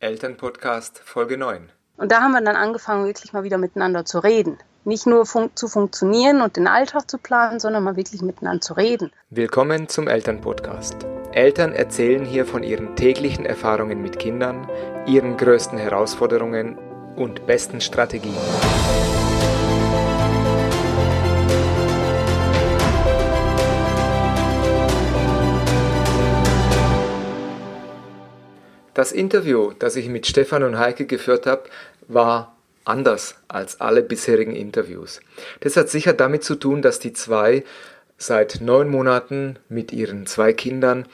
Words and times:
Elternpodcast 0.00 1.00
Folge 1.04 1.36
9. 1.36 1.72
Und 1.96 2.12
da 2.12 2.20
haben 2.20 2.30
wir 2.30 2.40
dann 2.40 2.54
angefangen, 2.54 3.06
wirklich 3.06 3.32
mal 3.32 3.42
wieder 3.42 3.58
miteinander 3.58 4.04
zu 4.04 4.20
reden. 4.20 4.56
Nicht 4.84 5.08
nur 5.08 5.26
fun 5.26 5.50
zu 5.56 5.66
funktionieren 5.66 6.40
und 6.40 6.56
den 6.56 6.68
Alltag 6.68 7.10
zu 7.10 7.18
planen, 7.18 7.58
sondern 7.58 7.82
mal 7.82 7.96
wirklich 7.96 8.22
miteinander 8.22 8.60
zu 8.60 8.74
reden. 8.74 9.10
Willkommen 9.30 9.88
zum 9.88 10.06
Elternpodcast. 10.06 11.04
Eltern 11.32 11.72
erzählen 11.72 12.24
hier 12.24 12.46
von 12.46 12.62
ihren 12.62 12.94
täglichen 12.94 13.44
Erfahrungen 13.44 14.00
mit 14.00 14.20
Kindern, 14.20 14.68
ihren 15.04 15.36
größten 15.36 15.78
Herausforderungen 15.78 16.78
und 17.16 17.48
besten 17.48 17.80
Strategien. 17.80 18.38
Das 28.98 29.12
Interview, 29.12 29.74
das 29.78 29.94
ich 29.94 30.08
mit 30.08 30.26
Stefan 30.26 30.64
und 30.64 30.76
Heike 30.76 31.06
geführt 31.06 31.46
habe, 31.46 31.62
war 32.08 32.56
anders 32.84 33.36
als 33.46 33.80
alle 33.80 34.02
bisherigen 34.02 34.56
Interviews. 34.56 35.20
Das 35.60 35.76
hat 35.76 35.88
sicher 35.88 36.12
damit 36.12 36.42
zu 36.42 36.56
tun, 36.56 36.82
dass 36.82 36.98
die 36.98 37.12
zwei 37.12 37.62
seit 38.16 38.60
neun 38.60 38.88
Monaten 38.88 39.60
mit 39.68 39.92
ihren 39.92 40.26
zwei 40.26 40.52
Kindern 40.52 41.06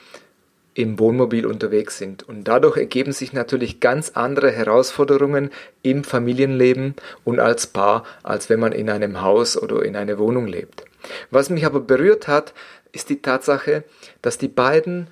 im 0.73 0.97
Wohnmobil 0.97 1.45
unterwegs 1.45 1.99
sind. 1.99 2.27
Und 2.27 2.45
dadurch 2.45 2.75
ergeben 2.75 3.11
sich 3.11 3.33
natürlich 3.33 3.81
ganz 3.81 4.13
andere 4.15 4.49
Herausforderungen 4.49 5.51
im 5.83 6.03
Familienleben 6.03 6.95
und 7.23 7.39
als 7.39 7.67
Paar, 7.67 8.03
als 8.23 8.49
wenn 8.49 8.59
man 8.59 8.71
in 8.71 8.89
einem 8.89 9.21
Haus 9.21 9.61
oder 9.61 9.85
in 9.85 9.95
einer 9.95 10.17
Wohnung 10.17 10.47
lebt. 10.47 10.85
Was 11.29 11.51
mich 11.51 11.67
aber 11.67 11.81
berührt 11.81 12.27
hat, 12.27 12.55
ist 12.93 13.11
die 13.11 13.21
Tatsache, 13.21 13.83
dass 14.23 14.39
die 14.39 14.47
beiden 14.47 15.05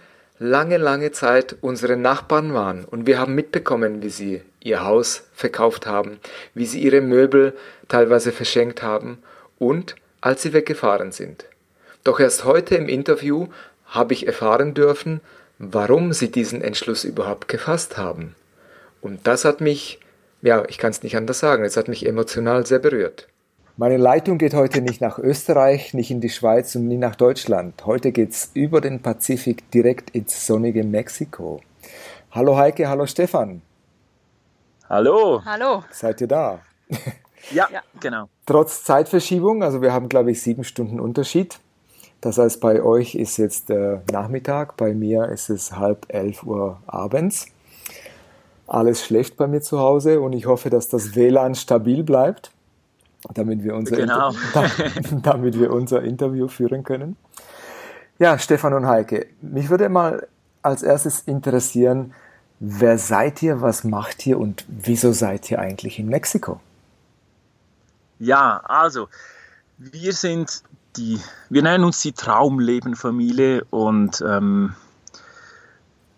lange, 0.43 0.77
lange 0.77 1.11
Zeit 1.13 1.55
unsere 1.61 1.95
Nachbarn 1.95 2.53
waren 2.53 2.83
und 2.83 3.07
wir 3.07 3.17
haben 3.17 3.33
mitbekommen, 3.33 4.03
wie 4.03 4.09
sie 4.09 4.41
ihr 4.59 4.83
Haus 4.83 5.23
verkauft 5.33 5.87
haben, 5.87 6.19
wie 6.53 6.65
sie 6.65 6.81
ihre 6.81 6.99
Möbel 6.99 7.53
teilweise 7.87 8.33
verschenkt 8.33 8.83
haben 8.83 9.19
und 9.57 9.95
als 10.19 10.41
sie 10.41 10.51
weggefahren 10.51 11.13
sind. 11.13 11.45
Doch 12.03 12.19
erst 12.19 12.43
heute 12.43 12.75
im 12.75 12.89
Interview 12.89 13.47
habe 13.85 14.13
ich 14.13 14.27
erfahren 14.27 14.73
dürfen, 14.73 15.21
warum 15.59 16.11
sie 16.11 16.29
diesen 16.29 16.61
Entschluss 16.61 17.05
überhaupt 17.05 17.47
gefasst 17.47 17.97
haben. 17.97 18.35
Und 18.99 19.25
das 19.27 19.45
hat 19.45 19.61
mich, 19.61 19.99
ja, 20.41 20.65
ich 20.67 20.77
kann 20.77 20.91
es 20.91 21.03
nicht 21.03 21.15
anders 21.15 21.39
sagen, 21.39 21.63
es 21.63 21.77
hat 21.77 21.87
mich 21.87 22.05
emotional 22.05 22.65
sehr 22.65 22.79
berührt. 22.79 23.27
Meine 23.75 23.97
Leitung 23.97 24.37
geht 24.37 24.53
heute 24.53 24.81
nicht 24.81 25.01
nach 25.01 25.17
Österreich, 25.17 25.95
nicht 25.95 26.11
in 26.11 26.21
die 26.21 26.29
Schweiz 26.29 26.75
und 26.75 26.87
nicht 26.87 26.99
nach 26.99 27.15
Deutschland. 27.15 27.87
Heute 27.87 28.11
geht's 28.11 28.51
über 28.53 28.81
den 28.81 29.01
Pazifik 29.01 29.71
direkt 29.71 30.11
ins 30.11 30.45
sonnige 30.45 30.83
Mexiko. 30.83 31.59
Hallo 32.29 32.55
Heike, 32.55 32.87
hallo 32.87 33.07
Stefan. 33.07 33.63
Hallo. 34.87 35.41
Hallo. 35.43 35.83
Seid 35.89 36.21
ihr 36.21 36.27
da? 36.27 36.59
Ja, 37.51 37.67
ja, 37.73 37.81
genau. 37.99 38.29
Trotz 38.45 38.83
Zeitverschiebung, 38.83 39.63
also 39.63 39.81
wir 39.81 39.91
haben 39.91 40.07
glaube 40.07 40.29
ich 40.31 40.41
sieben 40.41 40.63
Stunden 40.63 40.99
Unterschied. 40.99 41.59
Das 42.21 42.37
heißt, 42.37 42.61
bei 42.61 42.81
euch 42.81 43.15
ist 43.15 43.37
jetzt 43.37 43.71
äh, 43.71 44.01
Nachmittag, 44.11 44.77
bei 44.77 44.93
mir 44.93 45.29
ist 45.29 45.49
es 45.49 45.75
halb 45.75 46.05
elf 46.09 46.43
Uhr 46.43 46.79
abends. 46.85 47.47
Alles 48.67 49.03
schlecht 49.03 49.35
bei 49.35 49.47
mir 49.47 49.61
zu 49.61 49.79
Hause 49.79 50.21
und 50.21 50.33
ich 50.33 50.45
hoffe, 50.45 50.69
dass 50.69 50.89
das 50.89 51.15
WLAN 51.15 51.55
stabil 51.55 52.03
bleibt 52.03 52.51
damit 53.33 53.63
wir 53.63 53.75
unser, 53.75 53.95
genau. 53.95 54.29
Inter 54.53 54.69
damit 55.21 55.59
wir 55.59 55.71
unser 55.71 56.03
Interview 56.03 56.47
führen 56.47 56.83
können. 56.83 57.15
Ja, 58.19 58.37
Stefan 58.37 58.73
und 58.73 58.87
Heike, 58.87 59.27
mich 59.41 59.69
würde 59.69 59.89
mal 59.89 60.27
als 60.61 60.83
erstes 60.83 61.21
interessieren, 61.21 62.13
wer 62.59 62.97
seid 62.97 63.41
ihr, 63.43 63.61
was 63.61 63.83
macht 63.83 64.25
ihr 64.25 64.39
und 64.39 64.65
wieso 64.67 65.11
seid 65.11 65.49
ihr 65.51 65.59
eigentlich 65.59 65.99
in 65.99 66.07
Mexiko? 66.07 66.59
Ja, 68.19 68.61
also 68.63 69.09
wir 69.77 70.13
sind 70.13 70.63
die, 70.95 71.19
wir 71.49 71.63
nennen 71.63 71.83
uns 71.83 72.01
die 72.01 72.13
Traumlebenfamilie 72.13 73.63
und 73.69 74.23
ähm, 74.25 74.75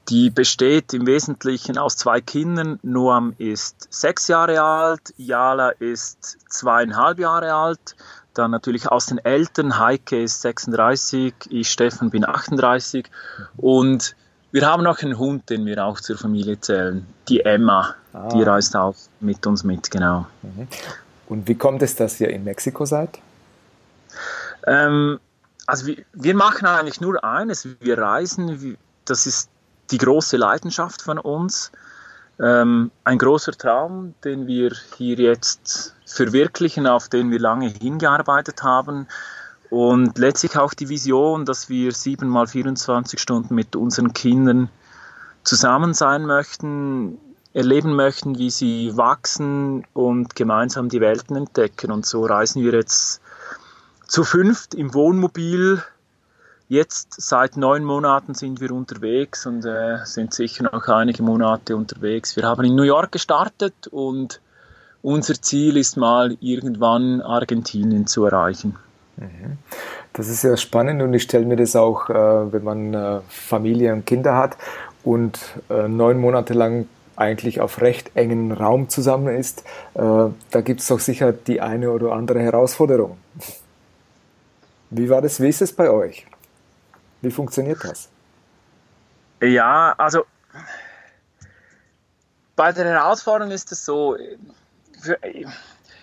die 0.09 0.29
besteht 0.29 0.93
im 0.93 1.07
Wesentlichen 1.07 1.77
aus 1.77 1.97
zwei 1.97 2.21
Kindern. 2.21 2.79
Noam 2.83 3.33
ist 3.37 3.87
sechs 3.89 4.27
Jahre 4.27 4.61
alt, 4.61 5.13
Jala 5.17 5.69
ist 5.69 6.37
zweieinhalb 6.49 7.19
Jahre 7.19 7.53
alt. 7.53 7.95
Dann 8.33 8.51
natürlich 8.51 8.87
aus 8.89 9.07
den 9.07 9.17
Eltern, 9.19 9.79
Heike 9.79 10.21
ist 10.21 10.41
36, 10.41 11.33
ich, 11.49 11.69
Steffen, 11.69 12.09
bin 12.09 12.25
38. 12.25 13.09
Und 13.57 14.15
wir 14.51 14.67
haben 14.67 14.83
noch 14.83 15.01
einen 15.01 15.17
Hund, 15.17 15.49
den 15.49 15.65
wir 15.65 15.83
auch 15.83 15.99
zur 15.99 16.17
Familie 16.17 16.59
zählen, 16.59 17.05
die 17.27 17.41
Emma. 17.41 17.95
Ah. 18.13 18.27
Die 18.29 18.43
reist 18.43 18.75
auch 18.75 18.95
mit 19.21 19.45
uns 19.47 19.63
mit, 19.63 19.89
genau. 19.89 20.27
Mhm. 20.43 20.67
Und 21.27 21.47
wie 21.47 21.55
kommt 21.55 21.81
es, 21.81 21.95
dass 21.95 22.19
ihr 22.19 22.29
in 22.29 22.43
Mexiko 22.43 22.85
seid? 22.85 23.19
Ähm, 24.67 25.19
also 25.65 25.87
wir, 25.87 25.97
wir, 26.13 26.35
machen 26.35 26.67
eigentlich 26.67 27.01
nur 27.01 27.23
eines, 27.23 27.67
wir 27.79 27.97
reisen, 27.97 28.77
das 29.05 29.25
ist 29.25 29.49
die 29.91 29.97
große 29.97 30.37
Leidenschaft 30.37 31.01
von 31.01 31.17
uns. 31.17 31.71
Ähm, 32.39 32.91
ein 33.03 33.17
großer 33.17 33.53
Traum, 33.53 34.13
den 34.23 34.47
wir 34.47 34.73
hier 34.97 35.17
jetzt 35.17 35.95
verwirklichen, 36.05 36.85
auf 36.87 37.07
den 37.07 37.31
wir 37.31 37.39
lange 37.39 37.67
hingearbeitet 37.67 38.63
haben. 38.63 39.07
Und 39.69 40.17
letztlich 40.17 40.57
auch 40.57 40.73
die 40.73 40.89
Vision, 40.89 41.45
dass 41.45 41.69
wir 41.69 41.91
sieben 41.91 42.29
mal 42.29 42.47
24 42.47 43.19
Stunden 43.19 43.55
mit 43.55 43.75
unseren 43.75 44.13
Kindern 44.13 44.69
zusammen 45.43 45.93
sein 45.93 46.25
möchten, 46.25 47.17
erleben 47.53 47.95
möchten, 47.95 48.37
wie 48.37 48.49
sie 48.49 48.95
wachsen 48.97 49.85
und 49.93 50.35
gemeinsam 50.35 50.89
die 50.89 51.01
Welten 51.01 51.35
entdecken. 51.35 51.91
Und 51.91 52.05
so 52.05 52.25
reisen 52.25 52.63
wir 52.63 52.73
jetzt 52.73 53.21
zu 54.07 54.23
fünft 54.23 54.75
im 54.75 54.93
Wohnmobil 54.93 55.81
Jetzt 56.67 57.21
seit 57.21 57.57
neun 57.57 57.83
Monaten 57.83 58.33
sind 58.33 58.59
wir 58.59 58.71
unterwegs 58.71 59.45
und 59.45 59.65
äh, 59.65 59.97
sind 60.03 60.33
sicher 60.33 60.63
noch 60.63 60.87
einige 60.87 61.21
Monate 61.21 61.75
unterwegs. 61.75 62.35
Wir 62.35 62.43
haben 62.43 62.63
in 62.65 62.75
New 62.75 62.83
York 62.83 63.11
gestartet 63.11 63.87
und 63.87 64.41
unser 65.03 65.39
Ziel 65.39 65.77
ist 65.77 65.95
mal 65.95 66.35
irgendwann 66.39 67.21
Argentinien 67.21 68.07
zu 68.07 68.25
erreichen. 68.25 68.77
Mhm. 69.17 69.59
Das 70.13 70.27
ist 70.27 70.41
sehr 70.41 70.57
spannend 70.57 71.03
und 71.03 71.13
ich 71.13 71.23
stelle 71.23 71.45
mir 71.45 71.55
das 71.55 71.75
auch, 71.75 72.09
äh, 72.09 72.13
wenn 72.51 72.63
man 72.63 72.93
äh, 72.95 73.19
Familie 73.29 73.93
und 73.93 74.07
Kinder 74.07 74.35
hat 74.35 74.57
und 75.03 75.39
äh, 75.69 75.87
neun 75.87 76.17
Monate 76.17 76.55
lang 76.55 76.87
eigentlich 77.15 77.61
auf 77.61 77.79
recht 77.79 78.11
engen 78.15 78.51
Raum 78.51 78.89
zusammen 78.89 79.35
ist, 79.35 79.63
äh, 79.93 80.01
da 80.01 80.61
gibt 80.63 80.81
es 80.81 80.87
doch 80.87 80.99
sicher 80.99 81.31
die 81.31 81.61
eine 81.61 81.91
oder 81.91 82.13
andere 82.13 82.39
Herausforderung. 82.39 83.17
Wie 84.89 85.09
war 85.09 85.21
das? 85.21 85.39
Wie 85.39 85.49
ist 85.49 85.61
es 85.61 85.71
bei 85.71 85.89
euch? 85.89 86.25
Wie 87.25 87.31
funktioniert 87.31 87.83
das? 87.83 88.07
Ja, 89.41 89.95
also 89.97 90.25
bei 92.55 92.71
der 92.71 92.85
Herausforderung 92.85 93.49
ist 93.49 93.71
es 93.71 93.83
so, 93.83 94.15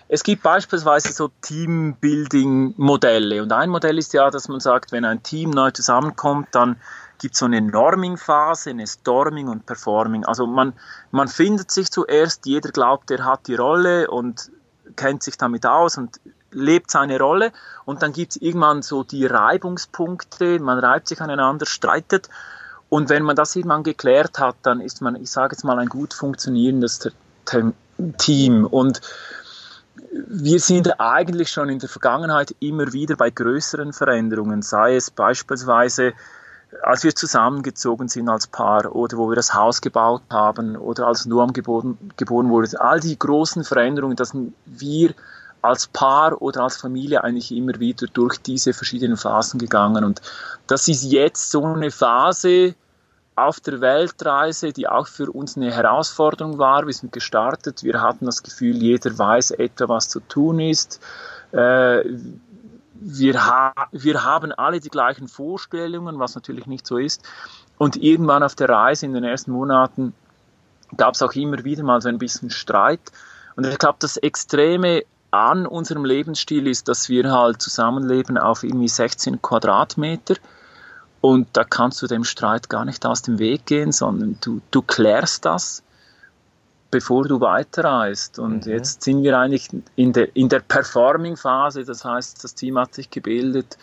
es 0.09 0.23
gibt 0.23 0.43
beispielsweise 0.43 1.13
so 1.13 1.29
Teambuilding-Modelle 1.41 3.41
und 3.41 3.53
ein 3.53 3.69
Modell 3.69 3.97
ist 3.97 4.11
ja, 4.11 4.29
dass 4.29 4.49
man 4.49 4.59
sagt, 4.59 4.91
wenn 4.91 5.05
ein 5.05 5.23
Team 5.23 5.51
neu 5.51 5.71
zusammenkommt, 5.71 6.49
dann 6.51 6.75
gibt 7.19 7.35
es 7.35 7.39
so 7.39 7.45
eine 7.45 7.61
Norming-Phase, 7.61 8.71
eine 8.71 8.85
Storming 8.85 9.47
und 9.47 9.65
Performing. 9.65 10.25
Also 10.25 10.45
man, 10.45 10.73
man 11.11 11.29
findet 11.29 11.71
sich 11.71 11.89
zuerst, 11.89 12.45
jeder 12.45 12.71
glaubt, 12.71 13.11
er 13.11 13.23
hat 13.23 13.47
die 13.47 13.55
Rolle 13.55 14.11
und 14.11 14.51
kennt 14.97 15.23
sich 15.23 15.37
damit 15.37 15.65
aus 15.65 15.97
und 15.97 16.19
lebt 16.53 16.91
seine 16.91 17.19
Rolle. 17.19 17.51
Und 17.85 18.01
dann 18.01 18.13
gibt 18.13 18.31
es 18.35 18.41
irgendwann 18.41 18.81
so 18.81 19.03
die 19.03 19.25
Reibungspunkte, 19.25 20.59
man 20.59 20.79
reibt 20.79 21.07
sich 21.07 21.21
aneinander, 21.21 21.65
streitet. 21.65 22.29
Und 22.89 23.09
wenn 23.09 23.23
man 23.23 23.35
das 23.35 23.55
irgendwann 23.55 23.83
geklärt 23.83 24.39
hat, 24.39 24.55
dann 24.61 24.79
ist 24.79 25.01
man, 25.01 25.15
ich 25.15 25.31
sage 25.31 25.55
jetzt 25.55 25.63
mal, 25.63 25.79
ein 25.79 25.89
gut 25.89 26.13
funktionierendes 26.13 27.09
Team. 28.17 28.65
Und 28.65 29.01
wir 30.27 30.59
sind 30.59 30.99
eigentlich 30.99 31.49
schon 31.49 31.69
in 31.69 31.79
der 31.79 31.89
Vergangenheit 31.89 32.55
immer 32.59 32.93
wieder 32.93 33.15
bei 33.15 33.29
größeren 33.29 33.93
Veränderungen, 33.93 34.61
sei 34.61 34.95
es 34.95 35.09
beispielsweise 35.09 36.13
als 36.81 37.03
wir 37.03 37.13
zusammengezogen 37.15 38.07
sind 38.07 38.29
als 38.29 38.47
Paar 38.47 38.95
oder 38.95 39.17
wo 39.17 39.29
wir 39.29 39.35
das 39.35 39.53
Haus 39.53 39.81
gebaut 39.81 40.23
haben 40.31 40.75
oder 40.75 41.07
als 41.07 41.25
Noam 41.25 41.53
geboren, 41.53 41.97
geboren 42.17 42.49
wurde. 42.49 42.79
All 42.79 42.99
die 42.99 43.17
großen 43.17 43.63
Veränderungen, 43.63 44.15
dass 44.15 44.35
wir 44.65 45.13
als 45.63 45.87
Paar 45.87 46.41
oder 46.41 46.63
als 46.63 46.77
Familie 46.77 47.23
eigentlich 47.23 47.51
immer 47.51 47.79
wieder 47.79 48.07
durch 48.07 48.37
diese 48.37 48.73
verschiedenen 48.73 49.17
Phasen 49.17 49.59
gegangen. 49.59 50.03
Und 50.03 50.21
das 50.67 50.87
ist 50.87 51.03
jetzt 51.03 51.49
so 51.51 51.63
eine 51.63 51.89
Phase 51.89 52.75
auf 53.35 53.61
der 53.61 53.79
Weltreise, 53.79 54.73
die 54.73 54.87
auch 54.87 55.07
für 55.07 55.31
uns 55.31 55.55
eine 55.55 55.71
Herausforderung 55.71 56.59
war. 56.59 56.85
Wir 56.85 56.93
sind 56.93 57.13
gestartet, 57.13 57.83
wir 57.83 58.01
hatten 58.01 58.25
das 58.25 58.43
Gefühl, 58.43 58.75
jeder 58.75 59.17
weiß 59.17 59.51
etwa, 59.51 59.87
was 59.87 60.09
zu 60.09 60.19
tun 60.19 60.59
ist. 60.59 60.99
Äh, 61.51 62.03
wir, 62.95 63.45
ha 63.45 63.73
wir 63.91 64.23
haben 64.23 64.51
alle 64.51 64.81
die 64.81 64.89
gleichen 64.89 65.29
Vorstellungen, 65.29 66.19
was 66.19 66.35
natürlich 66.35 66.67
nicht 66.67 66.85
so 66.85 66.97
ist. 66.97 67.23
Und 67.77 67.95
irgendwann 67.95 68.43
auf 68.43 68.55
der 68.55 68.69
Reise 68.69 69.05
in 69.05 69.13
den 69.13 69.23
ersten 69.23 69.51
Monaten 69.51 70.13
gab 70.97 71.15
es 71.15 71.21
auch 71.21 71.33
immer 71.33 71.63
wieder 71.63 71.83
mal 71.83 72.01
so 72.01 72.09
ein 72.09 72.17
bisschen 72.17 72.49
Streit. 72.49 73.01
Und 73.55 73.65
ich 73.65 73.77
glaube, 73.77 73.97
das 73.99 74.17
Extreme 74.17 75.03
an 75.33 75.65
unserem 75.65 76.05
Lebensstil 76.05 76.67
ist, 76.67 76.87
dass 76.87 77.09
wir 77.09 77.31
halt 77.31 77.59
zusammenleben 77.59 78.37
auf 78.37 78.63
irgendwie 78.63 78.87
16 78.87 79.41
Quadratmeter. 79.41 80.35
Und 81.21 81.47
da 81.53 81.63
kannst 81.63 82.01
du 82.03 82.07
dem 82.07 82.23
Streit 82.23 82.69
gar 82.69 82.85
nicht 82.85 83.03
aus 83.05 83.23
dem 83.23 83.39
Weg 83.39 83.65
gehen, 83.65 83.91
sondern 83.91 84.37
du, 84.41 84.61
du 84.69 84.83
klärst 84.83 85.45
das, 85.45 85.81
bevor 86.91 87.27
du 87.27 87.41
weiterreist. 87.41 88.37
Und 88.37 88.67
mhm. 88.67 88.73
jetzt 88.73 89.01
sind 89.01 89.23
wir 89.23 89.39
eigentlich 89.39 89.69
in 89.95 90.13
der, 90.13 90.35
in 90.35 90.49
der 90.49 90.59
Performing-Phase, 90.59 91.83
das 91.83 92.05
heißt, 92.05 92.43
das 92.43 92.53
Team 92.53 92.77
hat 92.77 92.93
sich 92.93 93.09
gebildet. 93.09 93.77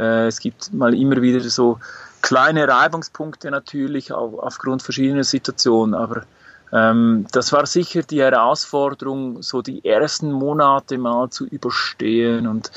Äh, 0.00 0.26
es 0.26 0.40
gibt 0.40 0.72
mal 0.72 0.94
immer 0.94 1.22
wieder 1.22 1.40
so 1.48 1.78
kleine 2.22 2.66
Reibungspunkte 2.66 3.52
natürlich 3.52 4.12
aufgrund 4.12 4.82
verschiedener 4.82 5.22
Situationen, 5.22 5.94
aber 5.94 6.24
das 6.70 7.52
war 7.52 7.66
sicher 7.66 8.02
die 8.02 8.20
Herausforderung, 8.20 9.42
so 9.42 9.62
die 9.62 9.84
ersten 9.84 10.30
Monate 10.32 10.98
mal 10.98 11.30
zu 11.30 11.46
überstehen. 11.46 12.46
Und 12.46 12.70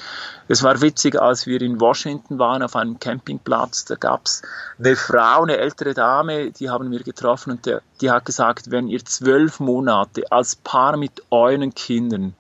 es 0.48 0.64
war 0.64 0.82
witzig, 0.82 1.22
als 1.22 1.46
wir 1.46 1.62
in 1.62 1.82
Washington 1.82 2.40
waren 2.40 2.64
auf 2.64 2.76
einem 2.76 3.00
Campingplatz, 3.00 3.86
da 3.86 3.96
gab 3.96 4.26
es 4.26 4.44
eine 4.80 4.96
Frau, 4.96 5.44
eine 5.44 5.58
ältere 5.58 5.94
Dame, 5.94 6.52
die 6.52 6.70
haben 6.70 6.90
wir 6.92 7.04
getroffen 7.04 7.52
und 7.52 7.66
der, 7.66 7.82
die 8.00 8.10
hat 8.10 8.26
gesagt, 8.26 8.72
wenn 8.72 8.88
ihr 8.88 9.04
zwölf 9.04 9.60
Monate 9.60 10.32
als 10.32 10.56
Paar 10.56 10.96
mit 10.96 11.24
euren 11.30 11.74
Kindern 11.76 12.34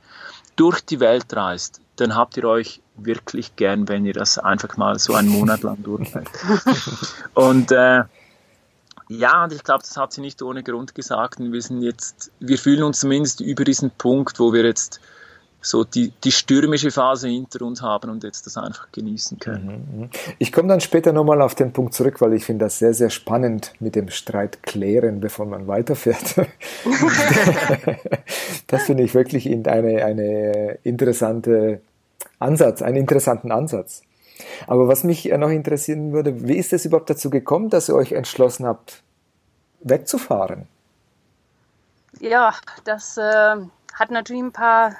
durch 0.56 0.82
die 0.82 1.00
Welt 1.00 1.36
reist, 1.36 1.82
dann 1.98 2.16
habt 2.16 2.38
ihr 2.38 2.46
euch 2.46 2.82
wirklich 2.96 3.56
gern, 3.56 3.88
wenn 3.88 4.06
ihr 4.06 4.14
das 4.14 4.38
einfach 4.38 4.78
mal 4.78 5.00
so 5.00 5.14
einen 5.16 5.30
Monat 5.30 5.64
lang 5.64 5.84
durchhält. 5.84 6.30
und 7.34 7.72
äh, 7.72 8.04
ja, 9.12 9.44
und 9.44 9.52
ich 9.52 9.64
glaube, 9.64 9.82
das 9.82 9.98
hat 9.98 10.14
sie 10.14 10.22
nicht 10.22 10.42
ohne 10.42 10.64
Grund 10.64 10.96
gesagt. 10.96 11.40
Und 11.40 11.52
wir 11.52 11.62
sind 11.62 11.82
jetzt, 11.82 12.32
wir 12.40 12.58
fühlen 12.58 12.84
uns 12.84 13.02
zumindest 13.02 13.42
über 13.42 13.66
diesen 13.66 13.92
Punkt, 13.92 14.40
wo 14.40 14.54
wir 14.54 14.64
jetzt 14.64 15.02
so 15.60 15.84
die, 15.84 16.14
die 16.24 16.32
stürmische 16.32 16.92
Phase 16.92 17.28
hinter 17.28 17.64
uns 17.66 17.82
haben 17.82 18.10
und 18.10 18.24
jetzt 18.24 18.46
das 18.48 18.58
einfach 18.58 18.92
genießen 18.92 19.38
können. 19.38 19.86
Mhm, 19.94 20.02
mhm. 20.02 20.10
Ich 20.40 20.52
komme 20.52 20.70
dann 20.70 20.80
später 20.80 21.12
nochmal 21.12 21.42
auf 21.42 21.56
den 21.56 21.74
Punkt 21.74 21.94
zurück, 21.94 22.22
weil 22.22 22.34
ich 22.34 22.46
finde 22.46 22.66
das 22.66 22.80
sehr, 22.80 22.94
sehr 22.94 23.10
spannend 23.10 23.74
mit 23.80 23.96
dem 23.96 24.10
Streit 24.10 24.64
klären, 24.64 25.20
bevor 25.20 25.46
man 25.46 25.68
weiterfährt. 25.68 26.36
das 28.68 28.84
finde 28.84 29.04
ich 29.04 29.14
wirklich 29.14 29.46
eine, 29.48 30.06
eine 30.06 30.80
interessante 30.84 31.82
Ansatz, 32.40 32.82
einen 32.82 32.98
interessanten 32.98 33.52
Ansatz. 33.52 34.04
Aber 34.68 34.88
was 34.88 35.04
mich 35.04 35.26
noch 35.26 35.50
interessieren 35.50 36.14
würde, 36.14 36.48
wie 36.48 36.58
ist 36.58 36.74
es 36.74 36.86
überhaupt 36.86 37.10
dazu 37.10 37.30
gekommen, 37.30 37.70
dass 37.70 37.90
ihr 37.90 37.96
euch 37.96 38.12
entschlossen 38.12 38.66
habt, 38.66 39.04
wegzufahren? 39.82 40.68
Ja, 42.20 42.54
das 42.84 43.18
äh, 43.18 43.56
hat 43.94 44.12
natürlich 44.12 44.44
ein 44.44 44.52
paar 44.52 44.96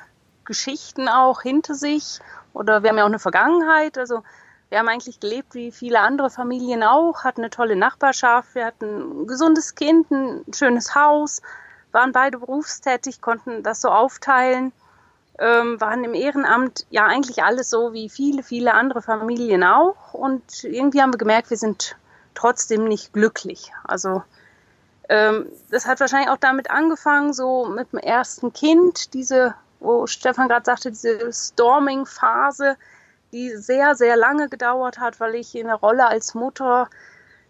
Geschichten 0.46 1.08
auch 1.08 1.42
hinter 1.42 1.76
sich. 1.76 2.20
Oder 2.54 2.84
wir 2.84 2.90
haben 2.90 2.98
ja 2.98 3.04
auch 3.04 3.10
eine 3.10 3.20
Vergangenheit. 3.20 3.98
Also 3.98 4.24
wir 4.70 4.80
haben 4.80 4.88
eigentlich 4.88 5.20
gelebt 5.20 5.54
wie 5.54 5.72
viele 5.72 6.00
andere 6.00 6.30
Familien 6.30 6.82
auch, 6.82 7.26
hatten 7.26 7.42
eine 7.42 7.50
tolle 7.50 7.76
Nachbarschaft, 7.76 8.56
wir 8.56 8.66
hatten 8.66 9.24
ein 9.24 9.28
gesundes 9.28 9.76
Kind, 9.76 10.10
ein 10.12 10.46
schönes 10.54 10.96
Haus, 10.96 11.42
waren 11.92 12.14
beide 12.14 12.40
berufstätig, 12.40 13.20
konnten 13.20 13.64
das 13.64 13.82
so 13.82 13.90
aufteilen 13.90 14.72
ähm, 15.40 15.80
waren 15.82 16.04
im 16.04 16.14
Ehrenamt 16.14 16.86
ja 16.90 17.06
eigentlich 17.06 17.44
alles 17.44 17.70
so 17.70 17.94
wie 17.94 18.10
viele, 18.10 18.44
viele 18.44 18.74
andere 18.74 19.02
Familien 19.02 19.64
auch. 19.64 20.14
Und 20.14 20.64
irgendwie 20.64 21.02
haben 21.02 21.14
wir 21.14 21.18
gemerkt, 21.18 21.50
wir 21.50 21.58
sind 21.58 21.96
trotzdem 22.34 22.86
nicht 22.86 23.14
glücklich. 23.14 23.72
Also 23.84 24.24
ähm, 25.10 25.48
das 25.70 25.86
hat 25.88 26.00
wahrscheinlich 26.00 26.30
auch 26.30 26.38
damit 26.38 26.72
angefangen, 26.72 27.34
so 27.34 27.66
mit 27.66 27.92
dem 27.92 28.00
ersten 28.00 28.54
Kind, 28.54 29.14
diese, 29.14 29.56
wo 29.80 30.08
Stefan 30.08 30.48
gerade 30.48 30.66
sagte, 30.66 30.90
diese 30.92 31.32
Storming-Phase, 31.32 32.78
die 33.34 33.50
sehr, 33.56 33.96
sehr 33.96 34.16
lange 34.16 34.50
gedauert 34.50 35.00
hat, 35.00 35.20
weil 35.20 35.36
ich 35.36 35.56
in 35.56 35.68
der 35.68 35.76
Rolle 35.76 36.08
als 36.08 36.34
Mutter 36.34 36.90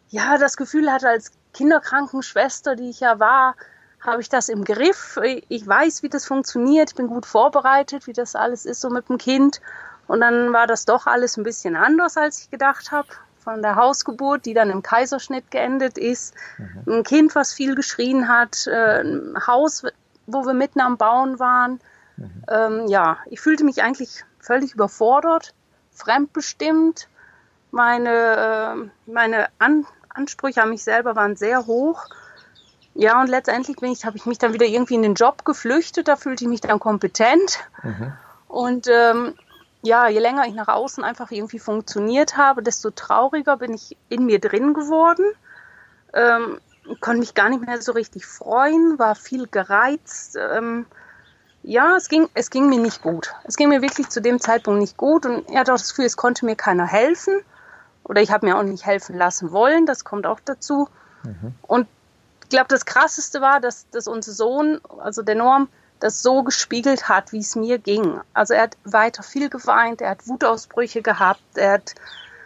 ja 0.10 0.38
das 0.38 0.58
Gefühl 0.58 0.92
hatte, 0.92 1.10
als 1.10 1.32
Kinderkrankenschwester, 1.54 2.76
die 2.76 2.90
ich 2.90 3.00
ja 3.00 3.20
war, 3.20 3.56
habe 4.02 4.22
ich 4.22 4.30
das 4.30 4.50
im 4.50 4.64
Griff. 4.64 5.20
Ich 5.50 5.68
weiß, 5.68 6.04
wie 6.04 6.10
das 6.10 6.26
funktioniert. 6.26 6.92
Ich 6.92 6.96
bin 6.96 7.08
gut 7.08 7.26
vorbereitet, 7.26 8.08
wie 8.08 8.14
das 8.14 8.36
alles 8.36 8.66
ist 8.66 8.82
so 8.82 8.90
mit 8.90 9.10
dem 9.10 9.18
Kind. 9.18 9.62
Und 10.08 10.22
dann 10.22 10.52
war 10.54 10.68
das 10.68 10.86
doch 10.86 11.08
alles 11.08 11.38
ein 11.38 11.44
bisschen 11.44 11.76
anders, 11.76 12.18
als 12.18 12.42
ich 12.42 12.50
gedacht 12.50 12.92
habe. 12.92 13.08
Von 13.40 13.64
der 13.64 13.76
Hausgeburt, 13.76 14.46
die 14.46 14.54
dann 14.54 14.70
im 14.70 14.84
Kaiserschnitt 14.84 15.50
geendet 15.50 15.98
ist. 15.98 16.36
Mhm. 16.58 16.94
Ein 16.94 17.04
Kind, 17.04 17.34
was 17.34 17.54
viel 17.54 17.74
geschrien 17.76 18.28
hat. 18.28 18.68
Äh, 18.68 19.02
ein 19.02 19.36
Haus, 19.48 19.84
wo 20.28 20.46
wir 20.46 20.54
mitten 20.54 20.80
am 20.80 20.98
Bauen 20.98 21.40
waren. 21.40 21.80
Mhm. 22.18 22.44
Ähm, 22.48 22.88
ja, 22.88 23.18
ich 23.28 23.40
fühlte 23.40 23.64
mich 23.64 23.82
eigentlich 23.82 24.24
völlig 24.40 24.76
überfordert, 24.76 25.54
fremdbestimmt. 25.92 27.08
Meine, 27.72 28.10
äh, 28.10 29.12
meine 29.12 29.48
An 29.58 29.86
Ansprüche 30.14 30.62
an 30.62 30.70
mich 30.70 30.84
selber 30.84 31.16
waren 31.16 31.36
sehr 31.36 31.66
hoch. 31.68 32.06
Ja, 32.94 33.22
und 33.22 33.28
letztendlich 33.28 33.78
bin 33.78 33.92
ich, 33.92 34.06
habe 34.06 34.18
ich 34.18 34.26
mich 34.26 34.38
dann 34.38 34.54
wieder 34.54 34.66
irgendwie 34.66 34.96
in 34.96 35.02
den 35.02 35.16
Job 35.16 35.46
geflüchtet, 35.46 36.08
da 36.08 36.16
fühlte 36.16 36.44
ich 36.44 36.50
mich 36.50 36.62
dann 36.62 36.80
kompetent. 36.80 37.60
Mhm. 37.84 38.14
Und 38.48 38.88
ähm, 38.88 39.34
ja, 39.82 40.08
je 40.08 40.20
länger 40.20 40.46
ich 40.46 40.54
nach 40.54 40.68
außen 40.68 41.04
einfach 41.04 41.32
irgendwie 41.32 41.60
funktioniert 41.60 42.38
habe, 42.38 42.62
desto 42.62 42.92
trauriger 42.92 43.58
bin 43.58 43.74
ich 43.74 43.98
in 44.10 44.26
mir 44.26 44.40
drin 44.40 44.74
geworden. 44.74 45.26
Ähm, 46.14 46.60
konnte 47.00 47.20
mich 47.20 47.34
gar 47.34 47.50
nicht 47.50 47.66
mehr 47.66 47.82
so 47.82 47.94
richtig 47.94 48.26
freuen, 48.26 49.00
war 49.00 49.16
viel 49.16 49.48
gereizt. 49.48 50.38
Ähm, 50.38 50.86
ja, 51.64 51.96
es 51.96 52.10
ging, 52.10 52.28
es 52.34 52.50
ging 52.50 52.70
mir 52.70 52.80
nicht 52.80 53.02
gut. 53.02 53.34
Es 53.46 53.56
ging 53.56 53.70
mir 53.70 53.82
wirklich 53.82 54.10
zu 54.10 54.22
dem 54.22 54.40
Zeitpunkt 54.40 54.82
nicht 54.82 54.98
gut 54.98 55.26
und 55.26 55.50
ich 55.50 55.56
hatte 55.56 55.74
auch 55.74 55.78
das 55.78 55.90
Gefühl, 55.90 56.06
es 56.06 56.18
konnte 56.18 56.46
mir 56.46 56.56
keiner 56.56 56.86
helfen. 56.86 57.40
Oder 58.04 58.22
ich 58.22 58.32
habe 58.32 58.48
mir 58.48 58.58
auch 58.58 58.64
nicht 58.64 58.86
helfen 58.86 59.16
lassen 59.16 59.52
wollen, 59.52 59.86
das 59.86 60.04
kommt 60.04 60.26
auch 60.26 60.40
dazu. 60.44 60.90
Mhm. 61.24 61.54
Und 61.62 61.88
glaube, 62.52 62.68
das 62.68 62.86
Krasseste 62.86 63.42
war, 63.42 63.60
dass, 63.60 63.90
dass 63.90 64.08
unser 64.08 64.32
Sohn, 64.32 64.80
also 65.00 65.24
der 65.24 65.36
Norm, 65.36 65.68
das 66.00 66.22
so 66.22 66.44
gespiegelt 66.44 67.10
hat, 67.10 67.32
wie 67.32 67.40
es 67.40 67.56
mir 67.56 67.78
ging. 67.78 68.20
Also 68.34 68.54
er 68.54 68.64
hat 68.64 68.78
weiter 68.84 69.24
viel 69.24 69.50
geweint, 69.50 70.02
er 70.02 70.12
hat 70.12 70.28
Wutausbrüche 70.28 71.02
gehabt, 71.02 71.42
er 71.56 71.74
hat, 71.74 71.96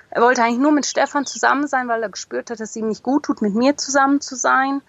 er 0.10 0.22
wollte 0.22 0.44
eigentlich 0.44 0.60
nur 0.60 0.72
mit 0.72 0.86
Stefan 0.86 1.26
zusammen 1.26 1.68
sein, 1.68 1.88
weil 1.88 2.04
er 2.04 2.10
gespürt 2.10 2.50
hat, 2.50 2.60
dass 2.60 2.72
es 2.72 2.76
ihm 2.76 2.90
nicht 2.90 3.04
gut 3.04 3.24
tut, 3.24 3.42
mit 3.42 3.56
mir 3.56 3.78
zusammen 3.78 4.22
zu 4.22 4.36
sein. 4.36 4.82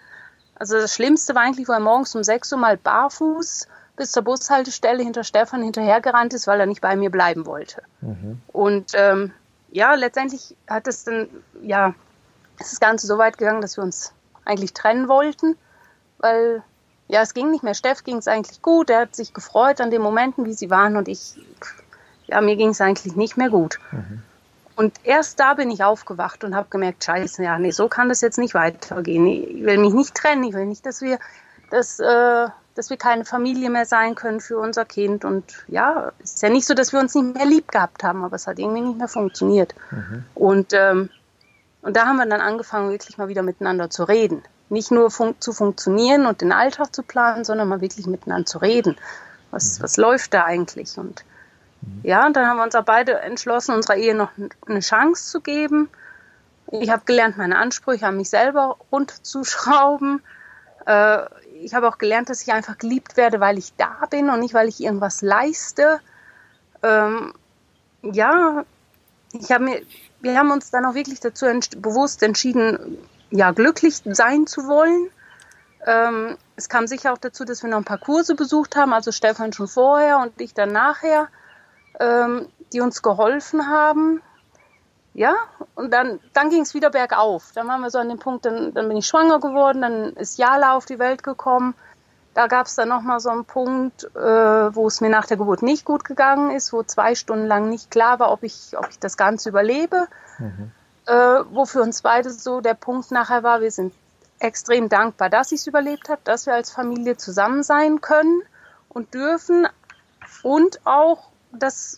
Also 0.55 0.75
das 0.75 0.93
Schlimmste 0.93 1.33
war 1.35 1.43
eigentlich, 1.43 1.67
wo 1.67 1.73
er 1.73 1.79
morgens 1.79 2.15
um 2.15 2.23
sechs 2.23 2.51
Uhr 2.51 2.59
mal 2.59 2.77
barfuß 2.77 3.67
bis 3.95 4.11
zur 4.11 4.23
Bushaltestelle 4.23 5.03
hinter 5.03 5.23
Stefan 5.23 5.63
hinterhergerannt 5.63 6.33
ist, 6.33 6.47
weil 6.47 6.59
er 6.59 6.65
nicht 6.65 6.81
bei 6.81 6.95
mir 6.95 7.09
bleiben 7.09 7.45
wollte. 7.45 7.81
Mhm. 8.01 8.41
Und 8.47 8.91
ähm, 8.93 9.33
ja, 9.71 9.95
letztendlich 9.95 10.55
hat 10.67 10.87
es 10.87 11.03
dann, 11.03 11.27
ja, 11.61 11.95
ist 12.59 12.73
das 12.73 12.79
Ganze 12.79 13.07
so 13.07 13.17
weit 13.17 13.37
gegangen, 13.37 13.61
dass 13.61 13.77
wir 13.77 13.83
uns 13.83 14.13
eigentlich 14.47 14.73
trennen 14.73 15.07
wollten, 15.07 15.57
weil 16.19 16.63
ja, 17.07 17.21
es 17.21 17.33
ging 17.33 17.51
nicht 17.51 17.63
mehr. 17.63 17.73
Steff 17.73 18.03
ging 18.03 18.17
es 18.17 18.27
eigentlich 18.27 18.61
gut. 18.61 18.89
Er 18.89 19.01
hat 19.01 19.15
sich 19.15 19.33
gefreut 19.33 19.79
an 19.79 19.91
den 19.91 20.01
Momenten, 20.01 20.45
wie 20.45 20.53
sie 20.53 20.69
waren 20.69 20.97
und 20.97 21.07
ich, 21.07 21.35
ja, 22.27 22.41
mir 22.41 22.55
ging 22.55 22.69
es 22.69 22.81
eigentlich 22.81 23.15
nicht 23.15 23.37
mehr 23.37 23.49
gut. 23.49 23.79
Mhm. 23.91 24.23
Und 24.75 24.93
erst 25.03 25.39
da 25.39 25.55
bin 25.55 25.71
ich 25.71 25.83
aufgewacht 25.83 26.43
und 26.43 26.55
habe 26.55 26.67
gemerkt, 26.69 27.03
scheiße, 27.03 27.43
ja, 27.43 27.57
nee, 27.57 27.71
so 27.71 27.87
kann 27.87 28.09
das 28.09 28.21
jetzt 28.21 28.37
nicht 28.37 28.53
weitergehen. 28.53 29.25
Ich 29.25 29.63
will 29.63 29.79
mich 29.79 29.93
nicht 29.93 30.13
trennen, 30.13 30.43
ich 30.43 30.53
will 30.53 30.67
nicht, 30.67 30.85
dass 30.85 31.01
wir, 31.01 31.17
dass, 31.71 31.99
äh, 31.99 32.47
dass 32.75 32.89
wir 32.91 32.97
keine 32.97 33.25
Familie 33.25 33.71
mehr 33.71 33.85
sein 33.85 34.13
können 34.13 34.39
für 34.39 34.59
unser 34.59 34.85
Kind. 34.85 35.25
Und 35.25 35.65
ja, 35.67 36.11
es 36.21 36.35
ist 36.35 36.43
ja 36.43 36.49
nicht 36.49 36.67
so, 36.67 36.75
dass 36.75 36.93
wir 36.93 36.99
uns 36.99 37.15
nicht 37.15 37.35
mehr 37.35 37.47
lieb 37.47 37.71
gehabt 37.71 38.03
haben, 38.03 38.23
aber 38.23 38.35
es 38.35 38.45
hat 38.45 38.59
irgendwie 38.59 38.81
nicht 38.81 38.99
mehr 38.99 39.07
funktioniert. 39.07 39.73
Mhm. 39.89 40.25
Und 40.35 40.73
ähm, 40.73 41.09
und 41.87 41.95
da 41.95 42.05
haben 42.05 42.17
wir 42.17 42.25
dann 42.25 42.41
angefangen, 42.41 42.91
wirklich 42.91 43.17
mal 43.17 43.29
wieder 43.29 43.43
miteinander 43.43 43.89
zu 43.89 44.03
reden. 44.03 44.43
Nicht 44.67 44.91
nur 44.91 45.09
fun 45.09 45.35
zu 45.39 45.53
funktionieren 45.53 46.25
und 46.25 46.41
den 46.41 46.51
Alltag 46.51 46.93
zu 46.93 47.01
planen, 47.01 47.45
sondern 47.45 47.69
mal 47.69 47.79
wirklich 47.79 48.05
miteinander 48.07 48.45
zu 48.45 48.57
reden. 48.57 48.97
Was, 49.51 49.79
mhm. 49.79 49.83
was 49.83 49.95
läuft 49.95 50.33
da 50.33 50.43
eigentlich? 50.43 50.97
Und 50.97 51.23
mhm. 51.79 52.01
ja, 52.03 52.25
und 52.25 52.35
dann 52.35 52.45
haben 52.45 52.57
wir 52.57 52.65
uns 52.65 52.75
auch 52.75 52.83
beide 52.83 53.21
entschlossen, 53.21 53.73
unserer 53.73 53.95
Ehe 53.95 54.15
noch 54.15 54.31
eine 54.67 54.81
Chance 54.81 55.31
zu 55.31 55.39
geben. 55.39 55.87
Ich 56.71 56.89
habe 56.89 57.03
gelernt, 57.05 57.37
meine 57.37 57.57
Ansprüche 57.57 58.05
an 58.05 58.17
mich 58.17 58.31
selber 58.31 58.75
runterzuschrauben. 58.91 60.21
Äh, 60.87 61.19
ich 61.61 61.73
habe 61.73 61.87
auch 61.87 61.99
gelernt, 61.99 62.29
dass 62.29 62.41
ich 62.41 62.51
einfach 62.51 62.77
geliebt 62.77 63.15
werde, 63.15 63.39
weil 63.39 63.57
ich 63.57 63.73
da 63.77 63.95
bin 64.09 64.29
und 64.29 64.41
nicht, 64.41 64.53
weil 64.53 64.67
ich 64.67 64.83
irgendwas 64.83 65.21
leiste. 65.21 66.01
Ähm, 66.83 67.33
ja, 68.01 68.65
ich 69.31 69.53
habe 69.53 69.63
mir 69.63 69.81
wir 70.21 70.37
haben 70.37 70.51
uns 70.51 70.71
dann 70.71 70.85
auch 70.85 70.93
wirklich 70.93 71.19
dazu 71.19 71.45
ent 71.45 71.81
bewusst 71.81 72.23
entschieden, 72.23 72.97
ja, 73.29 73.51
glücklich 73.51 74.01
sein 74.05 74.47
zu 74.47 74.67
wollen. 74.67 75.09
Ähm, 75.85 76.37
es 76.55 76.69
kam 76.69 76.87
sicher 76.87 77.13
auch 77.13 77.17
dazu, 77.17 77.45
dass 77.45 77.63
wir 77.63 77.69
noch 77.69 77.77
ein 77.77 77.85
paar 77.85 77.99
Kurse 77.99 78.35
besucht 78.35 78.75
haben, 78.75 78.93
also 78.93 79.11
Stefan 79.11 79.53
schon 79.53 79.67
vorher 79.67 80.19
und 80.19 80.39
ich 80.41 80.53
dann 80.53 80.71
nachher, 80.71 81.27
ähm, 81.99 82.47
die 82.73 82.81
uns 82.81 83.01
geholfen 83.01 83.67
haben. 83.67 84.21
ja, 85.13 85.35
und 85.73 85.91
dann, 85.91 86.19
dann 86.33 86.49
ging 86.51 86.61
es 86.61 86.75
wieder 86.75 86.91
bergauf. 86.91 87.51
Dann 87.55 87.67
waren 87.67 87.81
wir 87.81 87.89
so 87.89 87.97
an 87.97 88.09
dem 88.09 88.19
Punkt, 88.19 88.45
dann, 88.45 88.73
dann 88.73 88.87
bin 88.87 88.97
ich 88.97 89.07
schwanger 89.07 89.39
geworden, 89.39 89.81
dann 89.81 90.13
ist 90.13 90.37
Jala 90.37 90.75
auf 90.75 90.85
die 90.85 90.99
Welt 90.99 91.23
gekommen. 91.23 91.73
Da 92.37 92.45
gab 92.45 92.67
es 92.67 92.75
dann 92.75 92.89
nochmal 92.89 93.19
so 93.19 93.29
einen 93.29 93.45
Punkt, 93.45 94.03
äh, 94.15 94.19
wo 94.19 94.85
es 94.85 95.01
mir 95.01 95.09
nach 95.09 95.25
der 95.25 95.37
Geburt 95.37 95.63
nicht 95.63 95.85
gut 95.85 96.03
gegangen 96.03 96.51
ist, 96.51 96.71
wo 96.71 96.83
zwei 96.83 97.15
Stunden 97.15 97.47
lang 97.47 97.67
nicht 97.67 97.89
klar 97.89 98.19
war, 98.19 98.31
ob 98.31 98.43
ich, 98.43 98.77
ob 98.77 98.87
ich 98.91 98.99
das 98.99 99.17
Ganze 99.17 99.49
überlebe. 99.49 100.07
Mhm. 100.37 100.69
Äh, 101.07 101.13
wo 101.49 101.65
für 101.65 101.81
uns 101.81 102.03
beide 102.03 102.29
so 102.29 102.61
der 102.61 102.75
Punkt 102.75 103.09
nachher 103.09 103.41
war, 103.41 103.61
wir 103.61 103.71
sind 103.71 103.91
extrem 104.37 104.87
dankbar, 104.87 105.31
dass 105.31 105.51
ich 105.51 105.61
es 105.61 105.65
überlebt 105.65 106.09
habe, 106.09 106.21
dass 106.25 106.45
wir 106.45 106.53
als 106.53 106.69
Familie 106.69 107.17
zusammen 107.17 107.63
sein 107.63 108.01
können 108.01 108.43
und 108.89 109.15
dürfen 109.15 109.65
und 110.43 110.79
auch, 110.85 111.29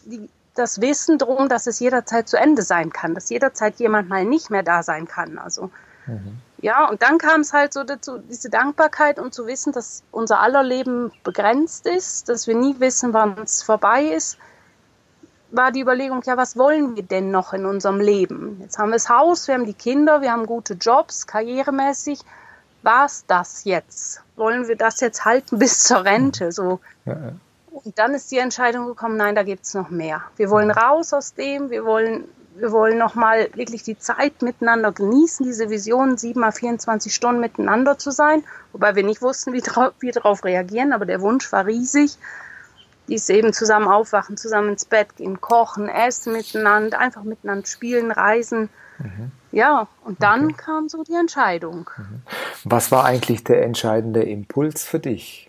die, 0.05 0.29
das 0.55 0.79
Wissen 0.79 1.17
darum, 1.17 1.49
dass 1.49 1.67
es 1.67 1.81
jederzeit 1.81 2.29
zu 2.29 2.37
Ende 2.37 2.61
sein 2.61 2.93
kann, 2.93 3.13
dass 3.13 3.29
jederzeit 3.29 3.75
jemand 3.81 4.07
mal 4.07 4.23
nicht 4.23 4.49
mehr 4.51 4.63
da 4.63 4.83
sein 4.83 5.05
kann. 5.05 5.37
Also 5.37 5.69
mhm. 6.07 6.39
Ja, 6.61 6.89
und 6.89 7.01
dann 7.01 7.17
kam 7.17 7.41
es 7.41 7.53
halt 7.53 7.73
so 7.73 7.83
dazu, 7.83 8.17
diese 8.17 8.49
Dankbarkeit 8.49 9.19
und 9.19 9.33
zu 9.33 9.47
wissen, 9.47 9.71
dass 9.71 10.03
unser 10.11 10.39
aller 10.41 10.63
Leben 10.63 11.11
begrenzt 11.23 11.85
ist, 11.85 12.29
dass 12.29 12.47
wir 12.47 12.55
nie 12.55 12.79
wissen, 12.79 13.13
wann 13.13 13.37
es 13.39 13.63
vorbei 13.63 14.03
ist, 14.03 14.37
war 15.51 15.71
die 15.71 15.81
Überlegung, 15.81 16.21
ja, 16.25 16.37
was 16.37 16.57
wollen 16.57 16.95
wir 16.95 17.03
denn 17.03 17.31
noch 17.31 17.53
in 17.53 17.65
unserem 17.65 17.99
Leben? 17.99 18.59
Jetzt 18.61 18.77
haben 18.77 18.89
wir 18.89 18.95
das 18.95 19.09
Haus, 19.09 19.47
wir 19.47 19.55
haben 19.55 19.65
die 19.65 19.73
Kinder, 19.73 20.21
wir 20.21 20.31
haben 20.31 20.45
gute 20.45 20.75
Jobs, 20.75 21.27
karrieremäßig. 21.27 22.19
War 22.81 23.05
es 23.05 23.25
das 23.25 23.63
jetzt? 23.65 24.21
Wollen 24.35 24.67
wir 24.67 24.75
das 24.75 24.99
jetzt 25.01 25.25
halten 25.25 25.59
bis 25.59 25.83
zur 25.83 26.05
Rente? 26.05 26.51
So. 26.51 26.79
Ja, 27.05 27.13
ja. 27.13 27.31
Und 27.71 27.97
dann 27.97 28.13
ist 28.13 28.31
die 28.31 28.37
Entscheidung 28.37 28.87
gekommen, 28.87 29.17
nein, 29.17 29.35
da 29.35 29.43
gibt 29.43 29.63
es 29.63 29.73
noch 29.73 29.89
mehr. 29.89 30.23
Wir 30.35 30.49
wollen 30.49 30.71
raus 30.71 31.13
aus 31.13 31.33
dem, 31.33 31.69
wir 31.69 31.85
wollen, 31.85 32.25
wir 32.59 32.71
wollen 32.71 32.97
nochmal 32.97 33.49
wirklich 33.53 33.83
die 33.83 33.97
Zeit 33.97 34.41
miteinander 34.41 34.91
genießen, 34.91 35.45
diese 35.45 35.69
Vision, 35.69 36.17
sieben 36.17 36.41
mal 36.41 36.51
24 36.51 37.13
Stunden 37.13 37.39
miteinander 37.41 37.97
zu 37.97 38.11
sein, 38.11 38.43
wobei 38.71 38.95
wir 38.95 39.03
nicht 39.03 39.21
wussten, 39.21 39.53
wie 39.53 39.63
wir 39.99 40.11
darauf 40.11 40.43
reagieren, 40.43 40.93
aber 40.93 41.05
der 41.05 41.21
Wunsch 41.21 41.51
war 41.51 41.65
riesig. 41.65 42.17
Die 43.07 43.15
ist 43.15 43.29
eben 43.29 43.53
zusammen 43.53 43.87
aufwachen, 43.87 44.37
zusammen 44.37 44.69
ins 44.69 44.85
Bett 44.85 45.15
gehen, 45.15 45.41
kochen, 45.41 45.89
essen 45.89 46.33
miteinander, 46.33 46.99
einfach 46.99 47.23
miteinander 47.23 47.65
spielen, 47.65 48.11
reisen. 48.11 48.69
Mhm. 48.99 49.31
Ja, 49.51 49.87
und 50.05 50.21
dann 50.21 50.45
okay. 50.45 50.55
kam 50.57 50.89
so 50.89 51.03
die 51.03 51.15
Entscheidung. 51.15 51.89
Mhm. 51.97 52.21
Was 52.65 52.91
war 52.91 53.05
eigentlich 53.05 53.43
der 53.43 53.63
entscheidende 53.63 54.21
Impuls 54.21 54.83
für 54.83 54.99
dich? 54.99 55.48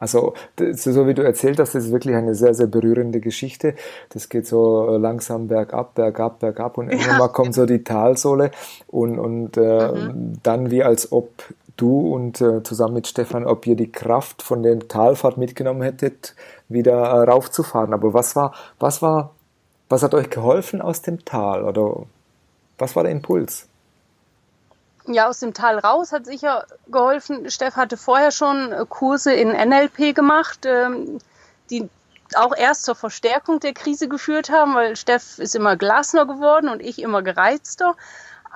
Also, 0.00 0.34
so 0.72 1.06
wie 1.06 1.14
du 1.14 1.22
erzählt 1.22 1.58
hast, 1.58 1.74
das 1.74 1.86
ist 1.86 1.92
wirklich 1.92 2.14
eine 2.14 2.34
sehr, 2.34 2.54
sehr 2.54 2.66
berührende 2.66 3.20
Geschichte. 3.20 3.74
Das 4.10 4.28
geht 4.28 4.46
so 4.46 4.96
langsam 4.96 5.48
bergab, 5.48 5.94
bergab, 5.94 6.38
bergab 6.38 6.78
und 6.78 6.90
irgendwann 6.90 7.18
mal 7.18 7.28
kommt 7.28 7.54
so 7.54 7.66
die 7.66 7.82
Talsohle 7.82 8.50
und, 8.86 9.18
und 9.18 9.56
äh, 9.56 9.92
mhm. 9.92 10.34
dann 10.42 10.70
wie 10.70 10.84
als 10.84 11.10
ob 11.12 11.30
du 11.76 12.12
und 12.12 12.40
äh, 12.40 12.62
zusammen 12.62 12.94
mit 12.94 13.06
Stefan, 13.06 13.46
ob 13.46 13.66
ihr 13.66 13.76
die 13.76 13.90
Kraft 13.90 14.42
von 14.42 14.62
der 14.62 14.78
Talfahrt 14.80 15.38
mitgenommen 15.38 15.82
hättet, 15.82 16.34
wieder 16.68 16.94
äh, 16.94 17.30
raufzufahren. 17.30 17.94
Aber 17.94 18.12
was 18.12 18.36
war, 18.36 18.52
was 18.78 19.00
war, 19.00 19.34
was 19.88 20.02
hat 20.02 20.14
euch 20.14 20.28
geholfen 20.30 20.82
aus 20.82 21.02
dem 21.02 21.24
Tal 21.24 21.64
oder 21.64 22.04
was 22.78 22.94
war 22.94 23.04
der 23.04 23.12
Impuls? 23.12 23.67
Ja, 25.14 25.28
aus 25.28 25.40
dem 25.40 25.54
Tal 25.54 25.78
raus 25.78 26.12
hat 26.12 26.26
sicher 26.26 26.66
geholfen. 26.88 27.50
Steff 27.50 27.76
hatte 27.76 27.96
vorher 27.96 28.30
schon 28.30 28.72
äh, 28.72 28.84
Kurse 28.88 29.32
in 29.32 29.50
NLP 29.50 30.14
gemacht, 30.14 30.66
ähm, 30.66 31.18
die 31.70 31.88
auch 32.34 32.54
erst 32.54 32.84
zur 32.84 32.94
Verstärkung 32.94 33.60
der 33.60 33.72
Krise 33.72 34.08
geführt 34.08 34.50
haben, 34.50 34.74
weil 34.74 34.96
Steff 34.96 35.38
ist 35.38 35.54
immer 35.54 35.76
gelassener 35.76 36.26
geworden 36.26 36.68
und 36.68 36.80
ich 36.80 37.00
immer 37.00 37.22
gereizter. 37.22 37.96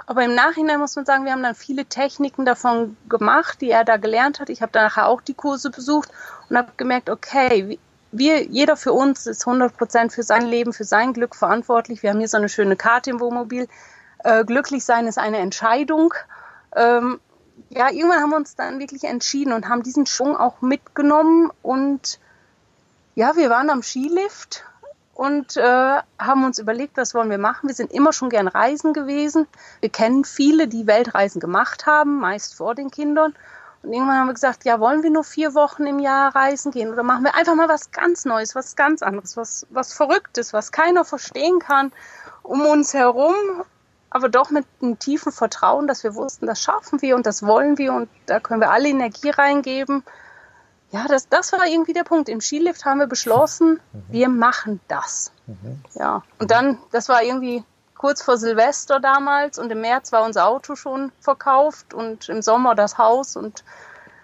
Aber 0.06 0.24
im 0.24 0.34
Nachhinein 0.34 0.80
muss 0.80 0.96
man 0.96 1.04
sagen, 1.04 1.24
wir 1.24 1.32
haben 1.32 1.42
dann 1.42 1.54
viele 1.54 1.84
Techniken 1.84 2.44
davon 2.44 2.96
gemacht, 3.08 3.60
die 3.60 3.70
er 3.70 3.84
da 3.84 3.96
gelernt 3.96 4.40
hat. 4.40 4.48
Ich 4.48 4.62
habe 4.62 4.78
nachher 4.78 5.06
auch 5.06 5.20
die 5.20 5.34
Kurse 5.34 5.70
besucht 5.70 6.10
und 6.48 6.56
habe 6.56 6.72
gemerkt, 6.76 7.08
okay, 7.08 7.78
wir, 8.10 8.44
jeder 8.44 8.76
für 8.76 8.92
uns 8.92 9.26
ist 9.26 9.46
100 9.46 9.76
Prozent 9.76 10.12
für 10.12 10.22
sein 10.22 10.46
Leben, 10.46 10.72
für 10.72 10.84
sein 10.84 11.12
Glück 11.12 11.34
verantwortlich. 11.34 12.02
Wir 12.02 12.10
haben 12.10 12.18
hier 12.18 12.28
so 12.28 12.36
eine 12.36 12.48
schöne 12.48 12.76
Karte 12.76 13.10
im 13.10 13.20
Wohnmobil. 13.20 13.68
Äh, 14.18 14.44
glücklich 14.44 14.84
sein 14.84 15.06
ist 15.06 15.18
eine 15.18 15.38
Entscheidung 15.38 16.14
ähm, 16.76 17.20
ja, 17.70 17.90
irgendwann 17.90 18.20
haben 18.20 18.30
wir 18.30 18.36
uns 18.36 18.54
dann 18.54 18.78
wirklich 18.78 19.04
entschieden 19.04 19.52
und 19.52 19.68
haben 19.68 19.82
diesen 19.82 20.06
Schwung 20.06 20.36
auch 20.36 20.60
mitgenommen 20.60 21.50
und 21.62 22.18
ja, 23.14 23.36
wir 23.36 23.50
waren 23.50 23.70
am 23.70 23.82
Skilift 23.82 24.64
und 25.14 25.56
äh, 25.56 25.98
haben 26.18 26.44
uns 26.44 26.58
überlegt, 26.58 26.96
was 26.96 27.14
wollen 27.14 27.30
wir 27.30 27.38
machen. 27.38 27.68
Wir 27.68 27.74
sind 27.74 27.92
immer 27.92 28.12
schon 28.12 28.30
gern 28.30 28.48
reisen 28.48 28.94
gewesen. 28.94 29.46
Wir 29.80 29.90
kennen 29.90 30.24
viele, 30.24 30.66
die 30.66 30.86
Weltreisen 30.86 31.40
gemacht 31.40 31.84
haben, 31.84 32.20
meist 32.20 32.54
vor 32.54 32.74
den 32.74 32.90
Kindern. 32.90 33.34
Und 33.82 33.92
irgendwann 33.92 34.16
haben 34.16 34.26
wir 34.28 34.34
gesagt, 34.34 34.64
ja, 34.64 34.80
wollen 34.80 35.02
wir 35.02 35.10
nur 35.10 35.24
vier 35.24 35.54
Wochen 35.54 35.86
im 35.86 35.98
Jahr 35.98 36.34
reisen 36.34 36.72
gehen 36.72 36.90
oder 36.90 37.02
machen 37.02 37.24
wir 37.24 37.34
einfach 37.34 37.54
mal 37.54 37.68
was 37.68 37.90
ganz 37.90 38.24
Neues, 38.24 38.54
was 38.54 38.76
ganz 38.76 39.02
anderes, 39.02 39.36
was, 39.36 39.66
was 39.70 39.92
Verrücktes, 39.92 40.52
was 40.52 40.72
keiner 40.72 41.04
verstehen 41.04 41.58
kann 41.58 41.92
um 42.42 42.66
uns 42.66 42.94
herum 42.94 43.34
aber 44.14 44.28
doch 44.28 44.50
mit 44.50 44.66
einem 44.80 44.98
tiefen 44.98 45.32
Vertrauen, 45.32 45.86
dass 45.86 46.04
wir 46.04 46.14
wussten, 46.14 46.46
das 46.46 46.60
schaffen 46.62 47.00
wir 47.00 47.16
und 47.16 47.24
das 47.24 47.42
wollen 47.44 47.78
wir 47.78 47.94
und 47.94 48.08
da 48.26 48.40
können 48.40 48.60
wir 48.60 48.70
alle 48.70 48.88
Energie 48.88 49.30
reingeben. 49.30 50.04
Ja, 50.90 51.06
das, 51.08 51.28
das 51.28 51.52
war 51.52 51.66
irgendwie 51.66 51.94
der 51.94 52.04
Punkt. 52.04 52.28
Im 52.28 52.42
Skilift 52.42 52.84
haben 52.84 53.00
wir 53.00 53.06
beschlossen, 53.06 53.80
mhm. 53.92 54.02
wir 54.10 54.28
machen 54.28 54.80
das. 54.88 55.32
Mhm. 55.46 55.82
Ja, 55.94 56.22
und 56.38 56.50
dann, 56.50 56.78
das 56.90 57.08
war 57.08 57.22
irgendwie 57.22 57.64
kurz 57.96 58.20
vor 58.20 58.36
Silvester 58.36 59.00
damals 59.00 59.58
und 59.58 59.70
im 59.72 59.80
März 59.80 60.12
war 60.12 60.24
unser 60.24 60.46
Auto 60.46 60.74
schon 60.74 61.12
verkauft 61.20 61.94
und 61.94 62.28
im 62.28 62.42
Sommer 62.42 62.74
das 62.74 62.98
Haus 62.98 63.36
und 63.36 63.64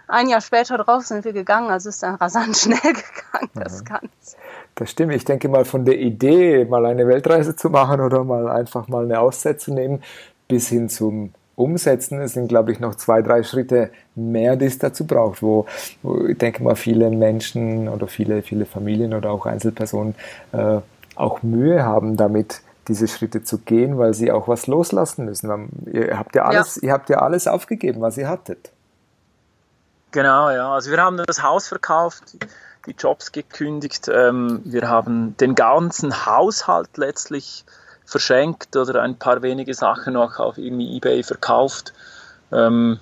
ein 0.08 0.28
Jahr 0.28 0.40
später 0.40 0.78
drauf 0.78 1.04
sind 1.04 1.24
wir 1.24 1.32
gegangen. 1.32 1.70
Also 1.70 1.88
ist 1.88 2.02
dann 2.02 2.16
rasant 2.16 2.56
schnell 2.56 2.78
gegangen, 2.78 3.50
das 3.54 3.80
mhm. 3.80 3.84
Ganze. 3.84 4.36
Das 4.74 4.90
stimmt. 4.90 5.14
Ich 5.14 5.24
denke 5.24 5.48
mal 5.48 5.64
von 5.64 5.84
der 5.84 5.98
Idee, 5.98 6.64
mal 6.64 6.86
eine 6.86 7.06
Weltreise 7.06 7.56
zu 7.56 7.70
machen 7.70 8.00
oder 8.00 8.24
mal 8.24 8.48
einfach 8.48 8.88
mal 8.88 9.04
eine 9.04 9.20
Auszeit 9.20 9.60
zu 9.60 9.72
nehmen, 9.72 10.02
bis 10.46 10.68
hin 10.68 10.88
zum 10.88 11.32
Umsetzen, 11.58 12.20
es 12.20 12.34
sind, 12.34 12.46
glaube 12.46 12.70
ich, 12.70 12.78
noch 12.78 12.94
zwei, 12.94 13.20
drei 13.20 13.42
Schritte 13.42 13.90
mehr, 14.14 14.54
die 14.54 14.66
es 14.66 14.78
dazu 14.78 15.04
braucht, 15.04 15.42
wo, 15.42 15.66
wo 16.02 16.26
ich 16.26 16.38
denke 16.38 16.62
mal 16.62 16.76
viele 16.76 17.10
Menschen 17.10 17.88
oder 17.88 18.06
viele, 18.06 18.42
viele 18.42 18.64
Familien 18.64 19.12
oder 19.12 19.32
auch 19.32 19.44
Einzelpersonen 19.44 20.14
äh, 20.52 20.78
auch 21.16 21.42
Mühe 21.42 21.82
haben 21.84 22.16
damit, 22.16 22.62
diese 22.86 23.08
Schritte 23.08 23.42
zu 23.42 23.58
gehen, 23.58 23.98
weil 23.98 24.14
sie 24.14 24.30
auch 24.30 24.46
was 24.46 24.68
loslassen 24.68 25.24
müssen. 25.24 25.68
Ihr 25.92 26.16
habt 26.16 26.34
ja 26.36 26.44
alles, 26.44 26.76
ja. 26.76 26.82
ihr 26.82 26.92
habt 26.92 27.10
ja 27.10 27.18
alles 27.18 27.48
aufgegeben, 27.48 28.00
was 28.00 28.16
ihr 28.16 28.28
hattet. 28.28 28.70
Genau, 30.10 30.50
ja. 30.50 30.72
Also 30.72 30.90
wir 30.90 30.98
haben 30.98 31.16
das 31.18 31.42
Haus 31.42 31.68
verkauft 31.68 32.36
die 32.88 32.94
Jobs 32.98 33.32
gekündigt. 33.32 34.08
Ähm, 34.08 34.60
wir 34.64 34.88
haben 34.88 35.36
den 35.36 35.54
ganzen 35.54 36.26
Haushalt 36.26 36.96
letztlich 36.96 37.64
verschenkt 38.04 38.74
oder 38.76 39.02
ein 39.02 39.16
paar 39.16 39.42
wenige 39.42 39.74
Sachen 39.74 40.14
noch 40.14 40.38
auf 40.38 40.58
irgendwie 40.58 40.96
eBay 40.96 41.22
verkauft. 41.22 41.92
Ähm, 42.50 42.98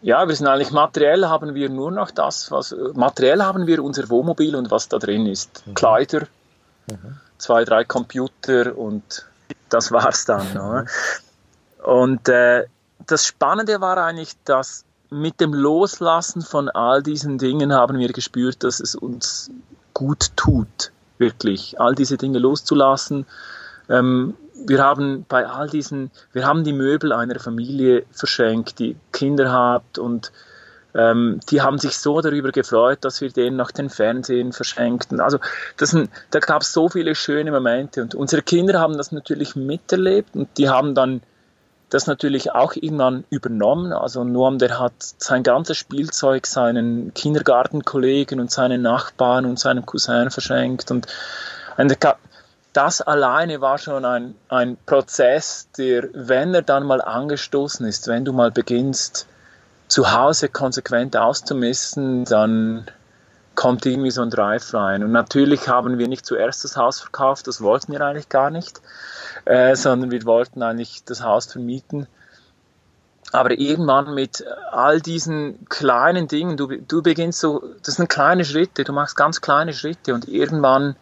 ja, 0.00 0.26
wir 0.26 0.34
sind 0.34 0.48
eigentlich 0.48 0.72
materiell 0.72 1.26
haben 1.26 1.54
wir 1.54 1.68
nur 1.68 1.92
noch 1.92 2.10
das, 2.10 2.50
was 2.50 2.74
materiell 2.94 3.42
haben 3.42 3.66
wir 3.66 3.84
unser 3.84 4.08
Wohnmobil 4.08 4.56
und 4.56 4.70
was 4.70 4.88
da 4.88 4.98
drin 4.98 5.26
ist. 5.26 5.64
Mhm. 5.66 5.74
Kleider, 5.74 6.22
mhm. 6.88 7.20
zwei, 7.38 7.64
drei 7.64 7.84
Computer 7.84 8.76
und 8.76 9.26
das 9.68 9.92
war's 9.92 10.24
dann. 10.24 10.54
Mhm. 10.54 10.88
Und 11.84 12.28
äh, 12.28 12.64
das 13.06 13.26
Spannende 13.26 13.80
war 13.80 13.98
eigentlich, 13.98 14.32
dass 14.44 14.84
mit 15.12 15.40
dem 15.40 15.52
Loslassen 15.52 16.42
von 16.42 16.68
all 16.70 17.02
diesen 17.02 17.38
Dingen 17.38 17.72
haben 17.72 17.98
wir 17.98 18.12
gespürt, 18.12 18.64
dass 18.64 18.80
es 18.80 18.94
uns 18.94 19.50
gut 19.92 20.30
tut, 20.36 20.90
wirklich, 21.18 21.78
all 21.80 21.94
diese 21.94 22.16
Dinge 22.16 22.38
loszulassen. 22.38 23.26
Ähm, 23.88 24.34
wir 24.66 24.82
haben 24.82 25.26
bei 25.28 25.46
all 25.46 25.68
diesen, 25.68 26.10
wir 26.32 26.46
haben 26.46 26.64
die 26.64 26.72
Möbel 26.72 27.12
einer 27.12 27.38
Familie 27.38 28.04
verschenkt, 28.10 28.78
die 28.78 28.96
Kinder 29.12 29.52
hat 29.52 29.98
und 29.98 30.32
ähm, 30.94 31.40
die 31.50 31.60
haben 31.60 31.78
sich 31.78 31.98
so 31.98 32.20
darüber 32.20 32.50
gefreut, 32.50 32.98
dass 33.02 33.20
wir 33.20 33.30
denen 33.30 33.56
noch 33.56 33.70
den 33.70 33.90
Fernsehen 33.90 34.52
verschenkten. 34.52 35.20
Also 35.20 35.38
das, 35.76 35.96
da 36.30 36.38
gab 36.38 36.62
es 36.62 36.72
so 36.72 36.88
viele 36.88 37.14
schöne 37.14 37.50
Momente 37.50 38.02
und 38.02 38.14
unsere 38.14 38.42
Kinder 38.42 38.80
haben 38.80 38.96
das 38.96 39.12
natürlich 39.12 39.56
miterlebt 39.56 40.34
und 40.34 40.48
die 40.56 40.68
haben 40.68 40.94
dann 40.94 41.22
das 41.92 42.06
natürlich 42.06 42.52
auch 42.52 42.74
irgendwann 42.74 43.24
übernommen. 43.28 43.92
Also 43.92 44.24
Noam, 44.24 44.58
der 44.58 44.78
hat 44.78 44.94
sein 44.98 45.42
ganzes 45.42 45.76
Spielzeug 45.76 46.46
seinen 46.46 47.12
Kindergartenkollegen 47.12 48.40
und 48.40 48.50
seinen 48.50 48.80
Nachbarn 48.80 49.44
und 49.44 49.58
seinem 49.58 49.84
Cousin 49.84 50.30
verschenkt. 50.30 50.90
Und, 50.90 51.06
das 52.72 53.02
alleine 53.02 53.60
war 53.60 53.76
schon 53.76 54.06
ein, 54.06 54.34
ein 54.48 54.78
Prozess, 54.86 55.68
der, 55.76 56.08
wenn 56.14 56.54
er 56.54 56.62
dann 56.62 56.84
mal 56.84 57.02
angestoßen 57.02 57.86
ist, 57.86 58.08
wenn 58.08 58.24
du 58.24 58.32
mal 58.32 58.50
beginnst, 58.50 59.26
zu 59.88 60.12
Hause 60.12 60.48
konsequent 60.48 61.14
auszumessen, 61.18 62.24
dann 62.24 62.86
kommt 63.54 63.86
irgendwie 63.86 64.10
so 64.10 64.22
ein 64.22 64.30
Drive 64.30 64.72
rein. 64.74 65.04
Und 65.04 65.12
natürlich 65.12 65.68
haben 65.68 65.98
wir 65.98 66.08
nicht 66.08 66.26
zuerst 66.26 66.64
das 66.64 66.76
Haus 66.76 67.00
verkauft, 67.00 67.46
das 67.46 67.60
wollten 67.60 67.92
wir 67.92 68.00
eigentlich 68.00 68.28
gar 68.28 68.50
nicht, 68.50 68.80
äh, 69.44 69.76
sondern 69.76 70.10
wir 70.10 70.24
wollten 70.24 70.62
eigentlich 70.62 71.04
das 71.04 71.22
Haus 71.22 71.46
vermieten. 71.46 72.06
Aber 73.32 73.52
irgendwann 73.52 74.14
mit 74.14 74.44
all 74.70 75.00
diesen 75.00 75.66
kleinen 75.68 76.28
Dingen, 76.28 76.56
du, 76.56 76.66
du 76.66 77.02
beginnst 77.02 77.40
so, 77.40 77.62
das 77.82 77.94
sind 77.96 78.08
kleine 78.08 78.44
Schritte, 78.44 78.84
du 78.84 78.92
machst 78.92 79.16
ganz 79.16 79.40
kleine 79.40 79.72
Schritte 79.72 80.12
und 80.12 80.28
irgendwann, 80.28 80.96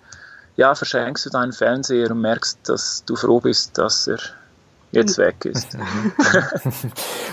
ja, 0.56 0.74
verschenkst 0.74 1.26
du 1.26 1.30
deinen 1.30 1.52
Fernseher 1.52 2.10
und 2.10 2.20
merkst, 2.20 2.68
dass 2.68 3.04
du 3.04 3.16
froh 3.16 3.40
bist, 3.40 3.78
dass 3.78 4.06
er 4.06 4.18
jetzt 4.92 5.18
weg 5.18 5.44
ist. 5.44 5.76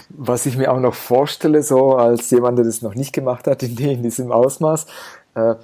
Was 0.09 0.45
ich 0.45 0.57
mir 0.57 0.71
auch 0.71 0.79
noch 0.79 0.95
vorstelle, 0.95 1.63
so 1.63 1.95
als 1.95 2.29
jemand, 2.31 2.57
der 2.57 2.65
das 2.65 2.81
noch 2.81 2.95
nicht 2.95 3.13
gemacht 3.13 3.47
hat 3.47 3.63
in, 3.63 3.77
in 3.77 4.03
diesem 4.03 4.31
Ausmaß, 4.31 4.85
äh, 5.35 5.55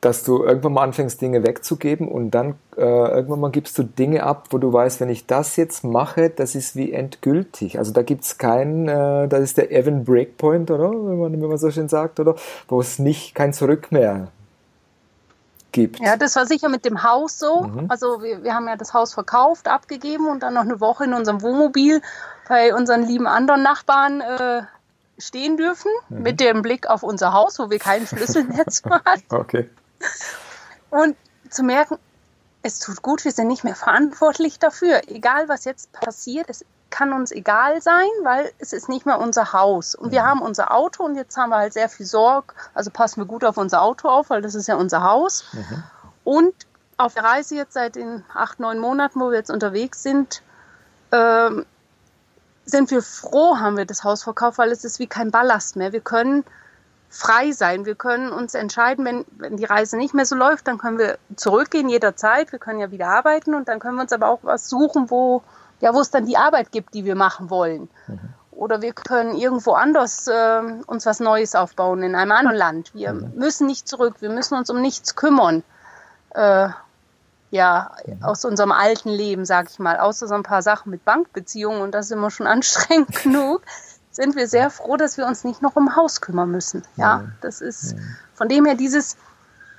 dass 0.00 0.22
du 0.22 0.44
irgendwann 0.44 0.74
mal 0.74 0.82
anfängst, 0.82 1.20
Dinge 1.22 1.46
wegzugeben 1.46 2.08
und 2.08 2.32
dann 2.32 2.56
äh, 2.76 2.82
irgendwann 2.82 3.40
mal 3.40 3.50
gibst 3.50 3.78
du 3.78 3.84
Dinge 3.84 4.22
ab, 4.24 4.48
wo 4.50 4.58
du 4.58 4.70
weißt, 4.70 5.00
wenn 5.00 5.08
ich 5.08 5.26
das 5.26 5.56
jetzt 5.56 5.82
mache, 5.82 6.28
das 6.28 6.54
ist 6.54 6.76
wie 6.76 6.92
endgültig. 6.92 7.78
Also 7.78 7.92
da 7.92 8.02
gibt 8.02 8.24
es 8.24 8.36
keinen, 8.36 8.86
äh, 8.86 9.28
das 9.28 9.40
ist 9.40 9.56
der 9.56 9.72
Evan 9.72 10.04
Breakpoint, 10.04 10.70
oder? 10.70 10.90
Wenn 10.90 11.18
man, 11.18 11.32
wenn 11.40 11.48
man 11.48 11.56
so 11.56 11.70
schön 11.70 11.88
sagt, 11.88 12.20
oder? 12.20 12.34
Wo 12.68 12.80
es 12.80 12.98
nicht 12.98 13.34
kein 13.34 13.54
Zurück 13.54 13.92
mehr 13.92 14.28
gibt. 15.74 16.00
Ja, 16.00 16.16
das 16.16 16.36
war 16.36 16.46
sicher 16.46 16.70
mit 16.70 16.86
dem 16.86 17.02
Haus 17.02 17.38
so. 17.38 17.64
Mhm. 17.64 17.86
Also 17.90 18.22
wir, 18.22 18.42
wir 18.42 18.54
haben 18.54 18.66
ja 18.66 18.76
das 18.76 18.94
Haus 18.94 19.12
verkauft, 19.12 19.68
abgegeben 19.68 20.28
und 20.28 20.42
dann 20.42 20.54
noch 20.54 20.62
eine 20.62 20.80
Woche 20.80 21.04
in 21.04 21.12
unserem 21.12 21.42
Wohnmobil 21.42 22.00
bei 22.48 22.74
unseren 22.74 23.02
lieben 23.02 23.26
anderen 23.26 23.62
Nachbarn 23.62 24.22
äh, 24.22 24.62
stehen 25.18 25.58
dürfen, 25.58 25.90
mhm. 26.08 26.22
mit 26.22 26.40
dem 26.40 26.62
Blick 26.62 26.88
auf 26.88 27.02
unser 27.02 27.34
Haus, 27.34 27.58
wo 27.58 27.68
wir 27.68 27.78
kein 27.78 28.06
Schlüsselnetz 28.06 28.82
hatten. 28.90 29.34
okay. 29.34 29.68
Und 30.90 31.16
zu 31.50 31.62
merken, 31.62 31.98
es 32.62 32.78
tut 32.78 33.02
gut, 33.02 33.24
wir 33.24 33.32
sind 33.32 33.48
nicht 33.48 33.64
mehr 33.64 33.74
verantwortlich 33.74 34.58
dafür. 34.58 35.02
Egal, 35.08 35.48
was 35.48 35.64
jetzt 35.64 35.92
passiert, 35.92 36.48
es 36.48 36.64
kann 36.94 37.12
uns 37.12 37.32
egal 37.32 37.82
sein, 37.82 38.06
weil 38.22 38.52
es 38.60 38.72
ist 38.72 38.88
nicht 38.88 39.04
mehr 39.04 39.18
unser 39.18 39.52
Haus. 39.52 39.96
Und 39.96 40.12
wir 40.12 40.22
mhm. 40.22 40.26
haben 40.26 40.42
unser 40.42 40.72
Auto 40.72 41.02
und 41.02 41.16
jetzt 41.16 41.36
haben 41.36 41.50
wir 41.50 41.56
halt 41.56 41.72
sehr 41.72 41.88
viel 41.88 42.06
Sorge. 42.06 42.54
Also 42.72 42.90
passen 42.90 43.20
wir 43.20 43.26
gut 43.26 43.44
auf 43.44 43.56
unser 43.56 43.82
Auto 43.82 44.08
auf, 44.08 44.30
weil 44.30 44.42
das 44.42 44.54
ist 44.54 44.68
ja 44.68 44.76
unser 44.76 45.02
Haus. 45.02 45.44
Mhm. 45.52 45.82
Und 46.22 46.54
auf 46.96 47.14
der 47.14 47.24
Reise 47.24 47.56
jetzt 47.56 47.74
seit 47.74 47.96
den 47.96 48.24
acht, 48.32 48.60
neun 48.60 48.78
Monaten, 48.78 49.18
wo 49.20 49.30
wir 49.30 49.38
jetzt 49.38 49.50
unterwegs 49.50 50.04
sind, 50.04 50.42
ähm, 51.10 51.66
sind 52.64 52.92
wir 52.92 53.02
froh, 53.02 53.58
haben 53.58 53.76
wir 53.76 53.86
das 53.86 54.04
Haus 54.04 54.22
verkauft, 54.22 54.58
weil 54.58 54.70
es 54.70 54.84
ist 54.84 55.00
wie 55.00 55.08
kein 55.08 55.32
Ballast 55.32 55.74
mehr. 55.74 55.92
Wir 55.92 56.00
können 56.00 56.44
frei 57.10 57.50
sein. 57.50 57.86
Wir 57.86 57.96
können 57.96 58.30
uns 58.30 58.54
entscheiden, 58.54 59.04
wenn, 59.04 59.24
wenn 59.32 59.56
die 59.56 59.64
Reise 59.64 59.96
nicht 59.96 60.14
mehr 60.14 60.26
so 60.26 60.36
läuft, 60.36 60.68
dann 60.68 60.78
können 60.78 60.98
wir 60.98 61.18
zurückgehen 61.34 61.88
jederzeit. 61.88 62.52
Wir 62.52 62.60
können 62.60 62.78
ja 62.78 62.92
wieder 62.92 63.08
arbeiten 63.08 63.54
und 63.54 63.66
dann 63.66 63.80
können 63.80 63.96
wir 63.96 64.02
uns 64.02 64.12
aber 64.12 64.28
auch 64.28 64.40
was 64.42 64.68
suchen, 64.68 65.10
wo, 65.10 65.42
ja, 65.80 65.94
wo 65.94 66.00
es 66.00 66.10
dann 66.10 66.26
die 66.26 66.36
Arbeit 66.36 66.72
gibt, 66.72 66.94
die 66.94 67.04
wir 67.04 67.14
machen 67.14 67.50
wollen. 67.50 67.88
Mhm. 68.06 68.18
Oder 68.52 68.82
wir 68.82 68.92
können 68.92 69.36
irgendwo 69.36 69.72
anders 69.72 70.28
äh, 70.28 70.62
uns 70.86 71.06
was 71.06 71.20
Neues 71.20 71.54
aufbauen 71.54 72.02
in 72.02 72.14
einem 72.14 72.32
anderen 72.32 72.56
Land. 72.56 72.94
Wir 72.94 73.12
mhm. 73.12 73.32
müssen 73.34 73.66
nicht 73.66 73.88
zurück, 73.88 74.16
wir 74.20 74.30
müssen 74.30 74.56
uns 74.56 74.70
um 74.70 74.80
nichts 74.80 75.16
kümmern. 75.16 75.62
Äh, 76.30 76.68
ja, 77.50 77.92
mhm. 78.06 78.22
aus 78.22 78.44
unserem 78.44 78.72
alten 78.72 79.10
Leben, 79.10 79.44
sag 79.44 79.70
ich 79.70 79.78
mal, 79.78 79.98
außer 79.98 80.26
so 80.26 80.34
ein 80.34 80.42
paar 80.42 80.62
Sachen 80.62 80.90
mit 80.90 81.04
Bankbeziehungen 81.04 81.82
und 81.82 81.92
das 81.92 82.06
ist 82.06 82.12
immer 82.12 82.30
schon 82.30 82.46
anstrengend 82.48 83.22
genug 83.22 83.62
sind 84.14 84.36
wir 84.36 84.46
sehr 84.46 84.70
froh, 84.70 84.96
dass 84.96 85.18
wir 85.18 85.26
uns 85.26 85.42
nicht 85.42 85.60
noch 85.60 85.74
um 85.74 85.96
Haus 85.96 86.20
kümmern 86.20 86.50
müssen. 86.50 86.84
Ja, 86.96 87.24
das 87.40 87.60
ist 87.60 87.96
von 88.34 88.48
dem 88.48 88.64
her 88.64 88.76
dieses, 88.76 89.16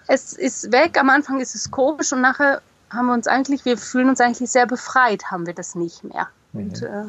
es 0.07 0.33
ist 0.33 0.73
weg, 0.73 0.99
am 0.99 1.09
Anfang 1.09 1.39
ist 1.39 1.55
es 1.55 1.71
komisch 1.71 2.11
und 2.11 2.21
nachher 2.21 2.61
haben 2.95 3.07
wir 3.07 3.13
uns 3.13 3.27
eigentlich, 3.27 3.65
wir 3.65 3.77
fühlen 3.77 4.09
uns 4.09 4.21
eigentlich 4.21 4.49
sehr 4.49 4.65
befreit, 4.65 5.31
haben 5.31 5.45
wir 5.45 5.53
das 5.53 5.75
nicht 5.75 6.03
mehr. 6.03 6.27
Und, 6.53 6.81
äh, 6.81 7.05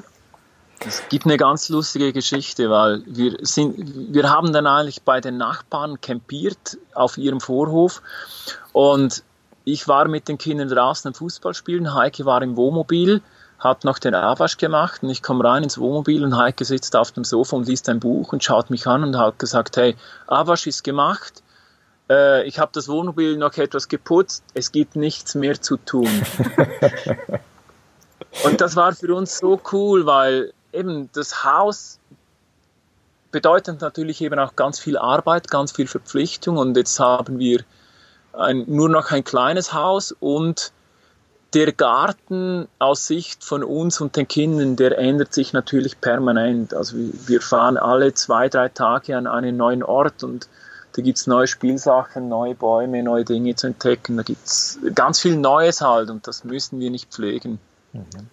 es 0.81 1.03
gibt 1.09 1.25
eine 1.25 1.39
ganz 1.39 1.69
lustige 1.71 2.13
Geschichte, 2.13 2.69
weil 2.69 3.03
wir 3.07 3.39
sind, 3.41 4.13
wir 4.13 4.29
haben 4.29 4.53
dann 4.53 4.67
eigentlich 4.67 5.03
bei 5.03 5.21
den 5.21 5.39
Nachbarn 5.39 6.01
campiert 6.01 6.77
auf 6.95 7.17
ihrem 7.17 7.41
Vorhof. 7.41 8.03
Und 8.73 9.23
ich 9.65 9.89
war 9.89 10.07
mit 10.07 10.29
den 10.29 10.37
Kindern 10.37 10.69
draußen 10.69 11.09
am 11.09 11.15
Fußball 11.15 11.55
spielen, 11.55 11.95
Heike 11.95 12.27
war 12.27 12.43
im 12.43 12.57
Wohnmobil 12.57 13.23
hat 13.59 13.85
noch 13.85 13.99
den 13.99 14.15
Abwasch 14.15 14.59
gemacht 14.59 15.03
und 15.03 15.11
ich 15.11 15.23
komme 15.23 15.45
rein 15.45 15.63
ins 15.63 15.79
Wohnmobil 15.79 16.25
und 16.25 16.37
Heike 16.37 16.65
sitzt 16.65 16.95
auf 16.95 17.13
dem 17.13 17.25
Sofa 17.25 17.57
und 17.57 17.67
liest 17.67 17.89
ein 17.89 18.01
Buch 18.01 18.33
und 18.33 18.45
schaut 18.45 18.71
mich 18.71 18.87
an 18.87 19.03
und 19.03 19.17
hat 19.17 19.39
gesagt, 19.39 19.77
hey, 19.77 19.97
Abwasch 20.27 20.67
ist 20.67 20.85
gemacht, 20.85 21.43
äh, 22.11 22.47
ich 22.47 22.59
habe 22.59 22.71
das 22.75 22.89
Wohnmobil 22.89 23.37
noch 23.37 23.57
etwas 23.57 23.89
geputzt, 23.89 24.45
es 24.55 24.73
gibt 24.73 24.97
nichts 24.97 25.35
mehr 25.35 25.61
zu 25.61 25.77
tun. 25.77 26.09
und 28.45 28.61
das 28.61 28.77
war 28.77 28.95
für 28.95 29.15
uns 29.15 29.39
so 29.39 29.61
cool, 29.73 30.07
weil 30.07 30.53
eben 30.73 31.11
das 31.13 31.45
Haus 31.45 31.99
bedeutet 33.31 33.81
natürlich 33.81 34.21
eben 34.21 34.39
auch 34.39 34.57
ganz 34.57 34.79
viel 34.79 34.97
Arbeit, 34.97 35.51
ganz 35.51 35.73
viel 35.73 35.87
Verpflichtung 35.87 36.57
und 36.57 36.77
jetzt 36.77 36.99
haben 37.01 37.39
wir 37.39 37.61
ein, 38.33 38.65
nur 38.67 38.89
noch 38.89 39.11
ein 39.11 39.25
kleines 39.25 39.73
Haus 39.73 40.15
und 40.21 40.73
der 41.55 41.73
Garten 41.73 42.69
aus 42.79 43.07
Sicht 43.07 43.45
von 43.45 43.65
uns 43.65 44.01
und 44.01 44.17
den 44.17 44.29
Kindern, 44.29 44.77
der 44.77 44.99
ändert 44.99 45.33
sich 45.33 45.53
natürlich 45.53 46.01
permanent. 46.01 46.75
Also 46.75 46.97
wir 46.99 47.41
fahren 47.41 47.77
alle 47.77 48.13
zwei, 48.15 48.49
drei 48.49 48.69
Tage 48.69 49.17
an 49.17 49.27
einen 49.27 49.57
neuen 49.57 49.83
Ort 49.83 50.23
und 50.23 50.49
da 50.97 51.03
gibt 51.03 51.19
es 51.19 51.27
neue 51.27 51.47
Spielsachen, 51.47 52.31
neue 52.31 52.55
Bäume, 52.55 53.03
neue 53.03 53.25
Dinge 53.25 53.55
zu 53.55 53.67
entdecken. 53.67 54.17
Da 54.17 54.23
gibt 54.23 54.47
es 54.47 54.79
ganz 54.95 55.21
viel 55.21 55.37
Neues 55.37 55.83
halt 55.83 56.09
und 56.09 56.27
das 56.27 56.43
müssen 56.45 56.81
wir 56.81 56.91
nicht 56.91 57.13
pflegen. 57.13 57.59
Mhm. 57.93 58.31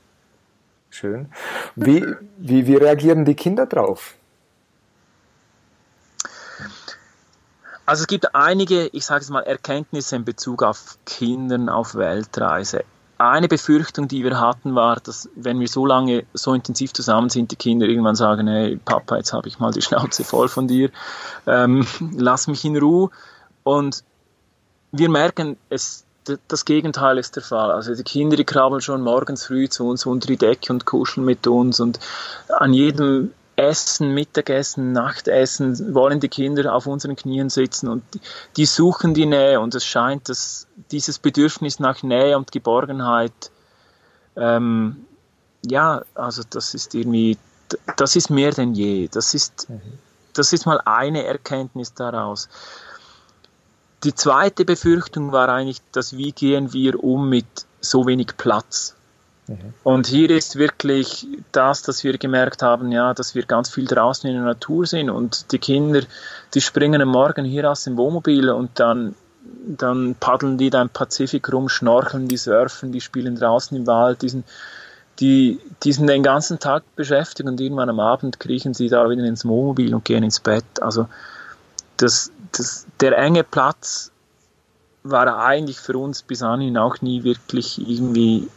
Schön. 0.90 1.30
Wie, 1.76 2.06
wie, 2.38 2.66
wie 2.66 2.76
reagieren 2.76 3.26
die 3.26 3.36
Kinder 3.36 3.66
drauf? 3.66 4.16
Also 7.86 8.04
es 8.04 8.08
gibt 8.08 8.34
einige, 8.34 8.88
ich 8.88 9.06
sage 9.06 9.24
es 9.24 9.30
mal, 9.30 9.42
Erkenntnisse 9.42 10.16
in 10.16 10.24
Bezug 10.24 10.64
auf 10.64 10.98
Kindern 11.06 11.68
auf 11.68 11.96
Weltreise 11.96 12.86
eine 13.32 13.48
Befürchtung, 13.48 14.08
die 14.08 14.24
wir 14.24 14.40
hatten, 14.40 14.76
war, 14.76 14.98
dass 14.98 15.30
wenn 15.36 15.60
wir 15.60 15.68
so 15.68 15.86
lange, 15.86 16.26
so 16.34 16.54
intensiv 16.54 16.94
zusammen 16.94 17.30
sind, 17.30 17.52
die 17.52 17.56
Kinder 17.56 17.86
irgendwann 17.88 18.16
sagen, 18.16 18.48
hey 18.48 18.78
Papa, 18.84 19.18
jetzt 19.18 19.34
habe 19.34 19.48
ich 19.48 19.60
mal 19.60 19.72
die 19.72 19.82
Schnauze 19.82 20.24
voll 20.24 20.50
von 20.50 20.68
dir, 20.68 20.90
ähm, 21.48 21.86
lass 22.18 22.48
mich 22.48 22.66
in 22.66 22.78
Ruhe. 22.78 23.10
Und 23.64 24.04
wir 24.92 25.10
merken, 25.10 25.58
es, 25.70 26.06
das 26.48 26.66
Gegenteil 26.66 27.18
ist 27.18 27.36
der 27.36 27.44
Fall. 27.44 27.72
Also 27.72 27.96
die 27.96 28.04
Kinder, 28.04 28.36
die 28.36 28.46
krabbeln 28.46 28.82
schon 28.82 29.02
morgens 29.02 29.46
früh 29.46 29.70
zu 29.70 29.88
uns 29.88 30.06
unter 30.06 30.28
die 30.28 30.38
Decke 30.38 30.74
und 30.74 30.86
kuscheln 30.86 31.26
mit 31.26 31.48
uns 31.48 31.80
und 31.80 32.00
an 32.50 32.74
jedem 32.74 33.32
Essen, 33.56 34.14
Mittagessen, 34.14 34.92
Nachtessen 34.92 35.94
wollen 35.94 36.20
die 36.20 36.30
Kinder 36.30 36.74
auf 36.74 36.88
unseren 36.88 37.16
Knien 37.16 37.50
sitzen 37.50 37.88
und 37.88 38.04
die 38.58 38.66
suchen 38.66 39.14
die 39.14 39.28
Nähe 39.28 39.60
und 39.60 39.76
es 39.76 39.86
scheint, 39.86 40.30
dass 40.30 40.68
dieses 40.92 41.20
Bedürfnis 41.20 41.80
nach 41.80 42.02
Nähe 42.02 42.38
und 42.38 42.52
Geborgenheit, 42.52 43.52
ähm, 44.36 45.06
ja, 45.66 46.02
also 46.16 46.42
das 46.50 46.74
ist 46.74 46.96
irgendwie, 46.96 47.38
das 47.96 48.16
ist 48.16 48.30
mehr 48.30 48.52
denn 48.52 48.74
je. 48.74 49.08
Das 49.08 49.34
ist, 49.34 49.68
das 50.34 50.52
ist 50.52 50.66
mal 50.66 50.82
eine 50.86 51.24
Erkenntnis 51.24 51.94
daraus. 51.94 52.50
Die 54.04 54.16
zweite 54.16 54.66
Befürchtung 54.66 55.32
war 55.32 55.48
eigentlich, 55.48 55.82
dass 55.92 56.18
wie 56.18 56.32
gehen 56.32 56.74
wir 56.74 57.04
um 57.04 57.30
mit 57.30 57.46
so 57.80 58.06
wenig 58.06 58.36
Platz? 58.36 58.96
Und 59.84 60.08
hier 60.08 60.30
ist 60.30 60.56
wirklich 60.56 61.28
das, 61.52 61.82
dass 61.82 62.04
wir 62.04 62.18
gemerkt 62.18 62.62
haben, 62.62 62.92
ja, 62.92 63.14
dass 63.14 63.36
wir 63.36 63.44
ganz 63.46 63.70
viel 63.70 63.86
draußen 63.86 64.30
in 64.30 64.36
der 64.38 64.46
Natur 64.46 64.86
sind 64.86 65.10
und 65.10 65.52
die 65.52 65.60
Kinder, 65.60 66.02
die 66.54 66.62
springen 66.62 67.02
am 67.02 67.10
Morgen 67.10 67.44
hier 67.44 67.70
aus 67.70 67.84
dem 67.84 67.98
Wohnmobil 67.98 68.50
und 68.50 68.80
dann, 68.80 69.16
dann 69.68 70.16
paddeln 70.18 70.58
die 70.58 70.70
da 70.70 70.82
im 70.82 70.90
Pazifik 70.90 71.52
rum, 71.52 71.68
schnorcheln, 71.68 72.30
die 72.30 72.38
surfen, 72.38 72.94
die 72.94 73.02
spielen 73.02 73.36
draußen 73.36 73.76
im 73.76 73.86
Wald, 73.86 74.22
die 74.22 74.30
sind, 74.30 74.46
die, 75.20 75.60
die 75.84 75.92
sind 75.92 76.08
den 76.08 76.24
ganzen 76.24 76.60
Tag 76.60 76.84
beschäftigt 76.96 77.48
und 77.48 77.60
irgendwann 77.60 77.90
am 77.90 78.00
Abend 78.00 78.40
kriechen 78.40 78.74
sie 78.74 78.88
da 78.88 79.10
wieder 79.10 79.24
ins 79.26 79.46
Wohnmobil 79.46 79.94
und 79.94 80.06
gehen 80.06 80.24
ins 80.24 80.40
Bett. 80.40 80.82
Also 80.82 81.08
das, 81.98 82.32
das, 82.54 82.88
der 83.02 83.18
enge 83.18 83.44
Platz 83.44 84.12
war 85.04 85.38
eigentlich 85.38 85.80
für 85.80 85.98
uns 85.98 86.24
bis 86.24 86.42
anhin 86.42 86.78
auch 86.78 87.02
nie 87.02 87.26
wirklich 87.26 87.78
irgendwie 87.78 88.48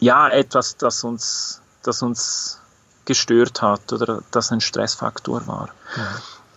ja, 0.00 0.28
etwas, 0.28 0.76
das 0.76 1.04
uns, 1.04 1.60
das 1.82 2.02
uns 2.02 2.60
gestört 3.04 3.62
hat 3.62 3.92
oder 3.92 4.22
das 4.30 4.50
ein 4.50 4.60
Stressfaktor 4.60 5.46
war. 5.46 5.68
Ja. 5.96 6.08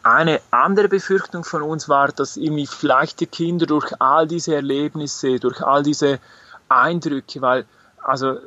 Eine 0.04 0.42
andere 0.52 0.90
Befürchtung 0.90 1.46
von 1.46 1.62
uns 1.62 1.88
war, 1.88 2.10
dass 2.10 2.36
irgendwie 2.36 2.68
vielleicht 2.68 3.20
die 3.22 3.28
Kinder 3.28 3.66
durch 3.66 3.94
all 4.00 4.28
diese 4.28 4.56
Erlebnisse, 4.56 5.40
durch 5.40 5.62
all 5.62 5.84
diese 5.84 6.20
Eindrücke, 6.68 7.42
weil, 7.42 7.66
also 8.02 8.38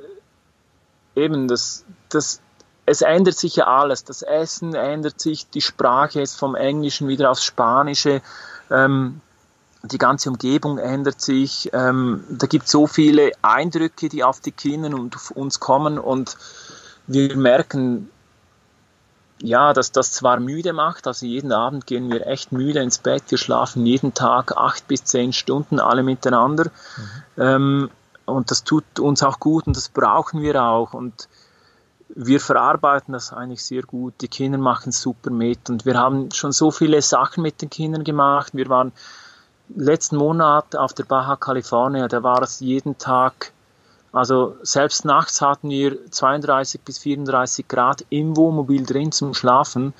eben 1.15 1.49
das, 1.49 1.85
das, 2.11 2.41
es 2.85 3.01
ändert 3.01 3.37
sich 3.37 3.57
ja 3.57 3.67
alles. 3.67 4.05
Das 4.05 4.23
Essen 4.23 4.75
ändert 4.75 5.21
sich, 5.21 5.49
die 5.49 5.63
Sprache 5.63 6.21
ist 6.21 6.39
vom 6.39 6.55
Englischen 6.55 7.09
wieder 7.09 7.31
aufs 7.31 7.45
Spanische. 7.45 8.21
Ähm, 8.71 9.21
die 9.83 9.99
ganze 9.99 10.31
Umgebung 10.31 10.79
ändert 10.79 11.21
sich. 11.21 11.71
Ähm, 11.73 12.25
da 12.31 12.47
gibt 12.47 12.67
es 12.67 12.73
so 12.73 12.87
viele 12.87 13.33
Eindrücke, 13.43 14.09
die 14.09 14.25
auf 14.25 14.41
die 14.41 14.53
Kinder 14.53 14.97
und 14.97 15.15
auf 15.17 15.31
uns 15.31 15.61
kommen 15.61 15.99
und 15.99 16.37
wir 17.07 17.37
merken, 17.37 18.11
ja, 19.41 19.73
dass 19.73 19.93
das 19.93 20.13
zwar 20.13 20.41
müde 20.41 20.73
macht, 20.73 21.07
also 21.07 21.27
jeden 21.27 21.53
Abend 21.53 21.87
gehen 21.87 22.11
wir 22.11 22.27
echt 22.27 22.53
müde 22.53 22.81
ins 22.81 22.99
Bett, 22.99 23.25
wir 23.29 23.39
schlafen 23.39 23.85
jeden 23.85 24.15
Tag 24.15 24.57
acht 24.57 24.89
bis 24.89 25.05
zehn 25.05 25.33
Stunden 25.33 25.79
alle 25.79 26.03
miteinander 26.03 26.71
mhm. 27.37 27.43
ähm, 27.43 27.91
und 28.25 28.51
das 28.51 28.65
tut 28.65 28.99
uns 28.99 29.23
auch 29.23 29.39
gut 29.39 29.67
und 29.67 29.77
das 29.77 29.91
brauchen 29.91 30.41
wir 30.41 30.63
auch 30.63 30.95
und 30.95 31.29
wir 32.09 32.41
verarbeiten 32.41 33.13
das 33.13 33.33
eigentlich 33.33 33.65
sehr 33.65 33.83
gut. 33.83 34.15
Die 34.21 34.29
Kinder 34.29 34.59
machen 34.59 34.93
super 34.93 35.31
mit 35.31 35.69
und 35.71 35.85
wir 35.85 35.99
haben 35.99 36.31
schon 36.33 36.53
so 36.53 36.71
viele 36.71 37.03
Sachen 37.03 37.43
mit 37.43 37.61
den 37.63 37.69
Kindern 37.71 38.05
gemacht. 38.05 38.55
Wir 38.55 38.69
waren 38.69 38.93
letzten 39.75 40.17
Monat 40.17 40.77
auf 40.77 40.93
der 40.93 41.05
Baja 41.05 41.37
California, 41.37 42.09
da 42.09 42.23
war 42.23 42.43
es 42.43 42.61
jeden 42.61 42.99
Tag, 42.99 43.53
also 44.13 44.57
selbst 44.63 45.05
nachts 45.05 45.41
hatten 45.41 45.71
wir 45.71 46.11
32 46.11 46.81
bis 46.81 46.99
34 46.99 47.69
Grad 47.69 48.05
im 48.09 48.37
Wohnmobil 48.37 48.87
drin 48.87 49.13
zum 49.13 49.35
Schlafen. 49.35 49.93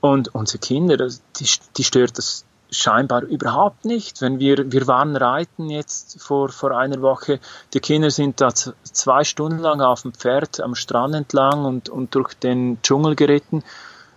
Und 0.00 0.34
unsere 0.34 0.58
Kinder, 0.58 0.96
die, 0.96 1.48
die 1.76 1.84
stört 1.84 2.18
das 2.18 2.44
scheinbar 2.70 3.22
überhaupt 3.22 3.84
nicht. 3.84 4.20
Wenn 4.20 4.38
wir, 4.38 4.72
wir 4.72 4.86
waren 4.86 5.16
reiten 5.16 5.70
jetzt 5.70 6.20
vor, 6.20 6.48
vor 6.48 6.76
einer 6.76 7.02
Woche, 7.02 7.40
die 7.72 7.80
Kinder 7.80 8.10
sind 8.10 8.40
da 8.40 8.54
zwei 8.54 9.24
Stunden 9.24 9.58
lang 9.58 9.80
auf 9.80 10.02
dem 10.02 10.12
Pferd 10.12 10.60
am 10.60 10.74
Strand 10.74 11.14
entlang 11.14 11.64
und, 11.64 11.88
und 11.88 12.14
durch 12.14 12.34
den 12.34 12.80
Dschungel 12.82 13.14
geritten 13.14 13.62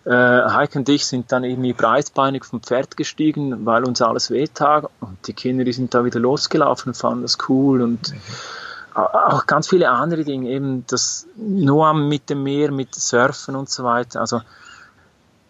äh, 0.08 0.50
Heike 0.50 0.80
und 0.80 0.90
ich 0.90 1.06
sind 1.06 1.32
dann 1.34 1.44
irgendwie 1.44 1.74
breitbeinig 1.74 2.46
vom 2.46 2.62
Pferd 2.62 2.96
gestiegen, 2.96 3.66
weil 3.66 3.84
uns 3.84 4.02
alles 4.02 4.32
wehtat. 4.32 4.90
Und 5.02 5.28
die 5.28 5.34
Kinder, 5.34 5.66
die 5.66 5.74
sind 5.74 5.94
da 5.94 6.06
wieder 6.06 6.20
losgelaufen 6.20 6.92
und 6.92 6.96
fanden 6.96 7.24
das 7.24 7.38
cool. 7.50 7.82
Und 7.82 8.14
mhm. 8.14 8.20
auch 8.96 9.46
ganz 9.48 9.68
viele 9.68 9.90
andere 9.90 10.24
Dinge, 10.24 10.50
eben 10.50 10.86
das 10.88 11.28
Noah 11.36 11.94
mit 11.94 12.30
dem 12.30 12.44
Meer, 12.44 12.72
mit 12.72 12.96
Surfen 12.96 13.58
und 13.58 13.70
so 13.70 13.84
weiter. 13.84 14.22
Also 14.22 14.42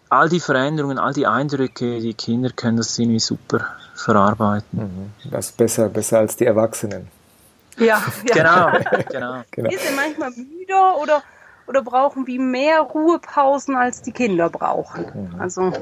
all 0.08 0.28
die 0.28 0.40
Veränderungen, 0.40 0.98
all 0.98 1.12
die 1.12 1.26
Eindrücke, 1.26 2.00
die 2.00 2.14
Kinder 2.14 2.50
können 2.50 2.78
das 2.78 2.98
irgendwie 2.98 3.20
super 3.20 3.60
verarbeiten. 3.94 5.12
Mhm. 5.24 5.30
Das 5.30 5.50
ist 5.50 5.56
besser, 5.56 5.88
besser 5.88 6.18
als 6.18 6.36
die 6.36 6.46
Erwachsenen. 6.46 7.06
Ja, 7.76 8.02
ja. 8.26 8.34
Genau, 8.34 8.72
genau. 9.08 9.42
genau. 9.52 9.70
Wir 9.70 9.78
sind 9.78 9.94
manchmal 9.94 10.30
müde 10.30 10.74
oder 11.00 11.22
oder 11.68 11.82
brauchen 11.82 12.26
wir 12.26 12.40
mehr 12.40 12.80
Ruhepausen, 12.80 13.76
als 13.76 14.02
die 14.02 14.12
Kinder 14.12 14.48
brauchen? 14.48 15.04
Mhm. 15.32 15.40
Also, 15.40 15.72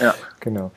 ja. 0.00 0.14
Genau. 0.40 0.70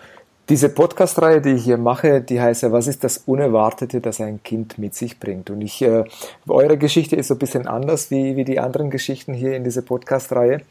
Diese 0.49 0.69
Podcast-Reihe, 0.69 1.41
die 1.41 1.51
ich 1.51 1.63
hier 1.63 1.77
mache, 1.77 2.21
die 2.21 2.41
heißt 2.41 2.63
ja, 2.63 2.71
was 2.71 2.87
ist 2.87 3.03
das 3.03 3.19
Unerwartete, 3.19 4.01
das 4.01 4.19
ein 4.19 4.41
Kind 4.41 4.79
mit 4.79 4.95
sich 4.95 5.19
bringt? 5.19 5.51
Und 5.51 5.61
ich, 5.61 5.79
äh, 5.83 6.05
eure 6.47 6.77
Geschichte 6.79 7.15
ist 7.15 7.27
so 7.27 7.35
ein 7.35 7.37
bisschen 7.37 7.67
anders 7.67 8.09
wie, 8.09 8.35
wie 8.35 8.45
die 8.45 8.59
anderen 8.59 8.89
Geschichten 8.89 9.35
hier 9.35 9.55
in 9.55 9.63
dieser 9.63 9.83
Podcast-Reihe, 9.83 10.61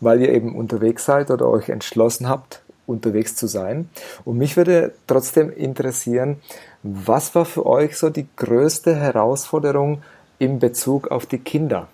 weil 0.00 0.22
ihr 0.22 0.32
eben 0.32 0.56
unterwegs 0.56 1.04
seid 1.04 1.30
oder 1.30 1.50
euch 1.50 1.68
entschlossen 1.68 2.30
habt, 2.30 2.62
unterwegs 2.86 3.36
zu 3.36 3.46
sein. 3.46 3.90
Und 4.24 4.38
mich 4.38 4.56
würde 4.56 4.94
trotzdem 5.06 5.52
interessieren, 5.52 6.40
was 6.82 7.34
war 7.34 7.44
für 7.44 7.66
euch 7.66 7.98
so 7.98 8.08
die 8.08 8.28
größte 8.36 8.96
Herausforderung 8.96 10.02
in 10.38 10.60
Bezug 10.60 11.08
auf 11.10 11.26
die 11.26 11.40
Kinder? 11.40 11.88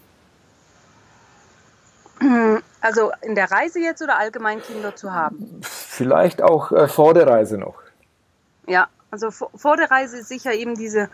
Also 2.82 3.12
in 3.20 3.36
der 3.36 3.48
Reise 3.48 3.78
jetzt 3.78 4.02
oder 4.02 4.18
allgemein 4.18 4.60
Kinder 4.60 4.96
zu 4.96 5.12
haben? 5.12 5.60
Vielleicht 5.62 6.42
auch 6.42 6.72
äh, 6.72 6.88
vor 6.88 7.14
der 7.14 7.28
Reise 7.28 7.56
noch. 7.56 7.76
Ja, 8.66 8.88
also 9.12 9.30
vor, 9.30 9.50
vor, 9.54 9.76
der 9.76 9.88
Reise 9.88 10.18
ist 10.18 10.28
sicher 10.28 10.52
eben 10.52 10.74
diese, 10.74 11.08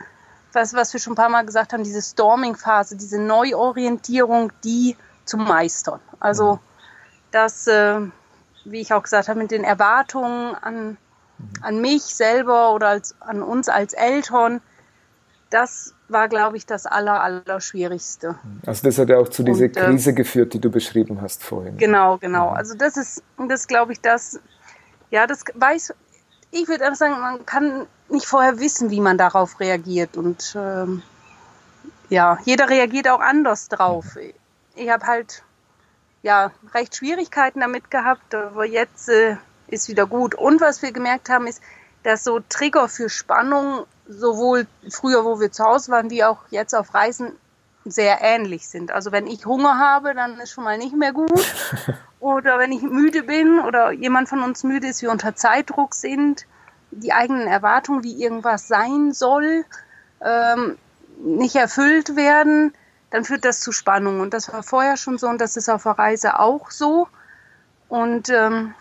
was, 0.54 0.72
was 0.72 0.94
wir 0.94 1.00
schon 1.00 1.12
ein 1.12 1.16
paar 1.16 1.28
Mal 1.28 1.44
gesagt 1.44 1.74
haben, 1.74 1.84
diese 1.84 2.00
Storming-Phase, 2.00 2.96
diese 2.96 3.20
Neuorientierung, 3.20 4.50
die 4.64 4.96
zu 5.26 5.36
meistern. 5.36 6.00
Also 6.20 6.54
mhm. 6.54 6.60
das, 7.32 7.66
äh, 7.66 8.00
wie 8.64 8.80
ich 8.80 8.94
auch 8.94 9.02
gesagt 9.02 9.28
habe, 9.28 9.38
mit 9.38 9.50
den 9.50 9.64
Erwartungen 9.64 10.54
an, 10.54 10.90
mhm. 10.90 10.96
an 11.60 11.80
mich 11.82 12.02
selber 12.02 12.72
oder 12.72 12.88
als, 12.88 13.14
an 13.20 13.42
uns 13.42 13.68
als 13.68 13.92
Eltern, 13.92 14.62
das 15.50 15.94
war, 16.08 16.28
glaube 16.28 16.56
ich, 16.56 16.66
das 16.66 16.86
Aller, 16.86 17.22
Allerschwierigste. 17.22 18.38
Also 18.66 18.82
das 18.82 18.98
hat 18.98 19.08
ja 19.08 19.18
auch 19.18 19.28
zu 19.28 19.42
dieser 19.42 19.66
Und, 19.66 19.76
äh, 19.76 19.80
Krise 19.84 20.14
geführt, 20.14 20.54
die 20.54 20.60
du 20.60 20.70
beschrieben 20.70 21.20
hast 21.20 21.44
vorhin. 21.44 21.76
Genau, 21.76 22.18
genau. 22.18 22.50
Also 22.50 22.74
das 22.74 22.96
ist, 22.96 23.22
das 23.48 23.66
glaube 23.66 23.92
ich, 23.92 24.00
das, 24.00 24.40
ja, 25.10 25.26
das 25.26 25.44
weiß, 25.54 25.94
ich 26.50 26.68
würde 26.68 26.84
einfach 26.84 26.98
sagen, 26.98 27.20
man 27.20 27.46
kann 27.46 27.86
nicht 28.08 28.26
vorher 28.26 28.58
wissen, 28.58 28.90
wie 28.90 29.00
man 29.00 29.18
darauf 29.18 29.60
reagiert. 29.60 30.16
Und 30.16 30.54
ähm, 30.56 31.02
ja, 32.08 32.38
jeder 32.44 32.68
reagiert 32.68 33.08
auch 33.08 33.20
anders 33.20 33.68
drauf. 33.68 34.16
Mhm. 34.16 34.32
Ich 34.74 34.90
habe 34.90 35.06
halt 35.06 35.42
ja 36.22 36.50
recht 36.74 36.96
Schwierigkeiten 36.96 37.60
damit 37.60 37.90
gehabt, 37.90 38.34
aber 38.34 38.64
jetzt 38.64 39.08
äh, 39.08 39.36
ist 39.66 39.88
wieder 39.88 40.06
gut. 40.06 40.34
Und 40.34 40.60
was 40.60 40.82
wir 40.82 40.92
gemerkt 40.92 41.28
haben, 41.28 41.46
ist, 41.46 41.60
dass 42.02 42.24
so 42.24 42.40
Trigger 42.48 42.88
für 42.88 43.08
Spannung 43.08 43.84
sowohl 44.08 44.66
früher, 44.90 45.24
wo 45.24 45.38
wir 45.40 45.52
zu 45.52 45.64
Hause 45.64 45.92
waren, 45.92 46.10
wie 46.10 46.24
auch 46.24 46.38
jetzt 46.50 46.74
auf 46.74 46.94
Reisen 46.94 47.32
sehr 47.84 48.20
ähnlich 48.20 48.68
sind. 48.68 48.90
Also 48.90 49.12
wenn 49.12 49.26
ich 49.26 49.46
Hunger 49.46 49.78
habe, 49.78 50.14
dann 50.14 50.38
ist 50.40 50.50
schon 50.50 50.64
mal 50.64 50.78
nicht 50.78 50.94
mehr 50.94 51.12
gut. 51.12 51.30
Oder 52.20 52.58
wenn 52.58 52.72
ich 52.72 52.82
müde 52.82 53.22
bin 53.22 53.60
oder 53.60 53.92
jemand 53.92 54.28
von 54.28 54.42
uns 54.42 54.64
müde 54.64 54.88
ist, 54.88 55.02
wir 55.02 55.12
unter 55.12 55.36
Zeitdruck 55.36 55.94
sind, 55.94 56.46
die 56.90 57.12
eigenen 57.12 57.46
Erwartungen, 57.46 58.02
wie 58.02 58.20
irgendwas 58.20 58.66
sein 58.66 59.12
soll, 59.12 59.64
ähm, 60.20 60.76
nicht 61.22 61.54
erfüllt 61.54 62.16
werden, 62.16 62.74
dann 63.10 63.24
führt 63.24 63.44
das 63.44 63.60
zu 63.60 63.70
Spannung. 63.70 64.18
Und 64.20 64.34
das 64.34 64.52
war 64.52 64.64
vorher 64.64 64.96
schon 64.96 65.16
so 65.16 65.28
und 65.28 65.40
das 65.40 65.56
ist 65.56 65.68
auf 65.68 65.84
der 65.84 65.92
Reise 65.92 66.40
auch 66.40 66.72
so. 66.72 67.06
Und 67.88 68.30
ähm, 68.30 68.74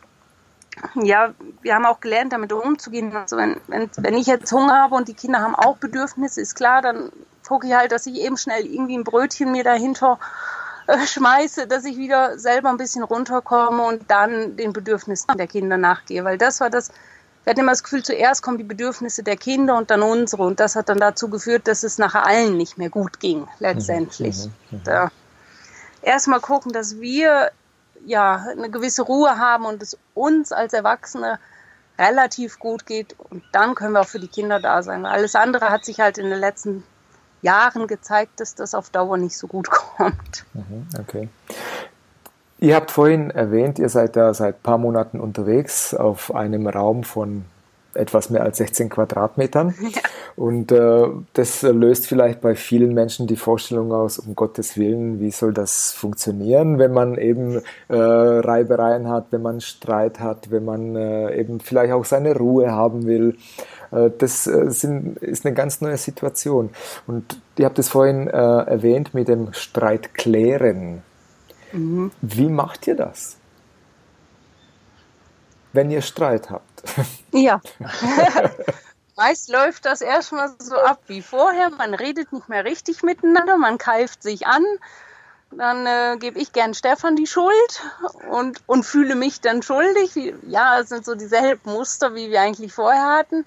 ja, 0.96 1.34
wir 1.62 1.76
haben 1.76 1.86
auch 1.86 2.00
gelernt, 2.00 2.34
damit 2.34 2.52
umzugehen. 2.54 3.16
Also 3.16 3.38
wenn, 3.38 3.58
wenn, 3.68 3.90
wenn 3.98 4.14
ich 4.14 4.28
jetzt 4.28 4.52
Hunger 4.52 4.82
habe 4.82 4.96
und 4.96 5.08
die 5.08 5.14
Kinder 5.14 5.40
haben 5.40 5.56
auch 5.56 5.78
Bedürfnisse, 5.78 6.42
ist 6.42 6.56
klar, 6.56 6.82
dann 6.82 7.12
gucke 7.48 7.68
ich 7.68 7.74
halt, 7.74 7.92
dass 7.92 8.06
ich 8.06 8.16
eben 8.16 8.38
schnell 8.38 8.66
irgendwie 8.66 8.98
ein 8.98 9.04
Brötchen 9.04 9.52
mir 9.52 9.64
dahinter 9.64 10.20
äh, 10.88 11.06
schmeiße, 11.06 11.68
dass 11.68 11.86
ich 11.86 11.98
wieder 11.98 12.38
selber 12.40 12.70
ein 12.70 12.78
bisschen 12.78 13.04
runterkomme 13.04 13.84
und 13.84 14.10
dann 14.10 14.56
den 14.56 14.74
Bedürfnissen 14.74 15.38
der 15.38 15.48
Kinder 15.48 15.78
nachgehe. 15.78 16.24
Weil 16.24 16.38
das 16.38 16.60
war 16.60 16.70
das, 16.70 16.90
wir 17.44 17.52
hatten 17.52 17.62
immer 17.62 17.72
das 17.72 17.84
Gefühl, 17.84 18.04
zuerst 18.04 18.42
kommen 18.44 18.58
die 18.58 18.64
Bedürfnisse 18.64 19.24
der 19.24 19.38
Kinder 19.38 19.78
und 19.78 19.92
dann 19.92 20.02
unsere. 20.02 20.44
Und 20.44 20.60
das 20.60 20.76
hat 20.76 20.90
dann 20.90 21.00
dazu 21.00 21.30
geführt, 21.30 21.68
dass 21.68 21.84
es 21.84 21.98
nachher 21.98 22.26
allen 22.26 22.58
nicht 22.58 22.78
mehr 22.78 22.90
gut 22.90 23.20
ging, 23.20 23.48
letztendlich. 23.60 24.38
Mhm, 24.38 24.52
mhm, 24.72 24.78
mhm. 24.78 24.84
Da 24.84 25.12
erstmal 26.02 26.40
gucken, 26.40 26.72
dass 26.72 27.00
wir 27.00 27.52
ja, 28.06 28.46
eine 28.52 28.70
gewisse 28.70 29.04
Ruhe 29.04 29.38
haben 29.38 29.66
und 29.66 29.82
es 29.82 29.98
uns 30.14 30.52
als 30.52 30.74
Erwachsene 30.74 31.40
relativ 31.98 32.60
gut 32.60 32.86
geht. 32.86 33.16
Und 33.18 33.44
dann 33.52 33.76
können 33.76 33.94
wir 33.94 34.02
auch 34.02 34.08
für 34.08 34.20
die 34.20 34.28
Kinder 34.28 34.60
da 34.60 34.84
sein. 34.84 35.06
Alles 35.06 35.36
andere 35.36 35.70
hat 35.70 35.86
sich 35.86 36.00
halt 36.00 36.18
in 36.18 36.30
den 36.30 36.40
letzten 36.40 36.84
Jahren 37.42 37.88
gezeigt, 37.88 38.40
dass 38.40 38.56
das 38.56 38.76
auf 38.76 38.90
Dauer 38.90 39.18
nicht 39.18 39.38
so 39.38 39.48
gut 39.48 39.70
kommt. 39.98 40.46
Mhm, 40.54 40.88
okay. 41.00 41.30
Ihr 42.60 42.76
habt 42.76 42.90
vorhin 42.90 43.30
erwähnt, 43.30 43.78
ihr 43.78 43.90
seid 43.90 44.16
da 44.16 44.34
seit 44.34 44.56
ein 44.56 44.62
paar 44.62 44.80
Monaten 44.80 45.20
unterwegs 45.20 45.94
auf 45.94 46.34
einem 46.34 46.68
Raum 46.68 47.04
von 47.04 47.46
etwas 47.98 48.30
mehr 48.30 48.44
als 48.44 48.58
16 48.58 48.90
Quadratmetern. 48.90 49.74
Ja. 49.88 50.02
Und 50.36 50.72
äh, 50.72 51.08
das 51.34 51.62
löst 51.62 52.08
vielleicht 52.08 52.42
bei 52.42 52.56
vielen 52.56 52.94
Menschen 52.94 53.26
die 53.26 53.38
Vorstellung 53.38 53.94
aus, 53.94 54.20
um 54.20 54.36
Gottes 54.36 54.78
Willen, 54.78 55.20
wie 55.20 55.32
soll 55.32 55.54
das 55.54 55.94
funktionieren, 55.94 56.78
wenn 56.78 56.94
man 56.94 57.18
eben 57.18 57.62
äh, 57.88 57.96
Reibereien 57.96 59.08
hat, 59.08 59.28
wenn 59.32 59.42
man 59.42 59.62
Streit 59.62 60.20
hat, 60.20 60.52
wenn 60.52 60.66
man 60.66 60.96
äh, 60.96 61.40
eben 61.40 61.60
vielleicht 61.60 61.94
auch 61.94 62.06
seine 62.06 62.36
Ruhe 62.36 62.72
haben 62.72 63.08
will. 63.08 63.38
Äh, 63.92 64.12
das 64.18 64.48
äh, 64.48 64.70
sind, 64.70 65.18
ist 65.18 65.46
eine 65.46 65.56
ganz 65.56 65.82
neue 65.82 65.98
Situation. 65.98 66.70
Und 67.08 67.40
ihr 67.58 67.66
habt 67.66 67.80
es 67.80 67.90
vorhin 67.90 68.28
äh, 68.28 68.32
erwähnt 68.32 69.14
mit 69.14 69.28
dem 69.28 69.54
Streit 69.54 70.14
klären. 70.14 71.02
Mhm. 71.72 72.12
Wie 72.22 72.50
macht 72.50 72.88
ihr 72.88 72.96
das? 72.96 73.38
Wenn 75.74 75.92
ihr 75.92 76.02
Streit 76.02 76.50
habt. 76.50 76.84
Ja. 77.32 77.62
Meist 79.18 79.50
läuft 79.50 79.86
das 79.86 80.02
erstmal 80.02 80.54
so 80.60 80.76
ab 80.76 81.00
wie 81.08 81.22
vorher. 81.22 81.72
Man 81.72 81.94
redet 81.94 82.32
nicht 82.32 82.50
mehr 82.50 82.66
richtig 82.66 83.02
miteinander, 83.02 83.58
man 83.58 83.78
keift 83.78 84.22
sich 84.22 84.46
an. 84.46 84.64
Dann 85.50 85.86
äh, 85.86 86.18
gebe 86.20 86.40
ich 86.40 86.52
gern 86.52 86.74
Stefan 86.74 87.16
die 87.16 87.26
Schuld 87.26 87.82
und, 88.30 88.62
und 88.68 88.86
fühle 88.86 89.16
mich 89.16 89.42
dann 89.42 89.64
schuldig. 89.64 90.16
Wie, 90.16 90.36
ja, 90.48 90.80
es 90.80 90.90
sind 90.90 91.06
so 91.06 91.16
dieselben 91.16 91.72
Muster, 91.72 92.14
wie 92.16 92.30
wir 92.30 92.42
eigentlich 92.42 92.74
vorher 92.74 93.18
hatten. 93.18 93.46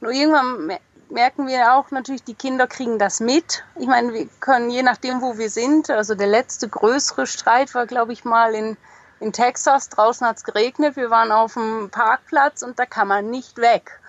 Nur 0.00 0.12
irgendwann 0.12 0.78
merken 1.10 1.46
wir 1.46 1.74
auch 1.74 1.90
natürlich, 1.90 2.22
die 2.22 2.34
Kinder 2.34 2.66
kriegen 2.66 2.98
das 2.98 3.20
mit. 3.20 3.64
Ich 3.76 3.86
meine, 3.86 4.12
wir 4.12 4.28
können 4.38 4.70
je 4.70 4.82
nachdem, 4.82 5.22
wo 5.22 5.38
wir 5.38 5.50
sind, 5.50 5.90
also 5.90 6.14
der 6.14 6.28
letzte 6.28 6.68
größere 6.68 7.26
Streit 7.26 7.74
war, 7.74 7.86
glaube 7.86 8.12
ich, 8.12 8.24
mal 8.24 8.54
in 8.54 8.76
in 9.20 9.32
Texas, 9.32 9.90
draußen 9.90 10.26
hat 10.26 10.38
es 10.38 10.44
geregnet, 10.44 10.96
wir 10.96 11.10
waren 11.10 11.30
auf 11.30 11.54
dem 11.54 11.90
Parkplatz 11.90 12.62
und 12.62 12.78
da 12.78 12.86
kann 12.86 13.06
man 13.06 13.30
nicht 13.30 13.58
weg. 13.58 14.00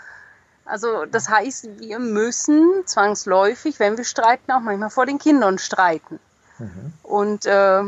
Also 0.66 1.06
das 1.06 1.30
heißt, 1.30 1.80
wir 1.80 2.00
müssen 2.00 2.84
zwangsläufig, 2.86 3.80
wenn 3.80 3.98
wir 3.98 4.06
streiten, 4.06 4.52
auch 4.52 4.62
manchmal 4.62 4.90
vor 4.90 5.06
den 5.06 5.20
Kindern 5.20 5.60
streiten. 5.60 6.20
Mhm. 6.60 6.94
Und 7.04 7.46
äh, 7.46 7.84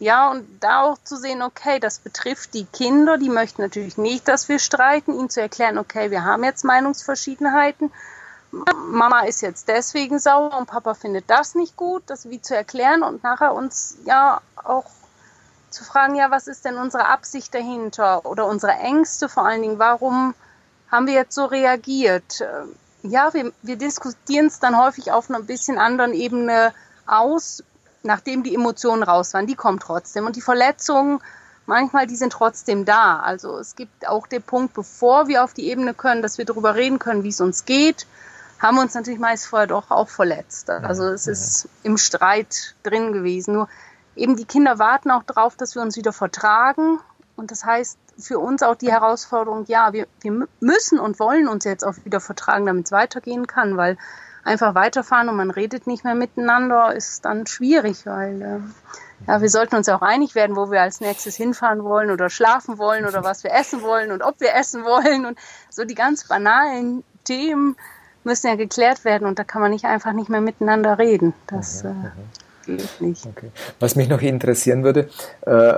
ja, 0.00 0.30
und 0.30 0.46
da 0.60 0.80
auch 0.82 0.98
zu 1.04 1.16
sehen, 1.16 1.42
okay, 1.42 1.78
das 1.78 1.98
betrifft 1.98 2.54
die 2.54 2.64
Kinder, 2.64 3.18
die 3.18 3.28
möchten 3.28 3.62
natürlich 3.62 3.98
nicht, 3.98 4.26
dass 4.26 4.48
wir 4.48 4.58
streiten, 4.58 5.12
ihnen 5.12 5.30
zu 5.30 5.40
erklären, 5.40 5.78
okay, 5.78 6.10
wir 6.10 6.24
haben 6.24 6.42
jetzt 6.42 6.64
Meinungsverschiedenheiten. 6.64 7.92
Mama 8.90 9.20
ist 9.20 9.42
jetzt 9.42 9.68
deswegen 9.68 10.18
sauer 10.18 10.56
und 10.58 10.66
Papa 10.66 10.94
findet 10.94 11.28
das 11.28 11.54
nicht 11.54 11.76
gut, 11.76 12.02
das 12.06 12.28
wie 12.28 12.42
zu 12.42 12.56
erklären 12.56 13.04
und 13.04 13.22
nachher 13.22 13.54
uns 13.54 13.98
ja 14.04 14.40
auch 14.56 14.86
zu 15.70 15.84
fragen, 15.84 16.14
ja, 16.14 16.30
was 16.30 16.46
ist 16.48 16.64
denn 16.64 16.76
unsere 16.76 17.06
Absicht 17.06 17.54
dahinter 17.54 18.26
oder 18.26 18.46
unsere 18.46 18.72
Ängste 18.72 19.28
vor 19.28 19.46
allen 19.46 19.62
Dingen, 19.62 19.78
warum 19.78 20.34
haben 20.90 21.06
wir 21.06 21.14
jetzt 21.14 21.34
so 21.34 21.44
reagiert? 21.44 22.44
Ja, 23.02 23.32
wir, 23.32 23.52
wir 23.62 23.76
diskutieren 23.76 24.46
es 24.46 24.58
dann 24.58 24.76
häufig 24.76 25.12
auf 25.12 25.30
einer 25.30 25.40
bisschen 25.40 25.78
anderen 25.78 26.12
Ebene 26.12 26.74
aus, 27.06 27.62
nachdem 28.02 28.42
die 28.42 28.54
Emotionen 28.54 29.02
raus 29.02 29.32
waren. 29.34 29.46
Die 29.46 29.54
kommen 29.54 29.80
trotzdem. 29.80 30.26
Und 30.26 30.36
die 30.36 30.40
Verletzungen, 30.42 31.20
manchmal, 31.66 32.06
die 32.06 32.16
sind 32.16 32.32
trotzdem 32.32 32.84
da. 32.84 33.20
Also 33.20 33.58
es 33.58 33.76
gibt 33.76 34.06
auch 34.06 34.26
den 34.26 34.42
Punkt, 34.42 34.74
bevor 34.74 35.28
wir 35.28 35.44
auf 35.44 35.54
die 35.54 35.68
Ebene 35.68 35.94
können, 35.94 36.22
dass 36.22 36.38
wir 36.38 36.44
darüber 36.44 36.74
reden 36.74 36.98
können, 36.98 37.24
wie 37.24 37.28
es 37.28 37.40
uns 37.40 37.64
geht, 37.64 38.06
haben 38.58 38.76
wir 38.76 38.82
uns 38.82 38.94
natürlich 38.94 39.20
meist 39.20 39.46
vorher 39.46 39.66
doch 39.66 39.90
auch 39.90 40.08
verletzt. 40.08 40.68
Also 40.68 41.04
es 41.06 41.26
ist 41.26 41.68
im 41.82 41.96
Streit 41.96 42.74
drin 42.82 43.12
gewesen. 43.12 43.54
Nur 43.54 43.68
eben 44.20 44.36
die 44.36 44.44
Kinder 44.44 44.78
warten 44.78 45.10
auch 45.10 45.22
darauf, 45.22 45.56
dass 45.56 45.74
wir 45.74 45.82
uns 45.82 45.96
wieder 45.96 46.12
vertragen. 46.12 47.00
Und 47.36 47.50
das 47.50 47.64
heißt 47.64 47.98
für 48.18 48.38
uns 48.38 48.62
auch 48.62 48.74
die 48.74 48.92
Herausforderung, 48.92 49.64
ja, 49.66 49.94
wir, 49.94 50.06
wir 50.20 50.46
müssen 50.60 50.98
und 50.98 51.18
wollen 51.18 51.48
uns 51.48 51.64
jetzt 51.64 51.84
auch 51.84 51.94
wieder 52.04 52.20
vertragen, 52.20 52.66
damit 52.66 52.86
es 52.86 52.92
weitergehen 52.92 53.46
kann, 53.46 53.78
weil 53.78 53.96
einfach 54.44 54.74
weiterfahren 54.74 55.28
und 55.30 55.36
man 55.36 55.50
redet 55.50 55.86
nicht 55.86 56.04
mehr 56.04 56.14
miteinander, 56.14 56.94
ist 56.94 57.24
dann 57.24 57.46
schwierig, 57.46 58.04
weil 58.04 58.42
äh, 58.42 59.26
ja, 59.26 59.40
wir 59.40 59.48
sollten 59.48 59.76
uns 59.76 59.88
auch 59.88 60.02
einig 60.02 60.34
werden, 60.34 60.56
wo 60.56 60.70
wir 60.70 60.82
als 60.82 61.00
nächstes 61.00 61.36
hinfahren 61.36 61.82
wollen 61.82 62.10
oder 62.10 62.28
schlafen 62.28 62.76
wollen 62.76 63.06
oder 63.06 63.24
was 63.24 63.42
wir 63.42 63.52
essen 63.52 63.82
wollen 63.82 64.12
und 64.12 64.22
ob 64.22 64.40
wir 64.40 64.54
essen 64.54 64.84
wollen 64.84 65.24
und 65.24 65.38
so 65.70 65.84
die 65.84 65.94
ganz 65.94 66.24
banalen 66.28 67.04
Themen 67.24 67.76
müssen 68.24 68.48
ja 68.48 68.54
geklärt 68.54 69.04
werden 69.04 69.26
und 69.26 69.38
da 69.38 69.44
kann 69.44 69.62
man 69.62 69.70
nicht 69.70 69.86
einfach 69.86 70.12
nicht 70.12 70.28
mehr 70.28 70.42
miteinander 70.42 70.98
reden. 70.98 71.32
Das 71.46 71.84
äh, 71.84 71.94
nicht. 72.70 73.26
Okay. 73.26 73.50
Was 73.78 73.96
mich 73.96 74.08
noch 74.08 74.22
interessieren 74.22 74.84
würde, 74.84 75.08
äh, 75.46 75.74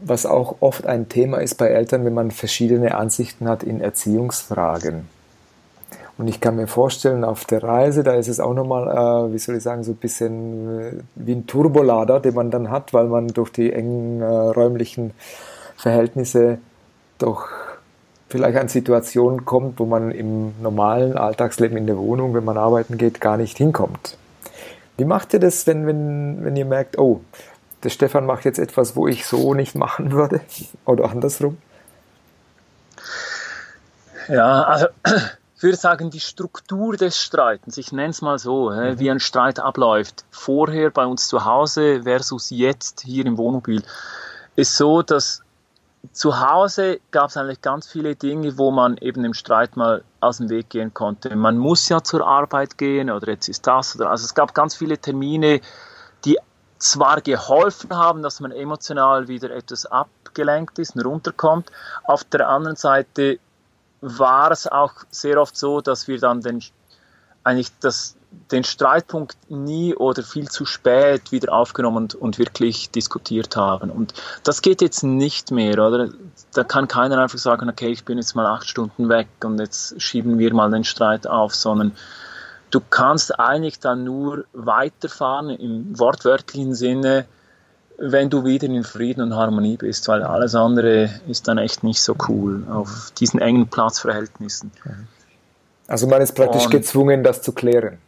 was 0.00 0.26
auch 0.26 0.56
oft 0.60 0.86
ein 0.86 1.08
Thema 1.08 1.38
ist 1.38 1.56
bei 1.56 1.68
Eltern, 1.68 2.04
wenn 2.04 2.14
man 2.14 2.30
verschiedene 2.30 2.94
Ansichten 2.94 3.48
hat 3.48 3.62
in 3.62 3.80
Erziehungsfragen. 3.80 5.08
Und 6.20 6.28
ich 6.28 6.40
kann 6.40 6.56
mir 6.56 6.66
vorstellen, 6.66 7.24
auf 7.24 7.46
der 7.46 7.62
Reise, 7.62 8.02
da 8.02 8.12
ist 8.12 8.28
es 8.28 8.40
auch 8.40 8.52
nochmal, 8.52 8.88
äh, 8.88 9.32
wie 9.32 9.38
soll 9.38 9.56
ich 9.56 9.62
sagen, 9.62 9.84
so 9.84 9.92
ein 9.92 9.96
bisschen 9.96 10.80
äh, 10.80 10.92
wie 11.14 11.32
ein 11.32 11.46
Turbolader, 11.46 12.20
den 12.20 12.34
man 12.34 12.50
dann 12.50 12.70
hat, 12.70 12.92
weil 12.92 13.06
man 13.06 13.28
durch 13.28 13.50
die 13.50 13.72
engen 13.72 14.20
äh, 14.20 14.26
räumlichen 14.26 15.12
Verhältnisse 15.76 16.58
doch 17.18 17.48
vielleicht 18.28 18.58
an 18.58 18.68
Situationen 18.68 19.46
kommt, 19.46 19.78
wo 19.80 19.86
man 19.86 20.10
im 20.10 20.52
normalen 20.60 21.16
Alltagsleben 21.16 21.78
in 21.78 21.86
der 21.86 21.96
Wohnung, 21.96 22.34
wenn 22.34 22.44
man 22.44 22.58
arbeiten 22.58 22.98
geht, 22.98 23.20
gar 23.22 23.38
nicht 23.38 23.56
hinkommt. 23.56 24.18
Wie 25.00 25.06
macht 25.06 25.32
ihr 25.32 25.40
das, 25.40 25.66
wenn, 25.66 25.86
wenn, 25.86 26.44
wenn 26.44 26.56
ihr 26.56 26.66
merkt, 26.66 26.98
oh, 26.98 27.22
der 27.82 27.88
Stefan 27.88 28.26
macht 28.26 28.44
jetzt 28.44 28.58
etwas, 28.58 28.96
wo 28.96 29.08
ich 29.08 29.24
so 29.24 29.54
nicht 29.54 29.74
machen 29.74 30.12
würde? 30.12 30.42
Oder 30.84 31.10
andersrum? 31.10 31.56
Ja, 34.28 34.64
also 34.64 34.88
ich 35.56 35.62
würde 35.62 35.78
sagen, 35.78 36.10
die 36.10 36.20
Struktur 36.20 36.98
des 36.98 37.16
Streitens, 37.16 37.78
ich 37.78 37.92
nenne 37.92 38.10
es 38.10 38.20
mal 38.20 38.38
so, 38.38 38.68
mhm. 38.68 38.98
wie 38.98 39.10
ein 39.10 39.20
Streit 39.20 39.58
abläuft, 39.58 40.26
vorher 40.30 40.90
bei 40.90 41.06
uns 41.06 41.28
zu 41.28 41.46
Hause 41.46 42.02
versus 42.02 42.50
jetzt 42.50 43.00
hier 43.00 43.24
im 43.24 43.38
Wohnmobil, 43.38 43.82
ist 44.54 44.76
so, 44.76 45.00
dass 45.00 45.40
zu 46.12 46.40
Hause 46.40 47.00
gab 47.10 47.30
es 47.30 47.38
eigentlich 47.38 47.62
ganz 47.62 47.88
viele 47.88 48.16
Dinge, 48.16 48.58
wo 48.58 48.70
man 48.70 48.98
eben 48.98 49.24
im 49.24 49.32
Streit 49.32 49.78
mal 49.78 50.04
aus 50.20 50.38
dem 50.38 50.50
Weg 50.50 50.70
gehen 50.70 50.92
konnte. 50.92 51.34
Man 51.34 51.58
muss 51.58 51.88
ja 51.88 52.02
zur 52.02 52.26
Arbeit 52.26 52.78
gehen 52.78 53.10
oder 53.10 53.28
jetzt 53.28 53.48
ist 53.48 53.66
das 53.66 53.96
oder 53.96 54.10
also 54.10 54.24
es 54.24 54.34
gab 54.34 54.54
ganz 54.54 54.74
viele 54.74 54.98
Termine, 54.98 55.60
die 56.24 56.38
zwar 56.78 57.20
geholfen 57.20 57.94
haben, 57.96 58.22
dass 58.22 58.40
man 58.40 58.52
emotional 58.52 59.28
wieder 59.28 59.50
etwas 59.50 59.86
abgelenkt 59.86 60.78
ist 60.78 60.96
und 60.96 61.02
runterkommt. 61.02 61.70
Auf 62.04 62.24
der 62.24 62.48
anderen 62.48 62.76
Seite 62.76 63.38
war 64.00 64.50
es 64.50 64.66
auch 64.66 64.94
sehr 65.10 65.40
oft 65.40 65.56
so, 65.56 65.80
dass 65.80 66.08
wir 66.08 66.18
dann 66.18 66.40
den, 66.40 66.62
eigentlich 67.44 67.70
das, 67.80 68.16
den 68.50 68.64
Streitpunkt 68.64 69.36
nie 69.48 69.94
oder 69.94 70.22
viel 70.22 70.48
zu 70.48 70.64
spät 70.64 71.32
wieder 71.32 71.52
aufgenommen 71.52 71.96
und, 71.98 72.14
und, 72.14 72.38
wirklich 72.38 72.90
diskutiert 72.90 73.56
haben. 73.56 73.90
Und 73.90 74.14
das 74.44 74.62
geht 74.62 74.82
jetzt 74.82 75.02
nicht 75.02 75.50
mehr, 75.50 75.74
oder? 75.74 76.08
Da 76.54 76.64
kann 76.64 76.88
keiner 76.88 77.18
einfach 77.18 77.38
sagen, 77.38 77.68
okay, 77.68 77.88
ich 77.88 78.04
bin 78.04 78.18
jetzt 78.18 78.34
mal 78.34 78.46
acht 78.46 78.68
Stunden 78.68 79.08
weg 79.08 79.28
und 79.44 79.58
jetzt 79.58 80.00
schieben 80.00 80.38
wir 80.38 80.52
mal 80.54 80.70
den 80.70 80.84
Streit 80.84 81.26
auf, 81.26 81.54
sondern 81.54 81.92
du 82.70 82.80
kannst 82.80 83.38
eigentlich 83.38 83.78
dann 83.78 84.04
nur 84.04 84.44
weiterfahren 84.52 85.50
im 85.50 85.98
wortwörtlichen 85.98 86.74
Sinne, 86.74 87.26
wenn 87.98 88.30
du 88.30 88.44
wieder 88.44 88.66
in 88.66 88.84
Frieden 88.84 89.22
und 89.22 89.34
Harmonie 89.34 89.76
bist, 89.76 90.08
weil 90.08 90.22
alles 90.22 90.54
andere 90.54 91.10
ist 91.28 91.46
dann 91.48 91.58
echt 91.58 91.84
nicht 91.84 92.00
so 92.00 92.16
cool 92.28 92.64
auf 92.70 93.12
diesen 93.18 93.40
engen 93.40 93.68
Platzverhältnissen. 93.68 94.72
Also 95.86 96.06
man 96.06 96.22
ist 96.22 96.34
praktisch 96.34 96.64
und, 96.66 96.70
gezwungen, 96.70 97.22
das 97.22 97.42
zu 97.42 97.52
klären. 97.52 97.98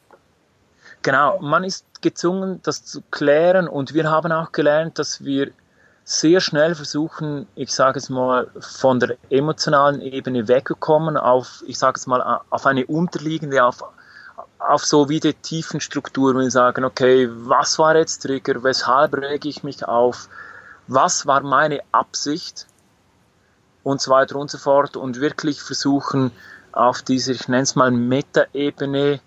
Genau, 1.02 1.40
man 1.40 1.64
ist 1.64 1.84
gezwungen, 2.00 2.60
das 2.62 2.84
zu 2.84 3.02
klären 3.10 3.68
und 3.68 3.92
wir 3.92 4.10
haben 4.10 4.30
auch 4.32 4.52
gelernt, 4.52 4.98
dass 4.98 5.24
wir 5.24 5.50
sehr 6.04 6.40
schnell 6.40 6.74
versuchen, 6.74 7.46
ich 7.54 7.72
sage 7.72 7.98
es 7.98 8.08
mal, 8.08 8.48
von 8.60 9.00
der 9.00 9.16
emotionalen 9.30 10.00
Ebene 10.00 10.48
wegzukommen 10.48 11.16
auf, 11.16 11.62
ich 11.66 11.78
sage 11.78 11.96
es 11.96 12.06
mal, 12.06 12.40
auf 12.50 12.66
eine 12.66 12.86
unterliegende, 12.86 13.64
auf 13.64 13.84
auf 14.68 14.84
so 14.84 15.08
wie 15.08 15.20
die 15.20 15.34
tiefen 15.34 15.80
Strukturen 15.80 16.36
und 16.36 16.50
sagen, 16.50 16.84
okay, 16.84 17.28
was 17.30 17.78
war 17.78 17.96
jetzt 17.96 18.22
Trigger, 18.22 18.62
weshalb 18.62 19.14
rege 19.14 19.48
ich 19.48 19.64
mich 19.64 19.86
auf, 19.86 20.28
was 20.86 21.26
war 21.26 21.42
meine 21.42 21.80
Absicht 21.90 22.66
und 23.82 24.00
so 24.00 24.12
weiter 24.12 24.36
und 24.36 24.50
so 24.50 24.58
fort 24.58 24.96
und 24.96 25.20
wirklich 25.20 25.60
versuchen 25.60 26.30
auf 26.72 27.02
dieser, 27.02 27.32
ich 27.32 27.48
nenne 27.48 27.64
es 27.64 27.74
mal 27.74 27.90
Meta-Ebene, 27.90 29.20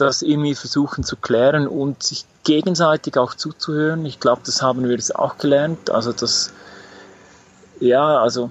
das 0.00 0.22
irgendwie 0.22 0.54
versuchen 0.54 1.04
zu 1.04 1.16
klären 1.16 1.66
und 1.66 2.02
sich 2.02 2.24
gegenseitig 2.44 3.18
auch 3.18 3.34
zuzuhören. 3.34 4.06
Ich 4.06 4.20
glaube, 4.20 4.42
das 4.46 4.62
haben 4.62 4.84
wir 4.84 4.92
jetzt 4.92 5.14
auch 5.14 5.38
gelernt. 5.38 5.90
Also 5.90 6.12
das, 6.12 6.52
ja, 7.80 8.18
also 8.18 8.50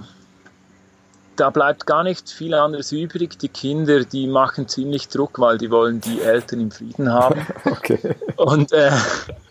da 1.38 1.50
bleibt 1.50 1.86
gar 1.86 2.04
nicht 2.04 2.30
viel 2.30 2.54
anderes 2.54 2.92
übrig. 2.92 3.40
Die 3.40 3.50
Kinder, 3.50 4.04
die 4.04 4.28
machen 4.28 4.68
ziemlich 4.68 5.08
Druck, 5.08 5.40
weil 5.40 5.58
die 5.58 5.72
wollen 5.72 6.02
die 6.02 6.22
Eltern 6.22 6.62
im 6.62 6.72
Frieden 6.72 7.12
haben. 7.12 7.46
okay. 7.66 8.16
Und 8.36 8.72
äh, 8.72 8.92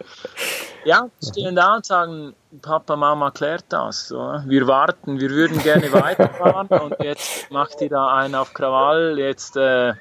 ja, 0.85 1.09
stehen 1.23 1.57
da 1.57 1.77
und 1.77 1.87
sagen, 1.87 2.35
Papa, 2.61 2.97
Mama 2.97 3.31
klärt 3.31 3.65
das. 3.71 4.09
So. 4.09 4.41
Wir 4.47 4.67
warten, 4.67 5.19
wir 5.21 5.31
würden 5.31 5.63
gerne 5.63 5.93
weiterfahren 5.93 6.69
und 6.69 6.97
jetzt 7.01 7.51
macht 7.51 7.81
ihr 7.81 7.89
da 7.89 8.15
einen 8.15 8.35
auf 8.35 8.53
Krawall. 8.53 9.19
Jetzt 9.19 9.57
äh, 9.57 9.95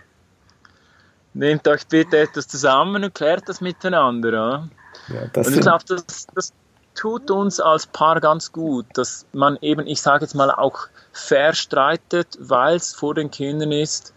nehmt 1.36 1.68
euch 1.68 1.86
bitte 1.88 2.18
etwas 2.18 2.48
zusammen 2.48 3.04
und 3.04 3.14
klärt 3.14 3.48
das 3.48 3.62
miteinander. 3.62 4.32
Ja? 4.34 4.70
Ja, 5.14 5.22
und 5.36 5.56
ich 5.56 5.62
glaube, 5.62 5.84
das, 5.88 6.28
das 6.34 6.54
tut 6.96 7.30
uns 7.30 7.60
als 7.60 7.86
Paar 7.86 8.20
ganz 8.22 8.52
gut, 8.52 8.86
dass 8.94 9.26
man 9.34 9.58
eben, 9.62 9.86
ich 9.86 10.02
sage 10.02 10.24
jetzt 10.24 10.34
mal, 10.34 10.50
auch 10.50 10.88
verstreitet, 11.12 12.38
weil 12.40 12.78
es 12.78 12.96
vor 12.96 13.14
den 13.14 13.30
Kindern 13.30 13.72
ist. 13.72 14.14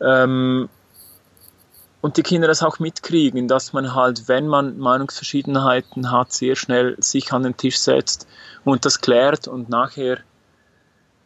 Ähm, 0.00 0.68
und 2.00 2.16
die 2.16 2.22
Kinder 2.22 2.46
das 2.48 2.62
auch 2.62 2.78
mitkriegen, 2.78 3.48
dass 3.48 3.72
man 3.72 3.94
halt, 3.94 4.28
wenn 4.28 4.46
man 4.46 4.78
Meinungsverschiedenheiten 4.78 6.10
hat, 6.10 6.32
sehr 6.32 6.56
schnell 6.56 6.96
sich 6.98 7.32
an 7.32 7.42
den 7.42 7.56
Tisch 7.56 7.78
setzt 7.78 8.26
und 8.64 8.84
das 8.84 9.00
klärt 9.00 9.48
und 9.48 9.68
nachher 9.68 10.18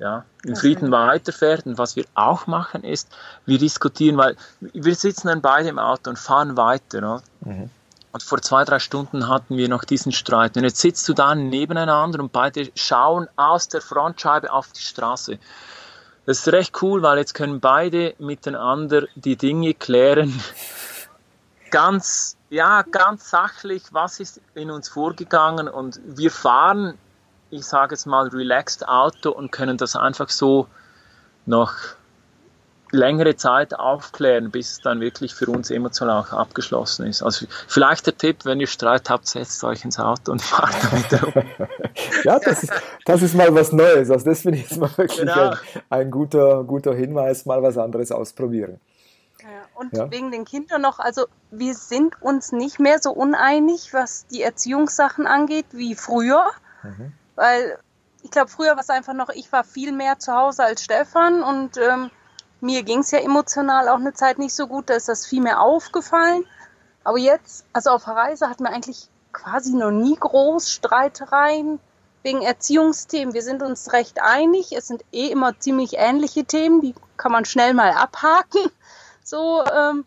ja, 0.00 0.24
in 0.44 0.56
Frieden 0.56 0.90
weiterfährt. 0.90 1.66
Und 1.66 1.78
was 1.78 1.94
wir 1.94 2.06
auch 2.14 2.46
machen 2.46 2.82
ist, 2.82 3.08
wir 3.46 3.58
diskutieren, 3.58 4.16
weil 4.16 4.34
wir 4.60 4.94
sitzen 4.94 5.28
dann 5.28 5.42
beide 5.42 5.68
im 5.68 5.78
Auto 5.78 6.10
und 6.10 6.18
fahren 6.18 6.56
weiter. 6.56 7.22
Mhm. 7.40 7.70
Und 8.12 8.22
vor 8.22 8.40
zwei, 8.40 8.64
drei 8.64 8.80
Stunden 8.80 9.28
hatten 9.28 9.56
wir 9.56 9.68
noch 9.68 9.84
diesen 9.84 10.10
Streit. 10.10 10.56
Und 10.56 10.64
jetzt 10.64 10.80
sitzt 10.80 11.08
du 11.08 11.12
da 11.12 11.34
nebeneinander 11.34 12.18
und 12.18 12.32
beide 12.32 12.70
schauen 12.74 13.28
aus 13.36 13.68
der 13.68 13.82
Frontscheibe 13.82 14.50
auf 14.50 14.72
die 14.72 14.80
Straße. 14.80 15.38
Das 16.26 16.38
ist 16.38 16.48
recht 16.48 16.82
cool, 16.82 17.02
weil 17.02 17.18
jetzt 17.18 17.34
können 17.34 17.60
beide 17.60 18.14
miteinander 18.18 19.06
die 19.14 19.36
Dinge 19.36 19.74
klären. 19.74 20.40
Ganz, 21.70 22.36
ja, 22.48 22.82
ganz 22.82 23.30
sachlich, 23.30 23.84
was 23.92 24.18
ist 24.18 24.40
in 24.56 24.72
uns 24.72 24.88
vorgegangen 24.88 25.68
und 25.68 26.00
wir 26.04 26.32
fahren 26.32 26.98
ich 27.50 27.64
sage 27.64 27.94
jetzt 27.94 28.06
mal, 28.06 28.28
relaxed 28.28 28.86
Auto 28.88 29.30
und 29.30 29.50
können 29.50 29.76
das 29.76 29.96
einfach 29.96 30.28
so 30.28 30.66
noch 31.46 31.74
längere 32.92 33.36
Zeit 33.36 33.78
aufklären, 33.78 34.50
bis 34.50 34.72
es 34.72 34.80
dann 34.80 35.00
wirklich 35.00 35.34
für 35.34 35.46
uns 35.46 35.70
emotional 35.70 36.22
auch 36.22 36.32
abgeschlossen 36.32 37.06
ist. 37.06 37.22
Also 37.22 37.46
vielleicht 37.68 38.06
der 38.06 38.16
Tipp, 38.16 38.44
wenn 38.44 38.60
ihr 38.60 38.66
Streit 38.66 39.08
habt, 39.10 39.26
setzt 39.28 39.62
euch 39.64 39.84
ins 39.84 39.98
Auto 39.98 40.32
und 40.32 40.42
fahrt 40.42 40.74
damit 40.82 41.36
rum. 41.36 41.44
ja, 42.24 42.38
das 42.38 42.64
ist, 42.64 42.72
das 43.04 43.22
ist 43.22 43.34
mal 43.34 43.54
was 43.54 43.72
Neues. 43.72 44.10
Also 44.10 44.24
das 44.24 44.40
finde 44.40 44.58
ich 44.58 44.68
jetzt 44.68 44.78
mal 44.78 44.90
wirklich 44.96 45.20
genau. 45.20 45.50
ein, 45.50 45.56
ein, 45.90 46.10
guter, 46.10 46.64
guter 46.64 46.94
Hinweis, 46.94 47.46
mal 47.46 47.62
was 47.62 47.78
anderes 47.78 48.10
ausprobieren. 48.10 48.80
Ja, 49.40 49.48
und 49.74 49.96
ja. 49.96 50.10
wegen 50.10 50.30
den 50.30 50.44
Kindern 50.44 50.82
noch, 50.82 50.98
also 50.98 51.26
wir 51.50 51.74
sind 51.74 52.20
uns 52.20 52.52
nicht 52.52 52.78
mehr 52.78 52.98
so 52.98 53.12
uneinig, 53.12 53.94
was 53.94 54.26
die 54.26 54.42
Erziehungssachen 54.42 55.26
angeht, 55.26 55.66
wie 55.70 55.94
früher. 55.94 56.44
Mhm. 56.82 57.12
Weil 57.40 57.78
ich 58.22 58.30
glaube, 58.30 58.50
früher 58.50 58.72
war 58.72 58.80
es 58.80 58.90
einfach 58.90 59.14
noch, 59.14 59.30
ich 59.30 59.50
war 59.50 59.64
viel 59.64 59.92
mehr 59.92 60.18
zu 60.18 60.34
Hause 60.34 60.62
als 60.62 60.84
Stefan 60.84 61.42
und 61.42 61.78
ähm, 61.78 62.10
mir 62.60 62.82
ging 62.82 62.98
es 62.98 63.12
ja 63.12 63.18
emotional 63.18 63.88
auch 63.88 63.98
eine 63.98 64.12
Zeit 64.12 64.38
nicht 64.38 64.54
so 64.54 64.66
gut, 64.66 64.90
da 64.90 64.94
ist 64.94 65.08
das 65.08 65.24
viel 65.24 65.40
mehr 65.40 65.62
aufgefallen. 65.62 66.44
Aber 67.02 67.16
jetzt, 67.16 67.64
also 67.72 67.92
auf 67.92 68.04
der 68.04 68.16
Reise 68.16 68.50
hatten 68.50 68.64
wir 68.64 68.70
eigentlich 68.70 69.08
quasi 69.32 69.72
noch 69.72 69.90
nie 69.90 70.16
groß 70.16 70.70
Streitereien 70.70 71.80
wegen 72.22 72.42
Erziehungsthemen. 72.42 73.32
Wir 73.32 73.40
sind 73.40 73.62
uns 73.62 73.94
recht 73.94 74.20
einig. 74.20 74.72
Es 74.72 74.88
sind 74.88 75.02
eh 75.10 75.28
immer 75.28 75.58
ziemlich 75.58 75.94
ähnliche 75.96 76.44
Themen, 76.44 76.82
die 76.82 76.94
kann 77.16 77.32
man 77.32 77.46
schnell 77.46 77.72
mal 77.72 77.92
abhaken. 77.92 78.60
So, 79.22 79.62
ähm, 79.64 80.04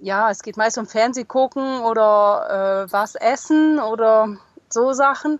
ja, 0.00 0.30
es 0.30 0.42
geht 0.42 0.56
meist 0.56 0.78
um 0.78 0.86
Fernseh 0.86 1.24
gucken 1.24 1.80
oder 1.82 2.86
äh, 2.88 2.92
was 2.92 3.14
essen 3.14 3.78
oder 3.78 4.36
so 4.68 4.92
Sachen. 4.94 5.38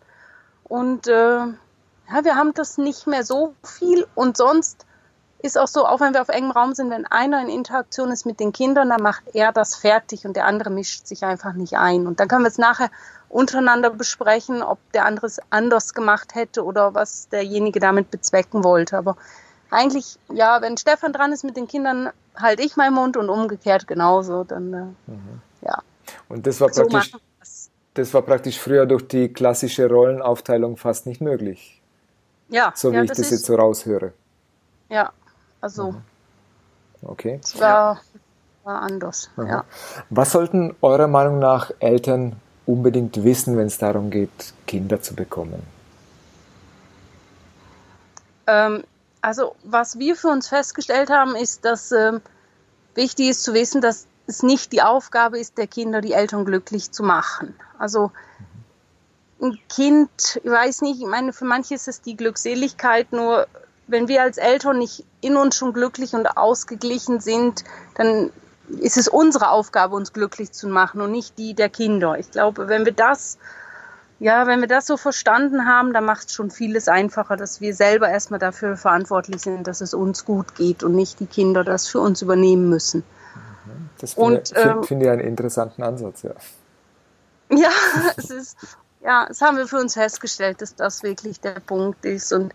Und 0.69 1.07
äh, 1.07 1.13
ja, 1.13 2.25
wir 2.25 2.37
haben 2.37 2.55
das 2.55 2.79
nicht 2.79 3.07
mehr 3.07 3.25
so 3.25 3.55
viel. 3.63 4.07
Und 4.15 4.37
sonst 4.37 4.87
ist 5.43 5.59
auch 5.59 5.69
so, 5.69 5.87
auch 5.87 6.01
wenn 6.01 6.15
wir 6.15 6.23
auf 6.23 6.29
engem 6.29 6.51
Raum 6.51 6.75
sind, 6.75 6.91
wenn 6.91 7.07
einer 7.07 7.41
in 7.43 7.49
Interaktion 7.49 8.11
ist 8.11 8.27
mit 8.27 8.41
den 8.41 8.53
Kindern, 8.53 8.91
dann 8.91 9.03
macht 9.03 9.23
er 9.35 9.53
das 9.53 9.77
fertig 9.77 10.25
und 10.27 10.35
der 10.35 10.47
andere 10.47 10.71
mischt 10.71 11.07
sich 11.07 11.25
einfach 11.25 11.53
nicht 11.53 11.77
ein. 11.77 12.07
Und 12.07 12.21
dann 12.21 12.29
können 12.29 12.43
wir 12.43 12.49
es 12.49 12.59
nachher 12.59 12.91
untereinander 13.29 13.91
besprechen, 13.91 14.63
ob 14.63 14.79
der 14.93 15.05
andere 15.05 15.27
es 15.27 15.41
anders 15.51 15.95
gemacht 15.95 16.35
hätte 16.35 16.65
oder 16.65 16.95
was 16.95 17.29
derjenige 17.29 17.81
damit 17.81 18.11
bezwecken 18.11 18.65
wollte. 18.65 18.97
Aber 18.97 19.17
eigentlich, 19.71 20.19
ja, 20.33 20.63
wenn 20.63 20.77
Stefan 20.77 21.13
dran 21.13 21.33
ist 21.33 21.45
mit 21.45 21.57
den 21.57 21.69
Kindern, 21.69 22.11
halte 22.37 22.63
ich 22.63 22.77
meinen 22.77 22.95
Mund 22.95 23.17
und 23.17 23.29
umgekehrt 23.29 23.87
genauso. 23.87 24.45
Dann, 24.45 24.73
äh, 24.73 25.11
mhm. 25.11 25.41
ja. 25.63 25.79
Und 26.29 26.47
das 26.47 26.61
war 26.61 26.73
so 26.73 26.87
praktisch, 26.87 27.13
das 27.99 28.13
war 28.15 28.23
praktisch 28.23 28.59
früher 28.59 28.87
durch 28.87 29.09
die 29.09 29.29
klassische 29.29 29.89
Rollenaufteilung 29.89 30.77
fast 30.77 31.07
nicht 31.07 31.21
möglich. 31.21 31.81
Ja. 32.49 32.73
So 32.75 32.93
wie 32.93 32.97
ja, 32.97 33.03
ich 33.03 33.09
das, 33.09 33.19
das 33.19 33.31
jetzt 33.31 33.45
so 33.47 33.55
raushöre. 33.57 34.13
Ja, 34.89 35.13
also. 35.61 35.93
Mhm. 35.93 36.03
Okay. 37.03 37.41
Es 37.43 37.59
war, 37.61 38.01
war 38.65 38.83
anders. 38.83 39.31
Ja. 39.37 39.65
Was 40.11 40.33
sollten 40.33 40.75
eurer 40.81 41.09
Meinung 41.09 41.39
nach 41.39 41.71
Eltern 41.79 42.37
unbedingt 42.67 43.23
wissen, 43.23 43.57
wenn 43.57 43.67
es 43.67 43.79
darum 43.79 44.11
geht, 44.11 44.55
Kinder 44.67 45.01
zu 45.01 45.15
bekommen? 45.15 45.63
Ähm, 48.47 48.85
also, 49.23 49.57
was 49.65 49.99
wir 49.99 50.17
für 50.17 50.29
uns 50.29 50.49
festgestellt 50.49 51.11
haben, 51.11 51.35
ist, 51.35 51.65
dass 51.65 51.93
ähm, 51.93 52.21
wichtig 52.95 53.31
ist 53.31 53.43
zu 53.43 53.55
wissen, 53.55 53.81
dass 53.81 54.07
es 54.27 54.43
nicht 54.43 54.73
die 54.73 54.83
Aufgabe 54.83 55.39
ist, 55.39 55.59
der 55.59 55.67
Kinder 55.67 56.01
die 56.01 56.13
Eltern 56.13 56.45
glücklich 56.45 56.91
zu 56.91 57.03
machen. 57.03 57.55
Also, 57.79 58.11
ein 59.41 59.59
Kind, 59.69 60.41
ich 60.43 60.51
weiß 60.51 60.83
nicht, 60.83 61.01
ich 61.01 61.07
meine, 61.07 61.33
für 61.33 61.45
manche 61.45 61.75
ist 61.75 61.89
es 61.89 62.01
die 62.01 62.17
Glückseligkeit, 62.17 63.13
nur 63.13 63.47
wenn 63.87 64.09
wir 64.09 64.23
als 64.23 64.39
Eltern 64.39 64.79
nicht 64.79 65.05
in 65.21 65.37
uns 65.37 65.57
schon 65.57 65.73
glücklich 65.73 66.15
und 66.15 66.27
ausgeglichen 66.27 67.21
sind, 67.21 67.65
dann 67.95 68.31
ist 68.69 68.97
es 68.97 69.07
unsere 69.07 69.51
Aufgabe, 69.51 69.95
uns 69.95 70.13
glücklich 70.13 70.53
zu 70.53 70.69
machen 70.69 71.01
und 71.01 71.13
nicht 71.13 71.39
die 71.39 71.55
der 71.55 71.69
Kinder. 71.69 72.19
Ich 72.19 72.31
glaube, 72.31 72.67
wenn 72.67 72.85
wir 72.85 72.93
das, 72.93 73.39
ja, 74.19 74.47
wenn 74.47 74.61
wir 74.61 74.67
das 74.67 74.87
so 74.87 74.97
verstanden 74.97 75.67
haben, 75.67 75.93
dann 75.93 76.05
macht 76.05 76.29
es 76.29 76.33
schon 76.33 76.51
vieles 76.51 76.89
einfacher, 76.89 77.37
dass 77.37 77.61
wir 77.61 77.75
selber 77.75 78.09
erstmal 78.09 78.41
dafür 78.41 78.77
verantwortlich 78.77 79.43
sind, 79.43 79.69
dass 79.69 79.81
es 79.81 79.95
uns 79.95 80.25
gut 80.25 80.57
geht 80.57 80.83
und 80.83 80.97
nicht 80.97 81.21
die 81.21 81.27
Kinder 81.27 81.63
das 81.63 81.87
für 81.87 82.01
uns 82.01 82.23
übernehmen 82.23 82.69
müssen. 82.69 83.05
Das 83.99 84.15
finde 84.15 84.43
ähm, 84.55 84.85
find 84.85 85.03
ich 85.03 85.09
einen 85.09 85.21
interessanten 85.21 85.83
Ansatz, 85.83 86.23
ja. 86.23 86.33
Ja, 87.49 87.71
es 88.17 88.31
ist, 88.31 88.57
ja, 89.05 89.27
das 89.27 89.41
haben 89.41 89.57
wir 89.57 89.69
für 89.69 89.79
uns 89.79 89.95
festgestellt, 89.95 90.61
dass 90.63 90.75
das 90.75 91.05
wirklich 91.05 91.41
der 91.41 91.61
Punkt 91.61 92.05
ist 92.05 92.33
und 92.33 92.53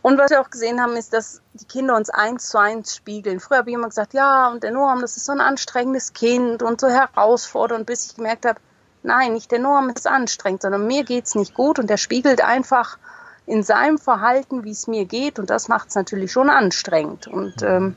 und 0.00 0.16
was 0.16 0.30
wir 0.30 0.40
auch 0.40 0.50
gesehen 0.50 0.80
haben, 0.80 0.96
ist, 0.96 1.12
dass 1.12 1.42
die 1.54 1.64
Kinder 1.64 1.96
uns 1.96 2.08
eins 2.08 2.48
zu 2.48 2.58
eins 2.58 2.94
spiegeln. 2.94 3.40
Früher 3.40 3.58
habe 3.58 3.70
ich 3.70 3.74
immer 3.74 3.88
gesagt, 3.88 4.14
ja, 4.14 4.48
und 4.48 4.62
der 4.62 4.70
Noam, 4.70 5.00
das 5.00 5.16
ist 5.16 5.26
so 5.26 5.32
ein 5.32 5.40
anstrengendes 5.40 6.12
Kind 6.12 6.62
und 6.62 6.80
so 6.80 6.88
herausfordernd, 6.88 7.84
bis 7.84 8.06
ich 8.06 8.16
gemerkt 8.16 8.46
habe, 8.46 8.60
nein, 9.02 9.32
nicht 9.32 9.50
der 9.50 9.58
Noam 9.58 9.90
ist 9.90 10.06
anstrengend, 10.06 10.62
sondern 10.62 10.86
mir 10.86 11.04
geht 11.04 11.26
es 11.26 11.34
nicht 11.34 11.52
gut 11.52 11.78
und 11.78 11.90
der 11.90 11.96
spiegelt 11.96 12.42
einfach 12.42 12.96
in 13.44 13.62
seinem 13.62 13.98
Verhalten, 13.98 14.62
wie 14.64 14.70
es 14.70 14.86
mir 14.86 15.04
geht 15.04 15.38
und 15.38 15.50
das 15.50 15.68
macht 15.68 15.88
es 15.88 15.94
natürlich 15.94 16.30
schon 16.30 16.48
anstrengend. 16.48 17.26
Und 17.26 17.62
ähm, 17.62 17.96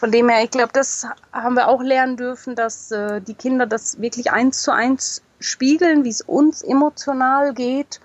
von 0.00 0.10
dem 0.10 0.30
her, 0.30 0.42
ich 0.42 0.50
glaube, 0.50 0.72
das 0.72 1.06
haben 1.30 1.54
wir 1.56 1.68
auch 1.68 1.82
lernen 1.82 2.16
dürfen, 2.16 2.56
dass 2.56 2.90
äh, 2.90 3.20
die 3.20 3.34
Kinder 3.34 3.66
das 3.66 4.00
wirklich 4.00 4.32
eins 4.32 4.62
zu 4.62 4.72
eins 4.72 5.22
spiegeln, 5.40 6.04
wie 6.04 6.08
es 6.08 6.22
uns 6.22 6.62
emotional 6.62 7.52
geht. 7.52 8.00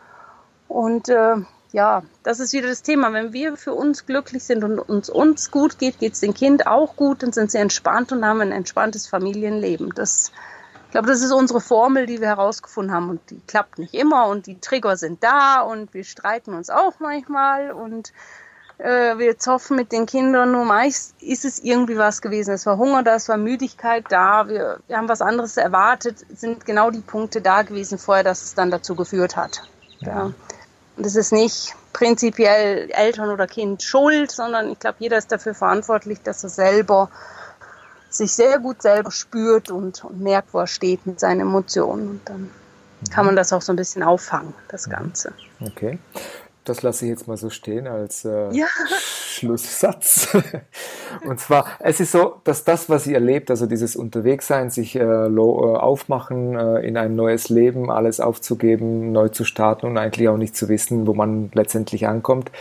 Und 0.67 1.07
äh, 1.07 1.37
ja, 1.71 2.03
das 2.23 2.41
ist 2.41 2.51
wieder 2.51 2.67
das 2.67 2.83
Thema. 2.83 3.13
Wenn 3.13 3.31
wir 3.31 3.55
für 3.55 3.73
uns 3.73 4.05
glücklich 4.05 4.43
sind 4.43 4.65
und 4.65 4.77
uns, 4.77 5.09
uns 5.09 5.51
gut 5.51 5.79
geht, 5.79 5.97
geht 5.99 6.13
es 6.13 6.19
dem 6.19 6.33
Kind 6.33 6.67
auch 6.67 6.97
gut, 6.97 7.23
dann 7.23 7.31
sind 7.31 7.49
sie 7.49 7.59
entspannt 7.59 8.11
und 8.11 8.25
haben 8.25 8.41
ein 8.41 8.51
entspanntes 8.51 9.07
Familienleben. 9.07 9.93
Das, 9.95 10.33
ich 10.87 10.91
glaube, 10.91 11.07
das 11.07 11.21
ist 11.21 11.31
unsere 11.31 11.61
Formel, 11.61 12.07
die 12.07 12.19
wir 12.19 12.27
herausgefunden 12.27 12.93
haben 12.93 13.09
und 13.09 13.21
die 13.29 13.39
klappt 13.47 13.79
nicht 13.79 13.93
immer 13.93 14.27
und 14.27 14.47
die 14.47 14.59
Trigger 14.59 14.97
sind 14.97 15.23
da 15.23 15.61
und 15.61 15.93
wir 15.93 16.03
streiten 16.03 16.53
uns 16.55 16.69
auch 16.69 16.99
manchmal 16.99 17.71
und 17.71 18.11
äh, 18.77 19.17
wir 19.17 19.37
zoffen 19.37 19.77
mit 19.77 19.91
den 19.91 20.05
Kindern, 20.05 20.51
nur 20.51 20.65
meist 20.65 21.15
ist 21.21 21.45
es 21.45 21.59
irgendwie 21.59 21.97
was 21.97 22.21
gewesen. 22.21 22.53
Es 22.53 22.65
war 22.65 22.77
Hunger 22.77 23.03
da, 23.03 23.15
es 23.15 23.29
war 23.29 23.37
Müdigkeit 23.37 24.05
da, 24.09 24.47
wir, 24.47 24.79
wir 24.87 24.97
haben 24.97 25.07
was 25.07 25.21
anderes 25.21 25.57
erwartet, 25.57 26.25
sind 26.29 26.65
genau 26.65 26.91
die 26.91 26.99
Punkte 26.99 27.41
da 27.41 27.61
gewesen 27.61 27.97
vorher, 27.97 28.23
dass 28.23 28.43
es 28.43 28.53
dann 28.53 28.71
dazu 28.71 28.95
geführt 28.95 29.35
hat. 29.35 29.61
Ja. 29.99 30.07
ja. 30.07 30.33
Und 30.97 31.05
es 31.05 31.15
ist 31.15 31.31
nicht 31.31 31.75
prinzipiell 31.93 32.89
Eltern 32.91 33.29
oder 33.29 33.47
Kind 33.47 33.81
schuld, 33.83 34.31
sondern 34.31 34.71
ich 34.71 34.79
glaube, 34.79 34.97
jeder 34.99 35.17
ist 35.17 35.31
dafür 35.31 35.53
verantwortlich, 35.53 36.21
dass 36.23 36.43
er 36.43 36.49
selber 36.49 37.09
sich 38.09 38.33
sehr 38.33 38.59
gut 38.59 38.81
selber 38.81 39.11
spürt 39.11 39.69
und, 39.71 40.05
und 40.05 40.21
merkt, 40.21 40.53
wo 40.53 40.59
er 40.59 40.67
steht 40.67 41.05
mit 41.05 41.19
seinen 41.19 41.41
Emotionen. 41.41 42.09
Und 42.09 42.21
dann 42.29 42.49
kann 43.11 43.25
man 43.25 43.35
das 43.35 43.51
auch 43.51 43.61
so 43.61 43.73
ein 43.73 43.75
bisschen 43.75 44.03
auffangen, 44.03 44.53
das 44.69 44.89
Ganze. 44.89 45.33
Okay 45.61 45.99
das 46.65 46.81
lasse 46.81 47.05
ich 47.05 47.11
jetzt 47.11 47.27
mal 47.27 47.37
so 47.37 47.49
stehen 47.49 47.87
als 47.87 48.25
äh, 48.25 48.51
ja. 48.51 48.67
Schlusssatz. 48.97 50.35
und 51.25 51.39
zwar, 51.39 51.65
es 51.79 51.99
ist 51.99 52.11
so, 52.11 52.35
dass 52.43 52.63
das, 52.63 52.89
was 52.89 53.07
ihr 53.07 53.15
erlebt, 53.15 53.49
also 53.51 53.67
dieses 53.67 53.95
Unterwegssein, 53.95 54.69
sich 54.69 54.95
äh, 54.95 55.03
äh, 55.03 55.39
aufmachen, 55.39 56.55
äh, 56.55 56.79
in 56.87 56.97
ein 56.97 57.15
neues 57.15 57.49
Leben, 57.49 57.91
alles 57.91 58.19
aufzugeben, 58.19 59.11
neu 59.11 59.29
zu 59.29 59.43
starten 59.43 59.85
und 59.85 59.97
eigentlich 59.97 60.27
auch 60.27 60.37
nicht 60.37 60.55
zu 60.55 60.67
wissen, 60.67 61.07
wo 61.07 61.13
man 61.13 61.51
letztendlich 61.53 62.07
ankommt, 62.07 62.51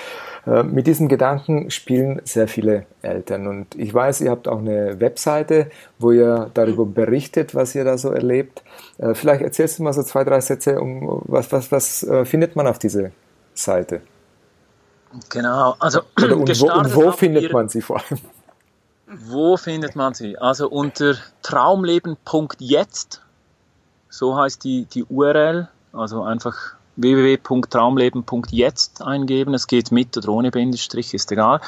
äh, 0.47 0.62
mit 0.62 0.87
diesem 0.87 1.09
Gedanken 1.09 1.71
spielen 1.71 2.21
sehr 2.25 2.49
viele 2.49 2.85
Eltern. 3.03 3.47
Und 3.47 3.75
ich 3.77 3.93
weiß, 3.95 4.21
ihr 4.21 4.31
habt 4.31 4.49
auch 4.49 4.59
eine 4.59 5.01
Webseite, 5.01 5.71
wo 5.99 6.12
ihr 6.12 6.51
darüber 6.55 6.85
berichtet, 6.85 7.55
was 7.55 7.75
ihr 7.75 7.85
da 7.85 7.97
so 7.97 8.11
erlebt. 8.11 8.62
Äh, 8.99 9.14
vielleicht 9.14 9.43
erzählst 9.43 9.79
du 9.79 9.83
mal 9.83 9.93
so 9.93 10.03
zwei, 10.03 10.25
drei 10.25 10.40
Sätze, 10.40 10.81
um 10.81 11.23
was, 11.25 11.51
was, 11.53 11.73
was 11.73 12.07
findet 12.25 12.57
man 12.57 12.67
auf 12.67 12.79
diese 12.79 13.12
Seite. 13.55 14.03
Genau, 15.29 15.77
also 15.79 16.01
Oder 16.19 16.37
und, 16.37 16.61
wo, 16.61 16.73
und 16.73 16.93
wo 16.95 17.12
findet 17.12 17.53
man 17.53 17.69
sie 17.69 17.81
vor 17.81 17.99
allem? 17.99 18.19
Wo 19.07 19.57
findet 19.57 19.97
man 19.97 20.12
sie? 20.14 20.38
Also 20.38 20.69
unter 20.69 21.17
traumleben.jetzt, 21.43 23.23
so 24.09 24.37
heißt 24.37 24.62
die, 24.64 24.87
die 24.87 25.05
URL, 25.05 25.69
also 25.92 26.23
einfach 26.23 26.57
www.traumleben.jetzt 26.96 29.02
eingeben. 29.02 29.52
Es 29.55 29.67
geht 29.67 29.92
mit 29.92 30.17
oder 30.17 30.31
ohne 30.31 30.50
Bindestrich, 30.50 31.13
ist 31.15 31.31
egal. 31.33 31.61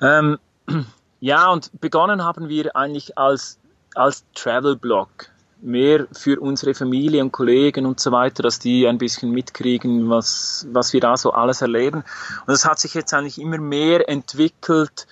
Ähm, 0.00 0.38
ja, 1.20 1.50
und 1.50 1.70
begonnen 1.80 2.24
haben 2.24 2.48
wir 2.48 2.74
eigentlich 2.74 3.18
als, 3.18 3.58
als 3.94 4.24
Travel-Blog 4.34 5.28
mehr 5.62 6.06
für 6.12 6.40
unsere 6.40 6.74
Familie 6.74 7.22
und 7.22 7.32
Kollegen 7.32 7.86
und 7.86 8.00
so 8.00 8.12
weiter, 8.12 8.42
dass 8.42 8.58
die 8.58 8.86
ein 8.86 8.98
bisschen 8.98 9.30
mitkriegen, 9.30 10.10
was, 10.10 10.66
was 10.70 10.92
wir 10.92 11.00
da 11.00 11.16
so 11.16 11.32
alles 11.32 11.62
erleben. 11.62 12.04
Und 12.46 12.52
es 12.52 12.64
hat 12.64 12.80
sich 12.80 12.94
jetzt 12.94 13.14
eigentlich 13.14 13.40
immer 13.40 13.58
mehr 13.58 14.08
entwickelt 14.08 15.06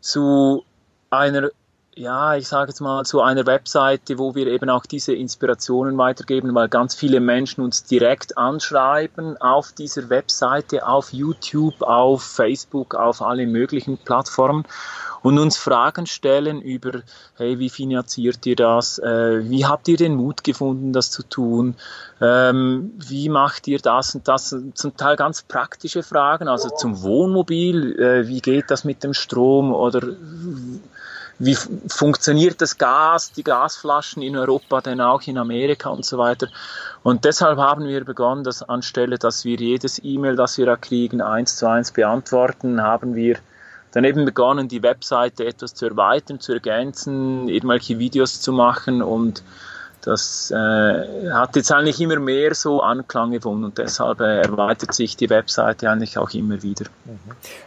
zu 0.00 0.64
einer 1.10 1.50
ja, 1.98 2.36
ich 2.36 2.46
sage 2.46 2.70
jetzt 2.70 2.80
mal, 2.80 3.04
zu 3.04 3.20
einer 3.20 3.44
Webseite, 3.46 4.18
wo 4.18 4.36
wir 4.36 4.46
eben 4.46 4.70
auch 4.70 4.86
diese 4.86 5.14
Inspirationen 5.14 5.98
weitergeben, 5.98 6.54
weil 6.54 6.68
ganz 6.68 6.94
viele 6.94 7.18
Menschen 7.18 7.64
uns 7.64 7.82
direkt 7.82 8.38
anschreiben 8.38 9.36
auf 9.38 9.72
dieser 9.72 10.08
Webseite, 10.08 10.86
auf 10.86 11.12
YouTube, 11.12 11.82
auf 11.82 12.22
Facebook, 12.22 12.94
auf 12.94 13.20
alle 13.20 13.46
möglichen 13.48 13.98
Plattformen 13.98 14.64
und 15.22 15.40
uns 15.40 15.56
Fragen 15.56 16.06
stellen 16.06 16.62
über, 16.62 17.02
hey, 17.36 17.58
wie 17.58 17.68
finanziert 17.68 18.46
ihr 18.46 18.54
das? 18.54 19.00
Äh, 19.00 19.50
wie 19.50 19.66
habt 19.66 19.88
ihr 19.88 19.96
den 19.96 20.14
Mut 20.14 20.44
gefunden, 20.44 20.92
das 20.92 21.10
zu 21.10 21.24
tun? 21.24 21.74
Ähm, 22.20 22.92
wie 22.96 23.28
macht 23.28 23.66
ihr 23.66 23.80
das 23.80 24.14
und 24.14 24.28
das? 24.28 24.54
Zum 24.74 24.96
Teil 24.96 25.16
ganz 25.16 25.42
praktische 25.42 26.04
Fragen, 26.04 26.46
also 26.46 26.68
zum 26.70 27.02
Wohnmobil, 27.02 27.98
äh, 28.00 28.28
wie 28.28 28.40
geht 28.40 28.70
das 28.70 28.84
mit 28.84 29.02
dem 29.02 29.14
Strom 29.14 29.74
oder 29.74 30.02
wie 31.38 31.54
funktioniert 31.54 32.60
das 32.60 32.78
Gas, 32.78 33.32
die 33.32 33.44
Gasflaschen 33.44 34.22
in 34.22 34.36
Europa, 34.36 34.80
denn 34.80 35.00
auch 35.00 35.22
in 35.22 35.38
Amerika 35.38 35.90
und 35.90 36.04
so 36.04 36.18
weiter. 36.18 36.48
Und 37.02 37.24
deshalb 37.24 37.58
haben 37.58 37.86
wir 37.86 38.04
begonnen, 38.04 38.42
dass 38.42 38.62
anstelle, 38.62 39.18
dass 39.18 39.44
wir 39.44 39.56
jedes 39.56 40.02
E-Mail, 40.02 40.36
das 40.36 40.58
wir 40.58 40.66
da 40.66 40.76
kriegen, 40.76 41.20
eins 41.20 41.56
zu 41.56 41.68
eins 41.68 41.92
beantworten, 41.92 42.82
haben 42.82 43.14
wir 43.14 43.38
dann 43.92 44.04
eben 44.04 44.24
begonnen, 44.24 44.68
die 44.68 44.82
Webseite 44.82 45.46
etwas 45.46 45.74
zu 45.74 45.86
erweitern, 45.86 46.40
zu 46.40 46.52
ergänzen, 46.52 47.48
irgendwelche 47.48 47.98
Videos 47.98 48.40
zu 48.40 48.52
machen 48.52 49.00
und 49.00 49.42
das 50.08 50.50
äh, 50.50 51.30
hat 51.30 51.54
jetzt 51.54 51.70
eigentlich 51.70 52.00
immer 52.00 52.18
mehr 52.18 52.54
so 52.54 52.80
Anklang 52.80 53.30
gefunden 53.32 53.64
und 53.64 53.76
deshalb 53.76 54.20
äh, 54.20 54.40
erweitert 54.40 54.94
sich 54.94 55.18
die 55.18 55.28
Webseite 55.28 55.90
eigentlich 55.90 56.16
auch 56.16 56.30
immer 56.30 56.62
wieder. 56.62 56.86
Mhm. 57.04 57.18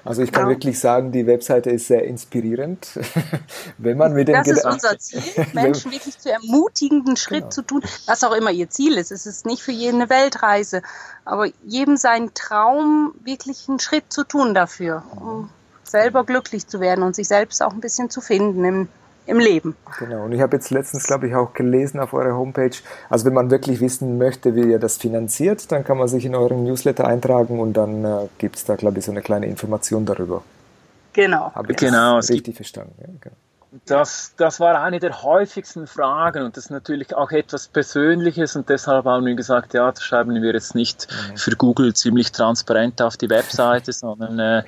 Also 0.04 0.24
ich 0.24 0.32
kann 0.32 0.46
ja. 0.46 0.50
wirklich 0.50 0.80
sagen, 0.80 1.12
die 1.12 1.28
Webseite 1.28 1.70
ist 1.70 1.86
sehr 1.86 2.04
inspirierend, 2.04 3.00
wenn 3.78 3.96
man 3.96 4.14
mit 4.14 4.28
dem 4.28 4.34
Das 4.34 4.48
ist 4.48 4.66
unser 4.66 4.98
Ziel, 4.98 5.22
Menschen 5.54 5.92
wirklich 5.92 6.18
zu 6.18 6.32
ermutigen, 6.32 7.06
einen 7.06 7.16
Schritt 7.16 7.42
genau. 7.42 7.50
zu 7.52 7.62
tun, 7.62 7.84
was 8.08 8.24
auch 8.24 8.34
immer 8.34 8.50
ihr 8.50 8.72
Ziel 8.72 8.98
ist. 8.98 9.12
Es 9.12 9.28
ist 9.28 9.46
nicht 9.46 9.62
für 9.62 9.72
jeden 9.72 10.02
eine 10.02 10.10
Weltreise, 10.10 10.82
aber 11.26 11.46
jedem 11.64 11.96
seinen 11.96 12.34
Traum, 12.34 13.14
wirklich 13.24 13.70
einen 13.70 13.80
Schritt 13.80 14.12
zu 14.12 14.24
tun 14.24 14.56
dafür, 14.56 15.04
um 15.16 15.52
selber 15.84 16.24
glücklich 16.24 16.66
zu 16.66 16.80
werden 16.80 17.04
und 17.04 17.16
sich 17.16 17.28
selbst 17.28 17.62
auch 17.62 17.74
ein 17.74 17.82
bisschen 17.82 18.10
zu 18.10 18.20
finden 18.20 18.66
im 18.66 18.88
im 19.26 19.39
Leben. 19.39 19.76
Genau, 19.99 20.26
und 20.26 20.32
ich 20.32 20.41
habe 20.41 20.55
jetzt 20.55 20.72
letztens, 20.72 21.05
glaube 21.05 21.28
ich, 21.28 21.36
auch 21.36 21.53
gelesen 21.53 21.99
auf 21.99 22.13
eurer 22.13 22.36
Homepage, 22.36 22.76
also 23.09 23.26
wenn 23.26 23.34
man 23.34 23.51
wirklich 23.51 23.80
wissen 23.80 24.17
möchte, 24.17 24.55
wie 24.55 24.69
ihr 24.69 24.80
das 24.80 24.97
finanziert, 24.97 25.72
dann 25.72 25.84
kann 25.84 25.97
man 25.97 26.07
sich 26.07 26.26
in 26.26 26.36
euren 26.36 26.63
Newsletter 26.63 27.07
eintragen 27.07 27.59
und 27.59 27.74
dann 27.74 28.03
äh, 28.03 28.28
gibt 28.38 28.55
es 28.55 28.65
da, 28.65 28.76
glaube 28.76 28.99
ich, 28.99 29.05
so 29.05 29.11
eine 29.11 29.22
kleine 29.22 29.45
Information 29.45 30.05
darüber. 30.05 30.43
Genau. 31.13 31.51
Habe 31.53 31.72
ich 31.72 31.78
genau, 31.78 32.17
richtig 32.17 32.55
verstanden. 32.55 32.95
Ja, 32.99 33.07
genau. 33.19 33.36
Das, 33.86 34.34
das 34.36 34.59
war 34.59 34.82
eine 34.82 34.99
der 34.99 35.24
häufigsten 35.24 35.88
Fragen 35.88 36.43
und 36.43 36.57
das 36.57 36.65
ist 36.65 36.72
natürlich 36.72 37.15
auch 37.15 37.32
etwas 37.32 37.69
Persönliches 37.69 38.57
und 38.57 38.67
deshalb 38.67 39.05
haben 39.05 39.26
wir 39.26 39.36
gesagt, 39.36 39.74
ja, 39.74 39.89
das 39.89 40.03
schreiben 40.03 40.34
wir 40.34 40.53
jetzt 40.53 40.76
nicht 40.76 41.07
mhm. 41.09 41.38
für 41.38 41.55
Google 41.55 41.93
ziemlich 41.93 42.34
transparent 42.34 43.01
auf 43.01 43.15
die 43.15 43.30
Webseite, 43.30 43.93
sondern 43.93 44.39
äh, 44.39 44.63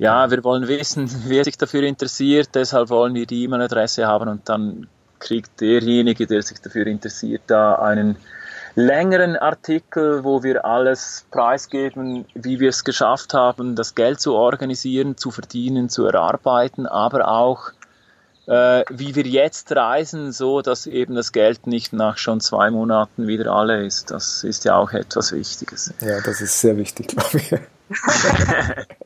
ja, 0.00 0.30
wir 0.30 0.42
wollen 0.42 0.66
wissen, 0.66 1.10
wer 1.26 1.44
sich 1.44 1.58
dafür 1.58 1.82
interessiert, 1.82 2.48
deshalb 2.54 2.88
wollen 2.88 3.14
wir 3.14 3.26
die 3.26 3.44
E-Mail-Adresse 3.44 4.06
haben 4.06 4.28
und 4.28 4.48
dann 4.48 4.88
kriegt 5.18 5.60
derjenige, 5.60 6.26
der 6.26 6.40
sich 6.40 6.60
dafür 6.60 6.86
interessiert, 6.86 7.42
da 7.46 7.74
einen 7.74 8.16
längeren 8.74 9.36
Artikel, 9.36 10.24
wo 10.24 10.42
wir 10.42 10.64
alles 10.64 11.26
preisgeben, 11.30 12.24
wie 12.34 12.60
wir 12.60 12.70
es 12.70 12.84
geschafft 12.84 13.34
haben, 13.34 13.76
das 13.76 13.94
Geld 13.94 14.20
zu 14.20 14.34
organisieren, 14.34 15.18
zu 15.18 15.30
verdienen, 15.30 15.90
zu 15.90 16.06
erarbeiten, 16.06 16.86
aber 16.86 17.28
auch 17.28 17.72
äh, 18.46 18.84
wie 18.88 19.14
wir 19.14 19.26
jetzt 19.26 19.70
reisen, 19.76 20.32
so 20.32 20.62
dass 20.62 20.86
eben 20.86 21.14
das 21.14 21.32
Geld 21.32 21.66
nicht 21.66 21.92
nach 21.92 22.16
schon 22.16 22.40
zwei 22.40 22.70
Monaten 22.70 23.26
wieder 23.26 23.52
alle 23.52 23.84
ist. 23.84 24.10
Das 24.10 24.44
ist 24.44 24.64
ja 24.64 24.76
auch 24.76 24.92
etwas 24.92 25.32
Wichtiges. 25.32 25.92
Ja, 26.00 26.22
das 26.22 26.40
ist 26.40 26.58
sehr 26.58 26.78
wichtig, 26.78 27.08
glaube 27.08 27.36
ich. 27.36 27.54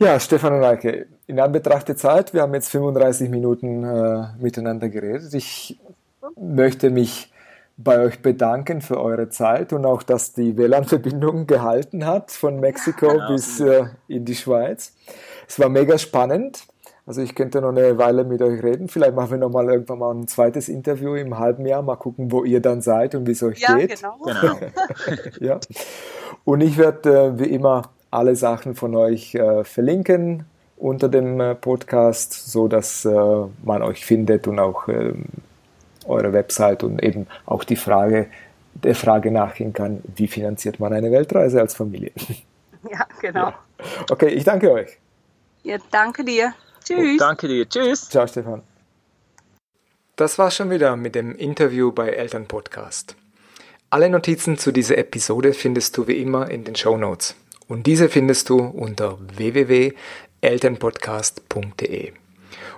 Ja, 0.00 0.20
Stefan 0.20 0.52
und 0.52 0.62
Eike, 0.62 1.06
in 1.26 1.40
Anbetracht 1.40 1.88
der 1.88 1.96
Zeit, 1.96 2.32
wir 2.32 2.42
haben 2.42 2.54
jetzt 2.54 2.70
35 2.70 3.28
Minuten 3.30 3.82
äh, 3.82 4.28
miteinander 4.38 4.88
geredet. 4.88 5.34
Ich 5.34 5.80
möchte 6.36 6.90
mich 6.90 7.32
bei 7.76 7.98
euch 7.98 8.22
bedanken 8.22 8.80
für 8.80 9.00
eure 9.00 9.28
Zeit 9.28 9.72
und 9.72 9.84
auch, 9.84 10.04
dass 10.04 10.32
die 10.32 10.56
WLAN-Verbindung 10.56 11.48
gehalten 11.48 12.06
hat 12.06 12.30
von 12.30 12.60
Mexiko 12.60 13.08
genau. 13.08 13.28
bis 13.28 13.58
äh, 13.58 13.86
in 14.06 14.24
die 14.24 14.36
Schweiz. 14.36 14.94
Es 15.48 15.58
war 15.58 15.68
mega 15.68 15.98
spannend. 15.98 16.66
Also 17.04 17.20
ich 17.20 17.34
könnte 17.34 17.60
noch 17.60 17.70
eine 17.70 17.98
Weile 17.98 18.22
mit 18.22 18.40
euch 18.40 18.62
reden. 18.62 18.88
Vielleicht 18.88 19.16
machen 19.16 19.30
wir 19.32 19.38
noch 19.38 19.50
mal 19.50 19.68
irgendwann 19.68 19.98
mal 19.98 20.14
ein 20.14 20.28
zweites 20.28 20.68
Interview 20.68 21.16
im 21.16 21.38
halben 21.38 21.66
Jahr. 21.66 21.82
Mal 21.82 21.96
gucken, 21.96 22.30
wo 22.30 22.44
ihr 22.44 22.60
dann 22.60 22.82
seid 22.82 23.16
und 23.16 23.26
wie 23.26 23.32
es 23.32 23.42
euch 23.42 23.60
ja, 23.60 23.76
geht. 23.76 23.96
Genau. 23.96 24.16
genau. 24.24 24.58
ja. 25.40 25.58
Und 26.44 26.60
ich 26.60 26.78
werde 26.78 27.10
äh, 27.10 27.38
wie 27.40 27.46
immer 27.46 27.90
alle 28.10 28.36
Sachen 28.36 28.74
von 28.74 28.94
euch 28.94 29.34
äh, 29.34 29.64
verlinken 29.64 30.44
unter 30.76 31.08
dem 31.08 31.40
äh, 31.40 31.54
Podcast, 31.54 32.32
so 32.50 32.68
dass 32.68 33.04
äh, 33.04 33.10
man 33.62 33.82
euch 33.82 34.04
findet 34.04 34.46
und 34.46 34.58
auch 34.58 34.88
ähm, 34.88 35.24
eure 36.06 36.32
Website 36.32 36.84
und 36.84 37.02
eben 37.02 37.26
auch 37.46 37.64
die 37.64 37.76
Frage 37.76 38.28
der 38.74 38.94
Frage 38.94 39.30
nachgehen 39.30 39.72
kann, 39.72 40.02
wie 40.14 40.28
finanziert 40.28 40.78
man 40.78 40.92
eine 40.92 41.10
Weltreise 41.10 41.60
als 41.60 41.74
Familie? 41.74 42.12
Ja, 42.88 43.06
genau. 43.20 43.48
Ja. 43.48 43.54
Okay, 44.08 44.28
ich 44.28 44.44
danke 44.44 44.70
euch. 44.70 44.98
Ja, 45.64 45.78
danke 45.90 46.24
dir. 46.24 46.54
Tschüss. 46.84 47.16
Oh, 47.16 47.18
danke 47.18 47.48
dir. 47.48 47.68
Tschüss. 47.68 48.08
Ciao, 48.08 48.24
Stefan. 48.24 48.62
Das 50.14 50.38
war's 50.38 50.54
schon 50.54 50.70
wieder 50.70 50.94
mit 50.94 51.16
dem 51.16 51.34
Interview 51.34 51.90
bei 51.90 52.10
Eltern 52.10 52.46
Podcast. 52.46 53.16
Alle 53.90 54.08
Notizen 54.08 54.58
zu 54.58 54.70
dieser 54.70 54.96
Episode 54.96 55.54
findest 55.54 55.96
du 55.96 56.06
wie 56.06 56.22
immer 56.22 56.48
in 56.48 56.62
den 56.62 56.76
Show 56.76 56.96
Notes. 56.96 57.34
Und 57.68 57.86
diese 57.86 58.08
findest 58.08 58.48
du 58.48 58.58
unter 58.58 59.18
www.elternpodcast.de. 59.36 62.12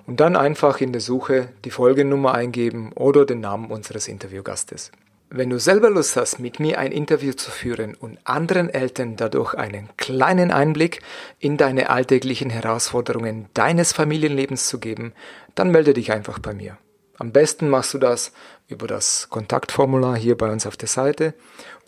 Und 0.07 0.20
dann 0.20 0.36
einfach 0.36 0.80
in 0.80 0.93
der 0.93 1.01
Suche 1.01 1.49
die 1.64 1.70
Folgennummer 1.70 2.34
eingeben 2.34 2.93
oder 2.95 3.24
den 3.24 3.41
Namen 3.41 3.70
unseres 3.70 4.09
Interviewgastes. 4.09 4.93
Wenn 5.32 5.51
du 5.51 5.61
selber 5.61 5.91
Lust 5.91 6.16
hast, 6.16 6.41
mit 6.41 6.59
mir 6.59 6.80
ein 6.80 6.91
Interview 6.91 7.34
zu 7.34 7.53
führen 7.53 7.95
und 7.95 8.18
anderen 8.24 8.68
Eltern 8.68 9.14
dadurch 9.14 9.55
einen 9.55 9.88
kleinen 9.97 10.51
Einblick 10.51 11.03
in 11.38 11.57
deine 11.57 11.88
alltäglichen 11.88 12.51
Herausforderungen 12.51 13.47
deines 13.55 13.93
Familienlebens 13.93 14.66
zu 14.66 14.80
geben, 14.80 15.12
dann 15.55 15.70
melde 15.70 15.95
dich 15.95 16.11
einfach 16.11 16.41
bei 16.41 16.53
mir. 16.53 16.78
Am 17.16 17.30
besten 17.30 17.68
machst 17.68 17.95
du 17.95 17.99
das 17.99 18.32
über 18.66 18.88
das 18.88 19.28
Kontaktformular 19.30 20.16
hier 20.16 20.36
bei 20.36 20.51
uns 20.51 20.66
auf 20.66 20.76
der 20.76 20.88
Seite 20.88 21.34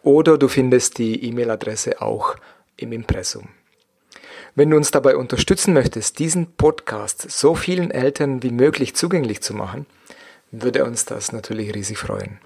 oder 0.04 0.38
du 0.38 0.46
findest 0.46 0.98
die 0.98 1.24
E-Mail-Adresse 1.24 2.00
auch 2.00 2.36
im 2.76 2.92
Impressum. 2.92 3.48
Wenn 4.54 4.70
du 4.70 4.76
uns 4.76 4.90
dabei 4.90 5.16
unterstützen 5.16 5.72
möchtest, 5.72 6.18
diesen 6.18 6.52
Podcast 6.52 7.30
so 7.30 7.54
vielen 7.54 7.90
Eltern 7.90 8.42
wie 8.42 8.50
möglich 8.50 8.94
zugänglich 8.94 9.40
zu 9.40 9.54
machen, 9.54 9.86
würde 10.50 10.84
uns 10.84 11.04
das 11.06 11.32
natürlich 11.32 11.74
riesig 11.74 11.98
freuen. 11.98 12.38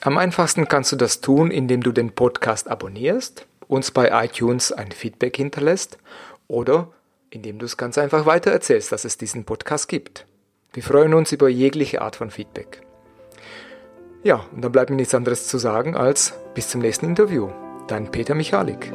Am 0.00 0.18
einfachsten 0.18 0.66
kannst 0.66 0.92
du 0.92 0.96
das 0.96 1.20
tun, 1.20 1.50
indem 1.50 1.82
du 1.82 1.92
den 1.92 2.12
Podcast 2.12 2.68
abonnierst, 2.68 3.46
uns 3.68 3.90
bei 3.90 4.24
iTunes 4.24 4.72
ein 4.72 4.92
Feedback 4.92 5.36
hinterlässt 5.36 5.98
oder 6.48 6.90
indem 7.30 7.58
du 7.58 7.66
es 7.66 7.76
ganz 7.76 7.98
einfach 7.98 8.26
weitererzählst, 8.26 8.90
dass 8.90 9.04
es 9.04 9.16
diesen 9.16 9.44
Podcast 9.44 9.88
gibt. 9.88 10.26
Wir 10.72 10.82
freuen 10.82 11.14
uns 11.14 11.32
über 11.32 11.48
jegliche 11.48 12.02
Art 12.02 12.16
von 12.16 12.30
Feedback. 12.30 12.82
Ja, 14.22 14.46
und 14.52 14.62
dann 14.62 14.72
bleibt 14.72 14.90
mir 14.90 14.96
nichts 14.96 15.14
anderes 15.14 15.48
zu 15.48 15.58
sagen 15.58 15.96
als 15.96 16.34
bis 16.54 16.68
zum 16.68 16.80
nächsten 16.80 17.06
Interview. 17.06 17.50
Dein 17.88 18.10
Peter 18.10 18.34
Michalik. 18.34 18.92